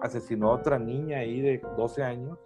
[0.00, 2.38] asesinó a otra niña ahí de 12 años.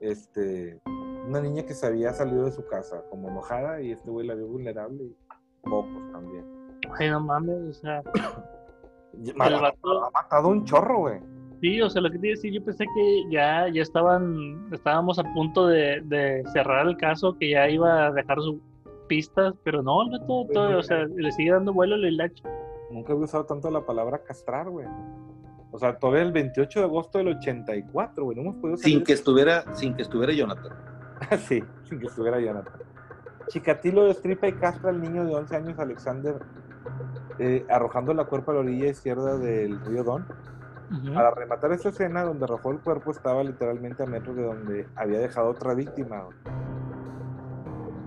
[0.00, 0.80] Este,
[1.28, 4.34] una niña que se había salido de su casa como enojada y este güey la
[4.34, 5.16] vio vulnerable y
[5.68, 6.44] mocos también.
[6.98, 8.02] Ay, no mames, o sea,
[9.40, 11.20] Ha matado un chorro, güey.
[11.60, 14.68] sí, o sea, lo que te iba a decir, yo pensé que ya, ya estaban,
[14.72, 18.56] estábamos a punto de, de cerrar el caso, que ya iba a dejar sus
[19.08, 22.44] pistas, pero no, el vato, todo, o sea, le sigue dando vuelo el hilacho.
[22.90, 24.86] Nunca había usado tanto la palabra castrar, güey.
[25.72, 28.36] O sea, todavía el 28 de agosto del 84, güey.
[28.36, 30.72] No hemos podido salir sin que estuviera, sin que estuviera Jonathan.
[31.48, 32.80] sí, sin que estuviera Jonathan.
[33.48, 36.36] Chikatilo destripa y castra al niño de 11 años, Alexander,
[37.38, 40.26] eh, arrojando la cuerpo a la orilla izquierda del río Don.
[41.12, 45.18] Para rematar esta escena, donde arrojó el cuerpo estaba literalmente a metros de donde había
[45.18, 46.24] dejado otra víctima.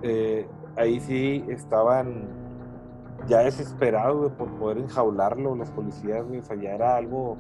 [0.02, 2.28] Eh, ahí sí estaban
[3.28, 6.40] ya desesperados güey, por poder enjaularlo los policías, güey.
[6.40, 7.38] O sea, ya era algo,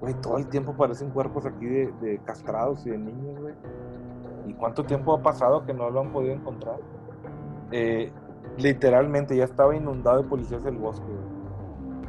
[0.00, 3.54] güey, todo el tiempo parecen cuerpos aquí de, de castrados y de niños, güey.
[4.46, 6.76] ¿Y cuánto tiempo ha pasado que no lo han podido encontrar?
[7.72, 8.12] Eh,
[8.58, 11.36] literalmente ya estaba inundado de policías el bosque, güey.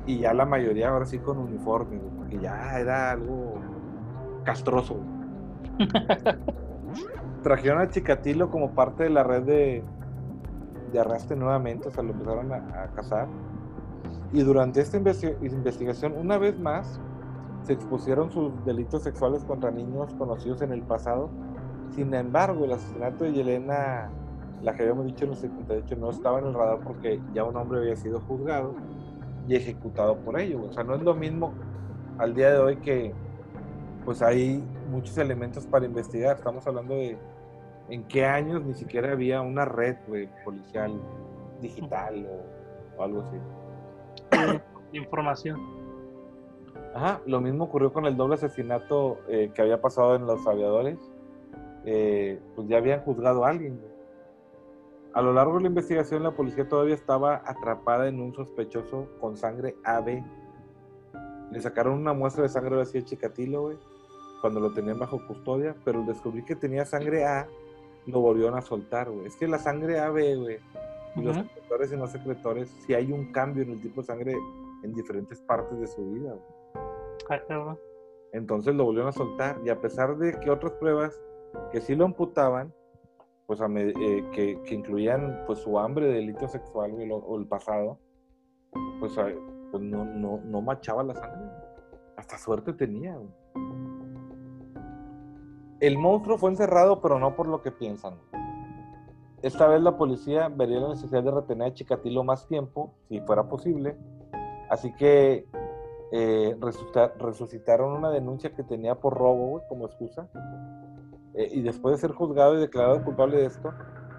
[0.06, 3.56] Y ya la mayoría ahora sí con uniforme, güey, porque ya era algo
[4.44, 4.96] castroso.
[4.96, 5.88] güey.
[7.44, 9.84] Trajeron a Chikatilo como parte de la red de,
[10.92, 13.28] de arrastre nuevamente, o sea, lo empezaron a, a cazar.
[14.34, 17.00] Y durante esta investi- investigación, una vez más,
[17.64, 21.30] se expusieron sus delitos sexuales contra niños conocidos en el pasado.
[21.92, 24.12] Sin embargo, el asesinato de Yelena
[24.62, 27.56] la que habíamos dicho en el 78, no estaba en el radar porque ya un
[27.56, 28.76] hombre había sido juzgado
[29.48, 30.64] y ejecutado por ello.
[30.64, 31.54] O sea, no es lo mismo
[32.18, 33.14] al día de hoy que
[34.04, 36.38] pues hay muchos elementos para investigar.
[36.38, 37.18] Estamos hablando de
[37.90, 39.96] en qué años ni siquiera había una red
[40.44, 41.00] policial
[41.62, 42.28] digital
[42.98, 44.60] o, algo así.
[44.94, 45.60] Información.
[46.96, 50.98] Ajá, lo mismo ocurrió con el doble asesinato eh, que había pasado en los aviadores.
[51.90, 53.80] Eh, pues ya habían juzgado a alguien.
[55.14, 59.38] A lo largo de la investigación, la policía todavía estaba atrapada en un sospechoso con
[59.38, 60.22] sangre AB.
[61.50, 63.78] Le sacaron una muestra de sangre así a Chikatilo, güey,
[64.42, 67.48] cuando lo tenían bajo custodia, pero descubrí que tenía sangre A,
[68.06, 69.26] lo volvieron a soltar, güey.
[69.26, 70.60] Es que la sangre AB, güey,
[71.16, 74.36] y los secretores y no secretores, si hay un cambio en el tipo de sangre
[74.84, 77.40] en diferentes partes de su vida, güey.
[77.50, 77.78] Ah,
[78.34, 81.18] Entonces lo volvieron a soltar, y a pesar de que otras pruebas
[81.72, 82.74] que sí lo amputaban,
[83.48, 87.98] pues eh, que, que, incluían pues su hambre de delito sexual o el pasado,
[89.00, 89.14] pues,
[89.72, 91.50] pues, no, no, no, machaba la sangre.
[92.18, 93.18] Hasta suerte tenía.
[95.80, 98.16] El monstruo fue encerrado, pero no por lo que piensan.
[99.42, 103.48] Esta vez la policía vería la necesidad de retener a Chikatilo más tiempo, si fuera
[103.48, 103.96] posible.
[104.70, 105.48] Así que
[106.12, 106.58] eh,
[107.20, 110.28] resucitaron una denuncia que tenía por robo como excusa
[111.38, 113.72] eh, y después de ser juzgado y declarado culpable de esto,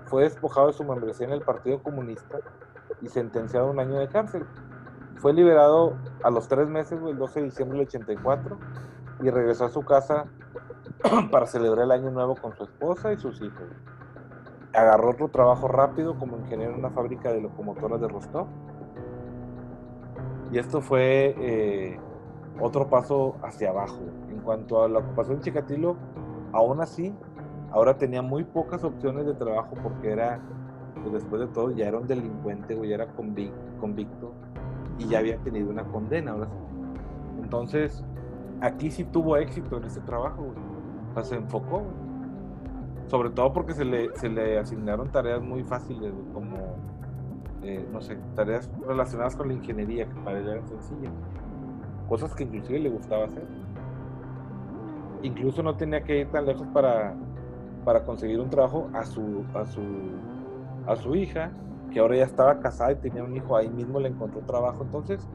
[0.07, 2.39] fue despojado de su membresía en el Partido Comunista
[3.03, 4.47] y sentenciado a un año de cárcel.
[5.17, 8.57] Fue liberado a los tres meses, el 12 de diciembre del 84,
[9.21, 10.27] y regresó a su casa
[11.33, 13.67] para celebrar el año nuevo con su esposa y sus hijos.
[14.73, 18.47] Agarró otro trabajo rápido como ingeniero en una fábrica de locomotoras de Rostov.
[20.53, 22.01] Y esto fue eh,
[22.61, 23.99] otro paso hacia abajo.
[24.31, 25.97] En cuanto a la ocupación de Chikatilo,
[26.53, 27.15] Aún así,
[27.71, 30.41] ahora tenía muy pocas opciones de trabajo porque era,
[31.03, 34.33] pues después de todo, ya era un delincuente, ya era convicto
[34.99, 36.49] y ya había tenido una condena, ahora
[37.43, 38.05] Entonces,
[38.61, 40.53] aquí sí tuvo éxito en ese trabajo,
[41.23, 41.83] se enfocó,
[43.07, 46.77] Sobre todo porque se le, se le asignaron tareas muy fáciles, como,
[47.63, 51.13] eh, no sé, tareas relacionadas con la ingeniería, que para él eran sencillas.
[52.07, 53.47] Cosas que inclusive le gustaba hacer
[55.23, 57.15] incluso no tenía que ir tan lejos para,
[57.85, 59.83] para conseguir un trabajo a su, a su,
[60.87, 61.51] a su hija,
[61.93, 64.83] que ahora ya estaba casada y tenía un hijo, ahí mismo le encontró trabajo.
[64.85, 65.27] Entonces,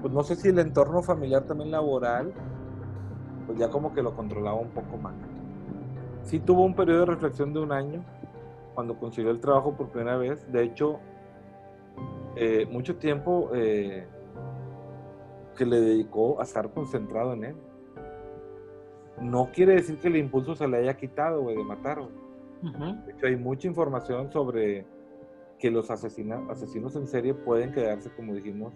[0.00, 2.32] pues no sé si el entorno familiar también laboral,
[3.46, 5.14] pues ya como que lo controlaba un poco más.
[6.22, 8.04] Sí tuvo un periodo de reflexión de un año
[8.74, 10.50] cuando consiguió el trabajo por primera vez.
[10.52, 10.98] De hecho,
[12.36, 14.06] eh, mucho tiempo eh,
[15.56, 17.56] que le dedicó a estar concentrado en él
[19.20, 22.00] no quiere decir que el impulso se le haya quitado, güey, de matar.
[22.62, 24.84] De hecho, hay mucha información sobre
[25.58, 28.72] que los asesinos en serie pueden quedarse, como dijimos,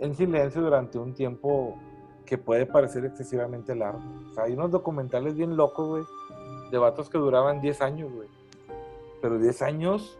[0.00, 1.78] en silencio durante un tiempo
[2.24, 4.02] que puede parecer excesivamente largo.
[4.30, 6.04] O sea, hay unos documentales bien locos, güey,
[6.70, 8.28] de vatos que duraban 10 años, güey.
[9.20, 10.18] Pero 10 años,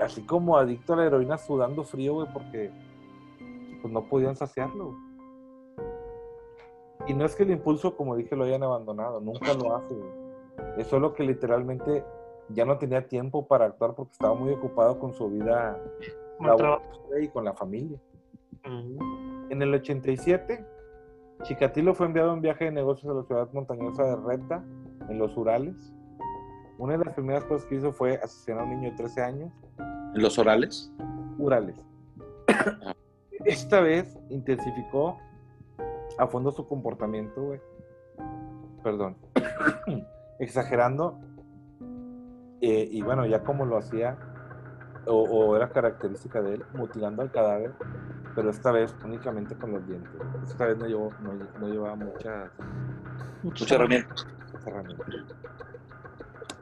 [0.00, 2.70] así como adicto a la heroína, sudando frío, güey, porque
[3.80, 4.94] pues no podían saciarlo.
[7.06, 9.94] Y no es que el impulso, como dije, lo hayan abandonado, nunca lo hace.
[10.76, 12.04] Es solo que literalmente
[12.50, 15.80] ya no tenía tiempo para actuar porque estaba muy ocupado con su vida
[17.20, 17.98] y con la familia.
[18.64, 20.64] En el 87,
[21.42, 24.64] Chikatilo fue enviado a un viaje de negocios a la ciudad montañosa de Reta,
[25.08, 25.92] en los Urales.
[26.78, 29.52] Una de las primeras cosas que hizo fue asesinar a un niño de 13 años.
[29.78, 30.92] ¿En los Urales?
[31.38, 31.76] Urales.
[32.48, 32.94] Ah.
[33.44, 35.18] Esta vez intensificó
[36.18, 37.60] a fondo su comportamiento, güey.
[38.82, 39.16] Perdón.
[40.38, 41.18] Exagerando.
[42.60, 44.16] Eh, y bueno, ya como lo hacía,
[45.06, 47.72] o, era característica de él, mutilando al cadáver,
[48.34, 50.12] pero esta vez únicamente con los dientes.
[50.44, 51.10] Esta vez no, llevó,
[51.60, 52.50] no, llevaba muchas,
[53.42, 54.26] muchas herramientas.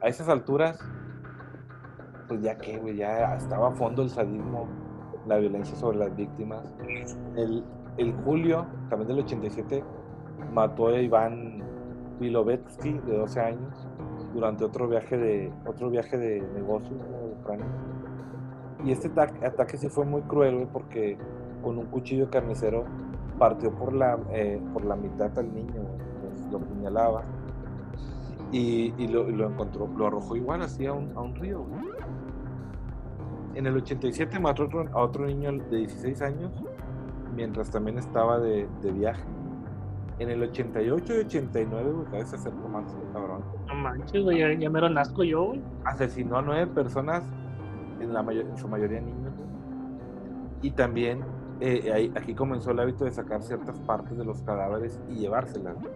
[0.01, 0.79] A esas alturas,
[2.27, 4.67] pues ya que, güey, ya estaba a fondo el sadismo,
[5.27, 6.65] la violencia sobre las víctimas.
[7.35, 7.63] El,
[8.01, 9.83] el julio, también del 87,
[10.53, 11.63] mató a Iván
[12.19, 13.87] Vilovetsky, de 12 años,
[14.33, 17.65] durante otro viaje de, otro viaje de negocio a Ucrania.
[18.83, 21.17] Y este ataque, sí fue muy cruel, porque
[21.63, 22.85] con un cuchillo carnicero
[23.37, 25.81] partió por la, eh, por la mitad al niño,
[26.21, 27.23] pues, lo puñalaba
[28.51, 31.65] y, lo, encontró, lo arrojó igual así a un, a un río.
[33.55, 36.51] En el 87 mató a otro niño de 16 años
[37.35, 39.23] mientras también estaba de, viaje.
[40.19, 43.43] En el 88 y 89, güey, cada vez se acercó más, cabrón.
[43.67, 45.61] No manches, güey, ya, ya me lo nazco yo, güey.
[45.83, 47.23] Asesinó a nueve personas,
[47.99, 49.33] en, la mayo- en su mayoría niños.
[49.35, 49.49] güey.
[50.61, 51.21] Y también
[51.59, 55.73] eh, ahí- aquí comenzó el hábito de sacar ciertas partes de los cadáveres y llevárselas.
[55.81, 55.91] güey.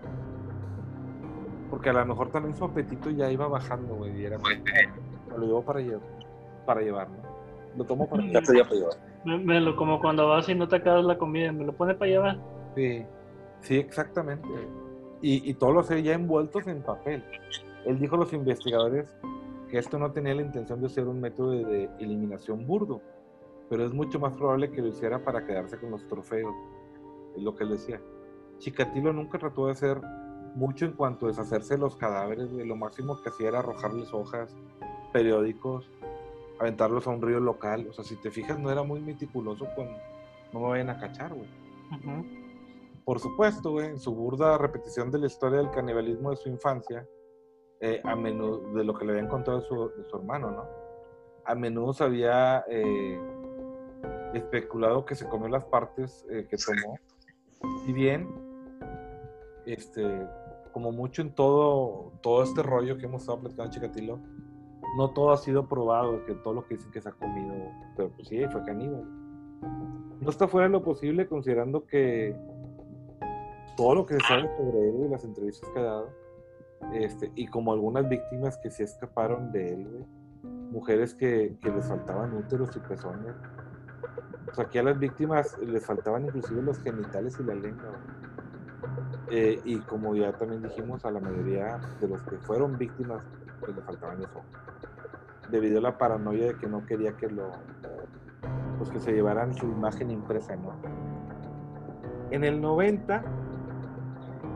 [1.70, 4.20] Porque a lo mejor también su apetito ya iba bajando, güey.
[4.22, 6.02] Y era me lo llevó para llevar,
[6.66, 7.18] para llevar, ¿no?
[7.78, 8.70] Lo tomo para Ya llevar.
[9.26, 12.11] Me, lo, como cuando vas y no te acabas la comida, me lo pone para
[12.11, 12.38] llevar.
[12.76, 13.03] Sí,
[13.61, 14.47] sí, exactamente.
[15.22, 17.23] Y, y todos los ya envueltos en papel.
[17.85, 19.07] Él dijo a los investigadores
[19.69, 23.02] que esto no tenía la intención de ser un método de, eliminación burdo,
[23.69, 26.53] pero es mucho más probable que lo hiciera para quedarse con los trofeos.
[27.35, 28.02] Es lo que él decía.
[28.60, 29.99] Chikatilo nunca trató de hacer
[30.56, 32.52] mucho en cuanto a deshacerse de los cadáveres.
[32.52, 34.56] Lo máximo que hacía era arrojarles hojas,
[35.11, 35.89] periódicos,
[36.60, 37.88] aventarlos a un río local.
[37.90, 39.88] O sea, si te fijas, no era muy meticuloso con
[40.53, 41.49] no me vayan a cachar, güey.
[43.03, 47.06] Por supuesto, güey, en su burda repetición de la historia del canibalismo de su infancia,
[47.82, 50.65] eh, a menudo, de lo que le habían contado de su, de su hermano, ¿no?
[51.44, 53.19] A menudo se había eh,
[54.34, 56.98] especulado que se comió las partes eh, que tomó.
[57.86, 58.27] Si bien,
[59.65, 60.27] este,
[60.72, 64.19] como mucho en todo, todo este rollo que hemos estado platicando en Chikatilo,
[64.95, 67.53] no todo ha sido probado, que todo lo que dicen que se ha comido,
[67.95, 69.03] pero pues sí, fue caníbal.
[70.22, 72.35] No está fuera de lo posible considerando que
[73.76, 76.09] todo lo que se sabe sobre él y las entrevistas que ha dado,
[76.93, 80.05] este, y como algunas víctimas que se escaparon de él,
[80.72, 83.35] mujeres que, que les faltaban úteros y pezones.
[84.57, 87.99] O aquí a las víctimas les faltaban inclusive los genitales y la lengua.
[89.30, 93.23] Eh, y como ya también dijimos, a la mayoría de los que fueron víctimas,
[93.66, 94.42] pues le faltaban eso.
[95.50, 97.52] Debido a la paranoia de que no quería que lo,
[98.78, 100.74] pues que se llevaran su imagen impresa, ¿no?
[102.32, 103.24] En el 90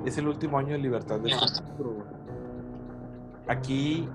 [0.05, 1.31] es el último año de libertad de
[1.77, 1.97] güey.
[3.47, 4.07] Aquí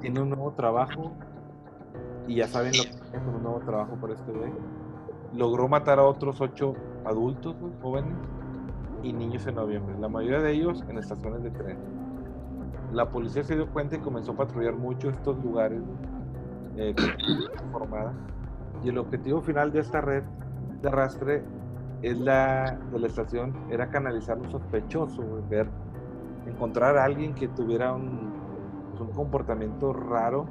[0.00, 1.12] tiene un nuevo trabajo
[2.26, 4.52] y ya saben lo que tiene con un nuevo trabajo para este güey.
[5.34, 6.74] Logró matar a otros ocho
[7.04, 8.16] adultos, jóvenes
[9.02, 11.95] y niños en noviembre, la mayoría de ellos en estaciones de tren.
[12.92, 15.82] La policía se dio cuenta y comenzó a patrullar mucho estos lugares
[16.76, 16.94] eh.
[18.82, 20.22] Y el objetivo final de esta red
[20.82, 21.42] de arrastre
[22.02, 25.66] es la de la estación era canalizar lo sospechoso, ver,
[26.46, 28.32] encontrar a alguien que tuviera un,
[28.90, 30.46] pues, un comportamiento raro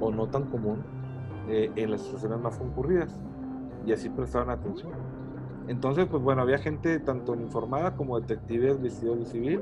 [0.00, 0.82] o no tan común
[1.48, 3.20] eh, en las estaciones más concurridas
[3.86, 4.92] y así prestaron atención.
[5.68, 9.60] Entonces, pues bueno, había gente tanto informada como detectives vestidos de civil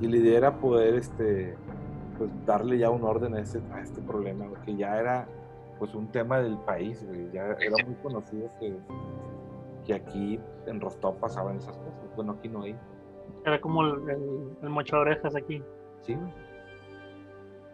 [0.00, 1.54] y la idea era poder este,
[2.18, 5.28] pues, darle ya un orden a este, a este problema, que ya era
[5.78, 8.76] pues un tema del país, güey, ya era muy conocido que,
[9.86, 12.16] que aquí en Rostov pasaban esas cosas.
[12.16, 12.76] Bueno, aquí no hay.
[13.46, 15.62] Era como el, el, el mocho de orejas aquí.
[16.02, 16.16] Sí.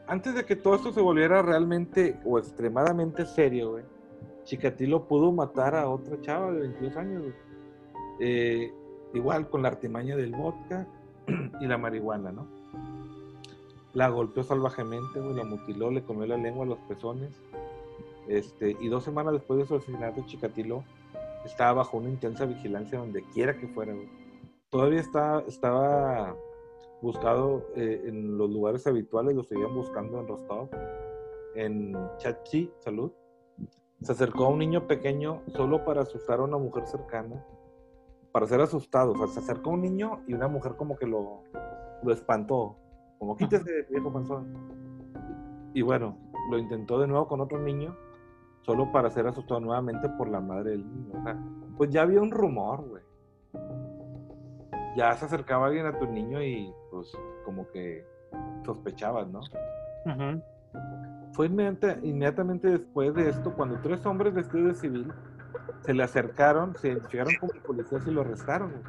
[0.07, 3.85] Antes de que todo esto se volviera realmente o extremadamente serio, güey,
[4.45, 7.25] Chikatilo pudo matar a otra chava de 22 años.
[8.21, 8.73] Eh,
[9.13, 10.87] igual con la artimaña del vodka
[11.61, 12.47] y la marihuana, ¿no?
[13.93, 17.41] La golpeó salvajemente, güey, la mutiló, le comió la lengua, los pezones.
[18.29, 20.85] Este, y dos semanas después de su asesinato, Chikatilo
[21.47, 23.95] estaba bajo una intensa vigilancia donde quiera que fuera.
[24.69, 26.37] Todavía está, estaba
[27.01, 30.69] buscado eh, en los lugares habituales, lo seguían buscando en Rostov,
[31.55, 33.13] en Chachi, salud.
[34.03, 37.45] Se acercó a un niño pequeño solo para asustar a una mujer cercana,
[38.37, 39.13] para ser asustado.
[39.13, 41.45] O sea, se acercó un niño y una mujer como que lo,
[42.03, 42.77] lo espantó,
[43.19, 44.47] como quítese, viejo panzón.
[45.73, 46.19] Y bueno,
[46.51, 47.97] lo intentó de nuevo con otro niño,
[48.61, 51.15] solo para ser asustado nuevamente por la madre del niño.
[51.19, 51.43] O sea,
[51.79, 53.03] pues ya había un rumor, güey.
[54.99, 58.05] Ya se acercaba alguien a tu niño y pues como que
[58.67, 59.41] sospechabas, ¿no?
[61.33, 65.13] Fue inmediata- inmediatamente después de esto cuando tres hombres vestidos de civil
[65.81, 68.71] se le acercaron, se identificaron como policías y lo arrestaron.
[68.71, 68.83] güey.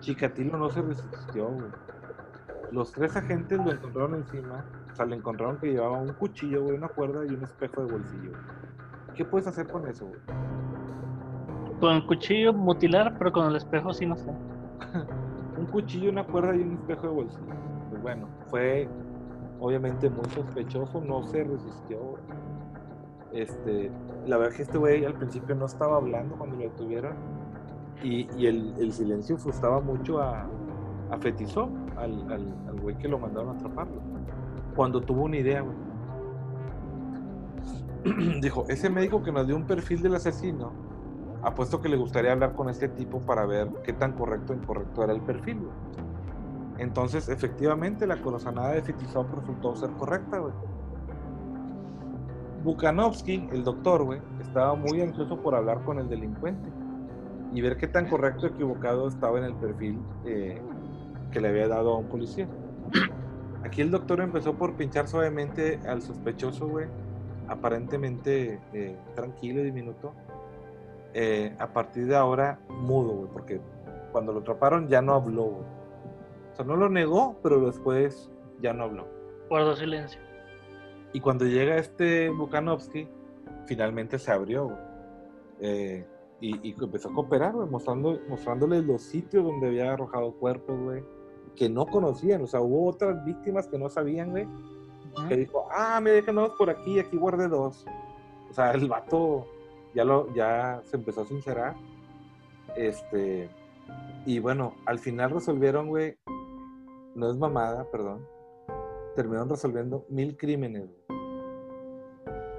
[0.00, 1.48] Chikatilo no se resistió.
[1.48, 1.70] güey.
[2.72, 6.76] Los tres agentes lo encontraron encima, o sea, le encontraron que llevaba un cuchillo, güey,
[6.76, 8.30] una cuerda y un espejo de bolsillo.
[8.30, 8.42] güey.
[9.14, 10.20] ¿Qué puedes hacer con eso, güey?
[11.80, 14.30] Con el cuchillo mutilar, pero con el espejo sí no sé.
[15.58, 17.54] un cuchillo, una cuerda y un espejo de bolsillo.
[17.90, 18.88] Pues bueno, fue
[19.58, 22.14] obviamente muy sospechoso, no se resistió.
[23.32, 23.90] Este,
[24.26, 27.14] la verdad que este güey al principio no estaba hablando cuando lo detuvieron
[28.02, 30.48] y, el, silencio frustraba mucho a,
[31.10, 34.00] a Fetizó, al, güey que lo mandaron a atraparlo.
[34.74, 35.76] Cuando tuvo una idea, güey.
[38.40, 40.72] Dijo, ese médico que nos dio un perfil del asesino
[41.42, 45.02] apuesto que le gustaría hablar con este tipo para ver qué tan correcto o incorrecto
[45.02, 45.72] era el perfil, güey.
[46.78, 50.54] Entonces, efectivamente, la corazonada de Fitisop resultó ser correcta, güey.
[52.62, 56.68] Bukanovsky, el doctor, güey, estaba muy ansioso por hablar con el delincuente
[57.52, 60.60] y ver qué tan correcto o equivocado estaba en el perfil eh,
[61.32, 62.48] que le había dado a un policía.
[63.64, 66.86] Aquí el doctor empezó por pinchar suavemente al sospechoso, güey,
[67.48, 70.14] aparentemente eh, tranquilo diminuto.
[71.12, 73.60] Eh, a partir de ahora, mudo, güey, porque
[74.12, 75.64] cuando lo atraparon ya no habló, güey.
[76.52, 78.30] O sea, no lo negó, pero después
[78.60, 79.06] ya no habló.
[79.48, 80.29] Guardó silencio.
[81.12, 83.08] Y cuando llega este Bukanovsky,
[83.66, 84.76] finalmente se abrió.
[85.60, 86.06] Eh,
[86.40, 91.04] y, y empezó a cooperar, güey, mostrando, mostrándoles los sitios donde había arrojado cuerpos, güey,
[91.56, 92.42] que no conocían.
[92.42, 94.46] O sea, hubo otras víctimas que no sabían, güey,
[95.28, 97.84] que dijo, ah, me dejan dos por aquí, aquí guardé dos.
[98.48, 99.46] O sea, el vato
[99.94, 101.74] ya, lo, ya se empezó a sincerar.
[102.76, 103.50] Este,
[104.24, 106.16] y bueno, al final resolvieron, güey,
[107.14, 108.26] no es mamada, perdón,
[109.14, 110.88] terminaron resolviendo mil crímenes,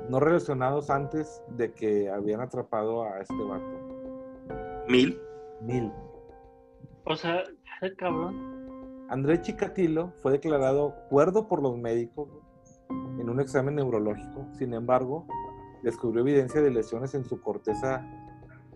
[0.09, 4.85] no relacionados antes de que habían atrapado a este vato.
[4.87, 5.19] Mil.
[5.61, 5.91] Mil.
[7.05, 7.43] O sea,
[7.81, 9.05] el cabrón.
[9.09, 12.29] André Chikatilo fue declarado cuerdo por los médicos
[12.89, 14.47] en un examen neurológico.
[14.53, 15.27] Sin embargo,
[15.83, 18.05] descubrió evidencia de lesiones en su corteza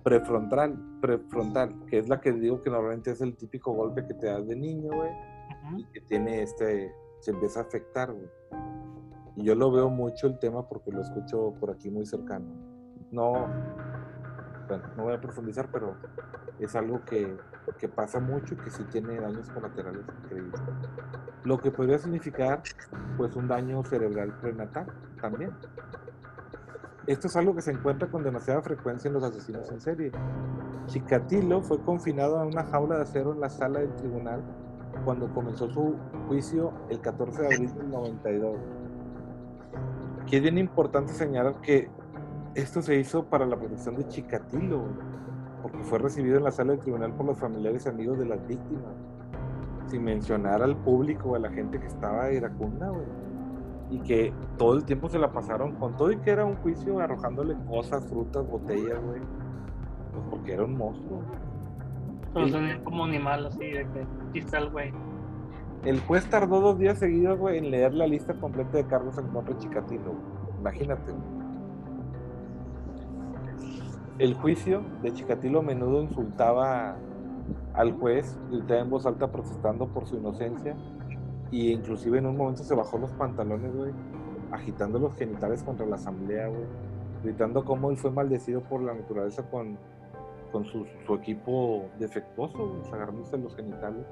[0.03, 4.27] prefrontal, prefrontal, que es la que digo que normalmente es el típico golpe que te
[4.27, 5.11] das de niño, güey,
[5.77, 6.93] y que tiene este,
[7.25, 8.29] se empieza a afectar, güey.
[9.35, 12.45] Y yo lo veo mucho el tema porque lo escucho por aquí muy cercano.
[13.11, 13.47] No,
[14.67, 15.95] bueno, no voy a profundizar, pero
[16.59, 17.35] es algo que,
[17.79, 20.61] que pasa mucho y que sí tiene daños colaterales increíbles.
[21.43, 22.61] Lo que podría significar,
[23.17, 24.85] pues, un daño cerebral prenatal
[25.19, 25.51] también.
[27.07, 30.11] Esto es algo que se encuentra con demasiada frecuencia en los asesinos en serie.
[30.87, 34.43] Chikatilo fue confinado a una jaula de acero en la sala del tribunal
[35.03, 35.95] cuando comenzó su
[36.27, 38.57] juicio el 14 de abril del 92.
[40.21, 41.89] Aquí es bien importante señalar que
[42.55, 44.93] esto se hizo para la protección de Chikatilo, güey,
[45.61, 48.47] porque fue recibido en la sala del tribunal por los familiares y amigos de las
[48.47, 48.93] víctimas,
[49.87, 53.05] sin mencionar al público a la gente que estaba iracunda, güey.
[53.91, 56.99] Y que todo el tiempo se la pasaron con todo y que era un juicio
[56.99, 59.21] arrojándole cosas, frutas, botellas, güey.
[60.11, 61.21] Pues porque era un monstruo.
[62.83, 64.91] Como animal así de que aquí está el güey.
[65.85, 69.27] El juez tardó dos días seguidos, güey, en leer la lista completa de cargos en
[69.27, 69.55] contra.
[70.59, 71.13] Imagínate.
[74.17, 76.95] El juicio de Chikatilo a menudo insultaba
[77.73, 80.75] al juez, gritaba en voz alta protestando por su inocencia
[81.51, 83.91] y inclusive en un momento se bajó los pantalones, güey,
[84.51, 86.65] agitando los genitales contra la asamblea, güey,
[87.23, 89.77] gritando cómo él fue maldecido por la naturaleza con,
[90.55, 94.05] con su, su equipo defectuoso, güey, agarrándose los genitales.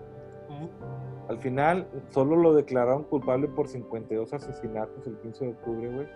[1.30, 6.08] Al final, solo lo declararon culpable por 52 asesinatos el 15 de octubre, güey.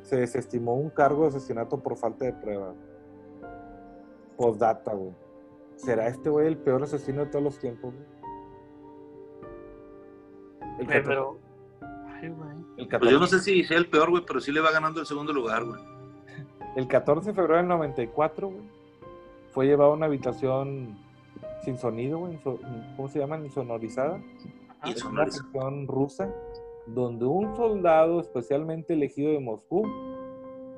[0.00, 2.74] Se desestimó un cargo de asesinato por falta de pruebas.
[4.38, 5.12] Postdata, güey.
[5.76, 8.06] ¿Será este güey el peor asesino de todos los tiempos, güey?
[10.78, 11.38] El, 14 pero.
[11.82, 12.48] Ay, güey.
[12.78, 14.72] el Pues yo no 14 sé si sea el peor, güey, pero sí le va
[14.72, 15.82] ganando el segundo lugar, güey.
[16.76, 18.73] el 14 de febrero del 94, güey,
[19.54, 20.98] fue llevado a una habitación
[21.62, 22.38] sin sonido, güey.
[22.96, 23.38] ¿Cómo se llama?
[23.38, 24.20] Insonorizada.
[24.84, 26.28] Es una sección rusa
[26.88, 29.86] donde un soldado especialmente elegido de Moscú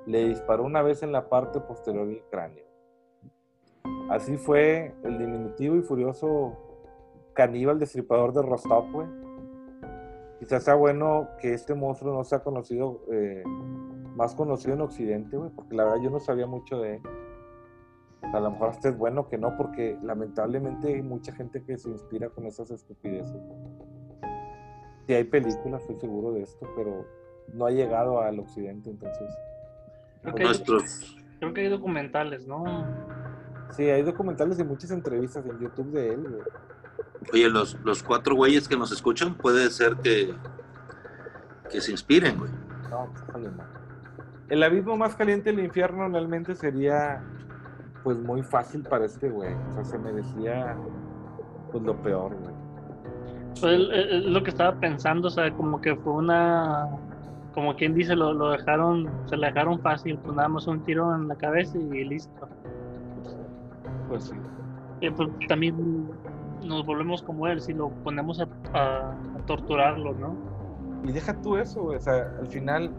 [0.05, 2.65] le disparó una vez en la parte posterior del cráneo.
[4.11, 6.53] Así fue el diminutivo y furioso
[7.33, 9.09] caníbal destripador de Rostov, güey.
[10.39, 13.43] Quizás sea bueno que este monstruo no sea conocido, eh,
[14.15, 17.03] más conocido en Occidente, güey, porque la verdad yo no sabía mucho de él.
[18.37, 21.89] A lo mejor hasta es bueno que no, porque lamentablemente hay mucha gente que se
[21.89, 23.41] inspira con esas estupideces.
[25.07, 27.07] Sí hay películas, estoy seguro de esto, pero
[27.55, 29.29] no ha llegado al occidente, entonces.
[30.23, 31.17] Creo que, hay, Nuestros.
[31.39, 32.65] creo que hay documentales, ¿no?
[33.71, 36.43] Sí, hay documentales y muchas entrevistas en YouTube de él, güey.
[37.33, 40.35] Oye, los, los cuatro güeyes que nos escuchan, puede ser que,
[41.71, 42.51] que se inspiren, güey.
[42.91, 43.47] No, pues.
[44.49, 47.23] El abismo más caliente del infierno realmente sería,
[48.07, 49.53] pues, muy fácil para este güey.
[49.69, 50.77] O sea, se merecía,
[51.73, 52.55] pues, lo peor, güey.
[53.61, 56.87] Pues el- el- lo que estaba pensando, o sea, como que fue una.
[57.53, 61.13] Como quien dice, lo, lo dejaron, se le dejaron fácil, pues nada más un tiro
[61.17, 62.47] en la cabeza y listo.
[64.09, 64.35] Pues sí.
[65.01, 66.09] Y pues también
[66.65, 70.37] nos volvemos como él si lo ponemos a, a- a torturarlo, ¿no?
[71.03, 71.97] Y deja tú eso, güey.
[71.97, 72.91] O sea, al final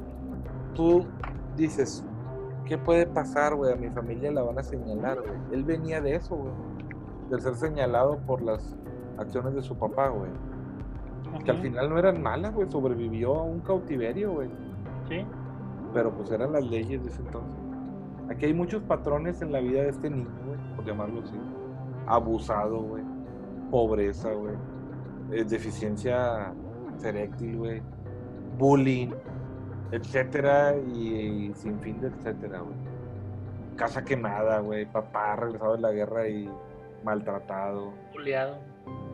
[0.76, 1.06] tú
[1.56, 2.04] dices,
[2.68, 3.74] ¿qué puede pasar, güey?
[3.74, 5.34] A mi familia la van a señalar, güey.
[5.52, 6.54] Él venía de eso, güey.
[7.30, 8.76] De ser señalado por las
[9.18, 10.32] acciones de su papá, güey.
[11.44, 12.70] Que al final no eran malas, güey.
[12.70, 14.50] Sobrevivió a un cautiverio, güey.
[15.08, 15.26] Sí.
[15.94, 17.58] Pero pues eran las leyes de ese entonces.
[18.30, 21.40] Aquí hay muchos patrones en la vida de este niño, güey, por llamarlo así.
[22.08, 23.04] Abusado, güey.
[23.72, 24.56] Pobreza, güey.
[25.32, 26.54] eh, deficiencia
[26.98, 27.82] ceréctil, güey.
[28.58, 29.12] Bullying,
[29.92, 32.76] etcétera, y, y sin fin de etcétera, güey.
[33.76, 34.86] Casa quemada, güey.
[34.86, 36.50] Papá regresado de la guerra y
[37.04, 37.94] maltratado.
[38.12, 38.56] Juliado.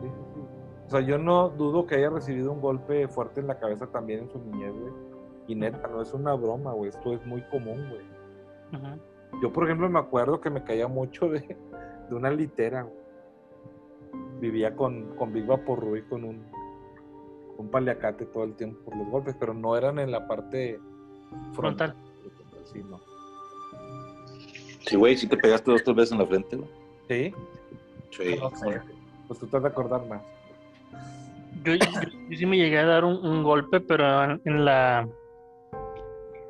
[0.00, 0.40] Sí, sí, sí.
[0.86, 4.20] O sea, yo no dudo que haya recibido un golpe fuerte en la cabeza también
[4.20, 4.92] en su niñez, güey.
[5.46, 6.88] Y neta, no es una broma, güey.
[6.90, 8.14] Esto es muy común, güey.
[9.42, 11.40] Yo, por ejemplo, me acuerdo que me caía mucho de,
[12.08, 12.82] de una litera.
[12.82, 13.04] güey.
[14.40, 16.44] Vivía con, con Big Vaporru y con un,
[17.58, 20.78] un paliacate todo el tiempo por los golpes, pero no eran en la parte
[21.52, 21.94] Frontal.
[22.72, 23.00] Sí, no.
[24.86, 26.70] Sí, güey, sí te pegaste dos tres veces en la frente, güey.
[27.08, 27.34] Sí,
[28.10, 28.36] Sí.
[28.38, 28.80] no sé.
[29.26, 30.22] Pues tú te has de acordar más.
[31.64, 31.86] Yo, yo,
[32.30, 35.08] yo sí me llegué a dar un, un golpe, pero en, en la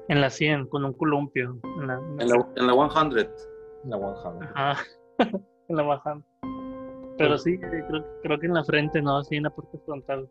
[0.08, 1.56] en la 100, con un columpio.
[1.80, 2.72] En la, en la- En la, en la
[3.12, 3.30] 100.
[3.86, 4.42] La One Hand.
[4.54, 4.82] ajá,
[5.68, 6.20] en la bajada.
[7.16, 10.28] Pero sí, eh, creo, creo que en la frente, no, sí, en la parte frontal.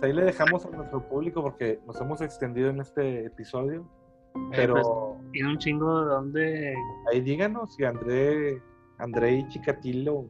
[0.00, 3.86] Pues ahí le dejamos a nuestro público porque nos hemos extendido en este episodio.
[4.34, 6.74] Eh, Pero pues, tiene un chingo de donde.
[7.10, 8.60] ahí díganos si André,
[8.98, 10.26] Andrei Chikatilo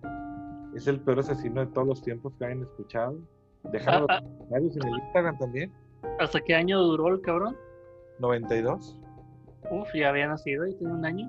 [0.74, 3.18] es el peor asesino de todos los tiempos que hayan escuchado.
[3.64, 5.72] Déjanos Ah, los comentarios en el Instagram también.
[6.20, 7.56] ¿Hasta qué año duró el cabrón?
[8.20, 9.00] 92.
[9.70, 11.28] Uf, ya había nacido y tiene un año.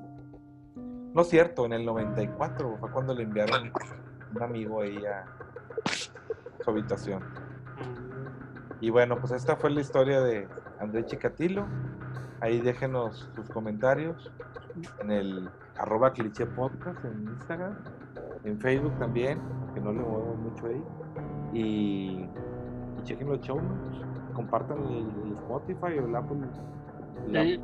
[1.14, 3.72] No es cierto, en el 94 fue cuando le enviaron
[4.36, 5.26] un amigo ahí a
[6.64, 7.24] su habitación.
[8.82, 10.48] Y bueno, pues esta fue la historia de
[10.80, 11.66] André Chikatilo.
[12.42, 14.32] Ahí déjenos sus comentarios
[15.02, 17.76] en el arroba cliché podcast en Instagram,
[18.44, 19.40] en Facebook también,
[19.74, 20.84] que no le movemos mucho ahí.
[21.54, 22.30] Y,
[23.00, 24.02] y chequen los show notes.
[24.34, 26.38] compartan el, el Spotify o el Apple,
[27.26, 27.62] el Sí, Apple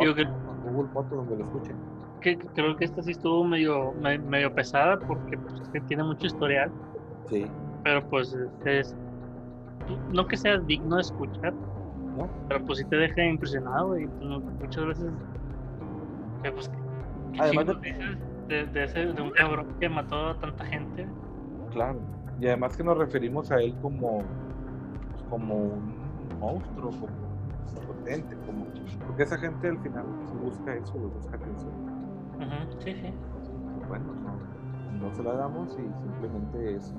[0.00, 1.76] digo que- Podcast, Google Podcast, donde lo escuchen.
[2.20, 6.26] que, creo que esta sí estuvo medio, me- medio pesada porque pues, que tiene mucho
[6.26, 6.70] historial,
[7.28, 7.46] Sí,
[7.82, 8.94] pero pues es,
[10.06, 11.56] no que sea digno de escuchar,
[12.14, 12.32] ¿no?
[12.48, 15.14] pero pues sí te deja impresionado y pues, muchas veces
[16.42, 16.82] que, pues, ¿qué
[17.40, 17.66] Además
[18.48, 21.12] de, de ese, de un cabrón que mató a tanta gente.
[21.70, 22.04] Claro.
[22.36, 24.34] Y además que nos referimos a él como,
[25.10, 27.32] pues, como un monstruo, como
[27.86, 28.70] potente, como
[29.06, 31.82] porque esa gente al final busca eso, busca atención.
[32.38, 33.14] Ujú, Sí, sí.
[33.32, 34.42] Entonces, bueno, no,
[34.88, 36.94] no se la damos y simplemente es,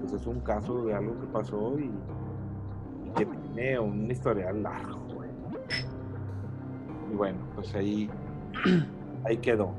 [0.00, 1.90] pues es un caso de algo que pasó y,
[3.04, 4.98] y que tiene un historial largo.
[7.10, 8.08] Y bueno, pues ahí,
[9.24, 9.72] ahí quedó.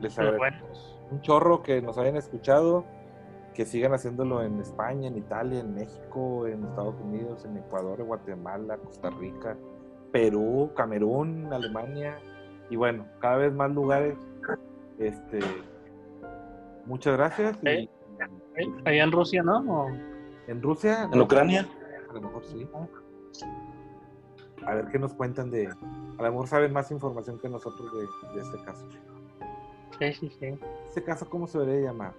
[0.00, 2.84] Les agradecemos un chorro que nos hayan escuchado,
[3.54, 8.76] que sigan haciéndolo en España, en Italia, en México, en Estados Unidos, en Ecuador, Guatemala,
[8.78, 9.56] Costa Rica,
[10.12, 12.18] Perú, Camerún, Alemania
[12.70, 14.16] y bueno, cada vez más lugares.
[14.98, 15.40] Este,
[16.86, 17.56] muchas gracias.
[17.62, 17.88] Y Eh,
[18.84, 19.58] Allá en Rusia, ¿no?
[19.60, 19.88] O-
[20.46, 21.66] en Rusia, En Ucrania.
[22.10, 22.68] a lo mejor sí.
[24.66, 25.66] A ver qué nos cuentan de.
[25.66, 28.02] A lo mejor saben más información que nosotros de,
[28.34, 28.86] de este caso.
[29.98, 30.58] Sí, sí, sí.
[30.88, 32.12] ¿Este caso cómo se debería llamar?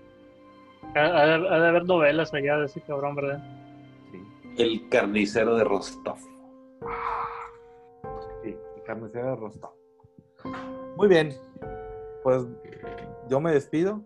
[0.95, 3.43] Ha, ha de, ha de haber novelas allá de ese cabrón, ¿verdad?
[4.11, 4.23] Sí.
[4.57, 6.17] El carnicero de Rostov.
[8.43, 9.71] Sí, el carnicero de Rostov.
[10.97, 11.33] Muy bien.
[12.23, 12.43] Pues
[13.29, 14.01] yo me despido.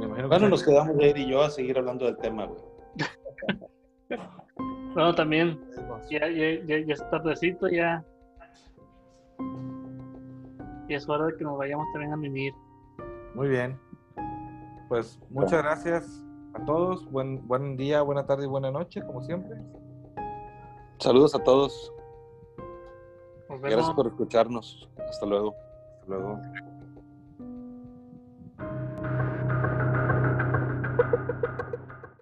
[0.00, 2.62] Me imagino que Bueno, nos quedamos Ed y yo a seguir hablando del tema, güey.
[4.94, 5.60] Bueno, también,
[6.10, 8.04] ya, ya, ya, ya es tardecito, ya.
[10.88, 12.52] Y es hora de que nos vayamos también a mimir.
[13.34, 13.78] Muy bien.
[14.88, 16.24] Pues muchas gracias
[16.54, 17.08] a todos.
[17.12, 19.56] Buen, buen día, buena tarde y buena noche, como siempre.
[20.98, 21.92] Saludos a todos.
[23.60, 24.88] Gracias por escucharnos.
[25.08, 25.54] Hasta luego.
[26.00, 26.40] Hasta luego.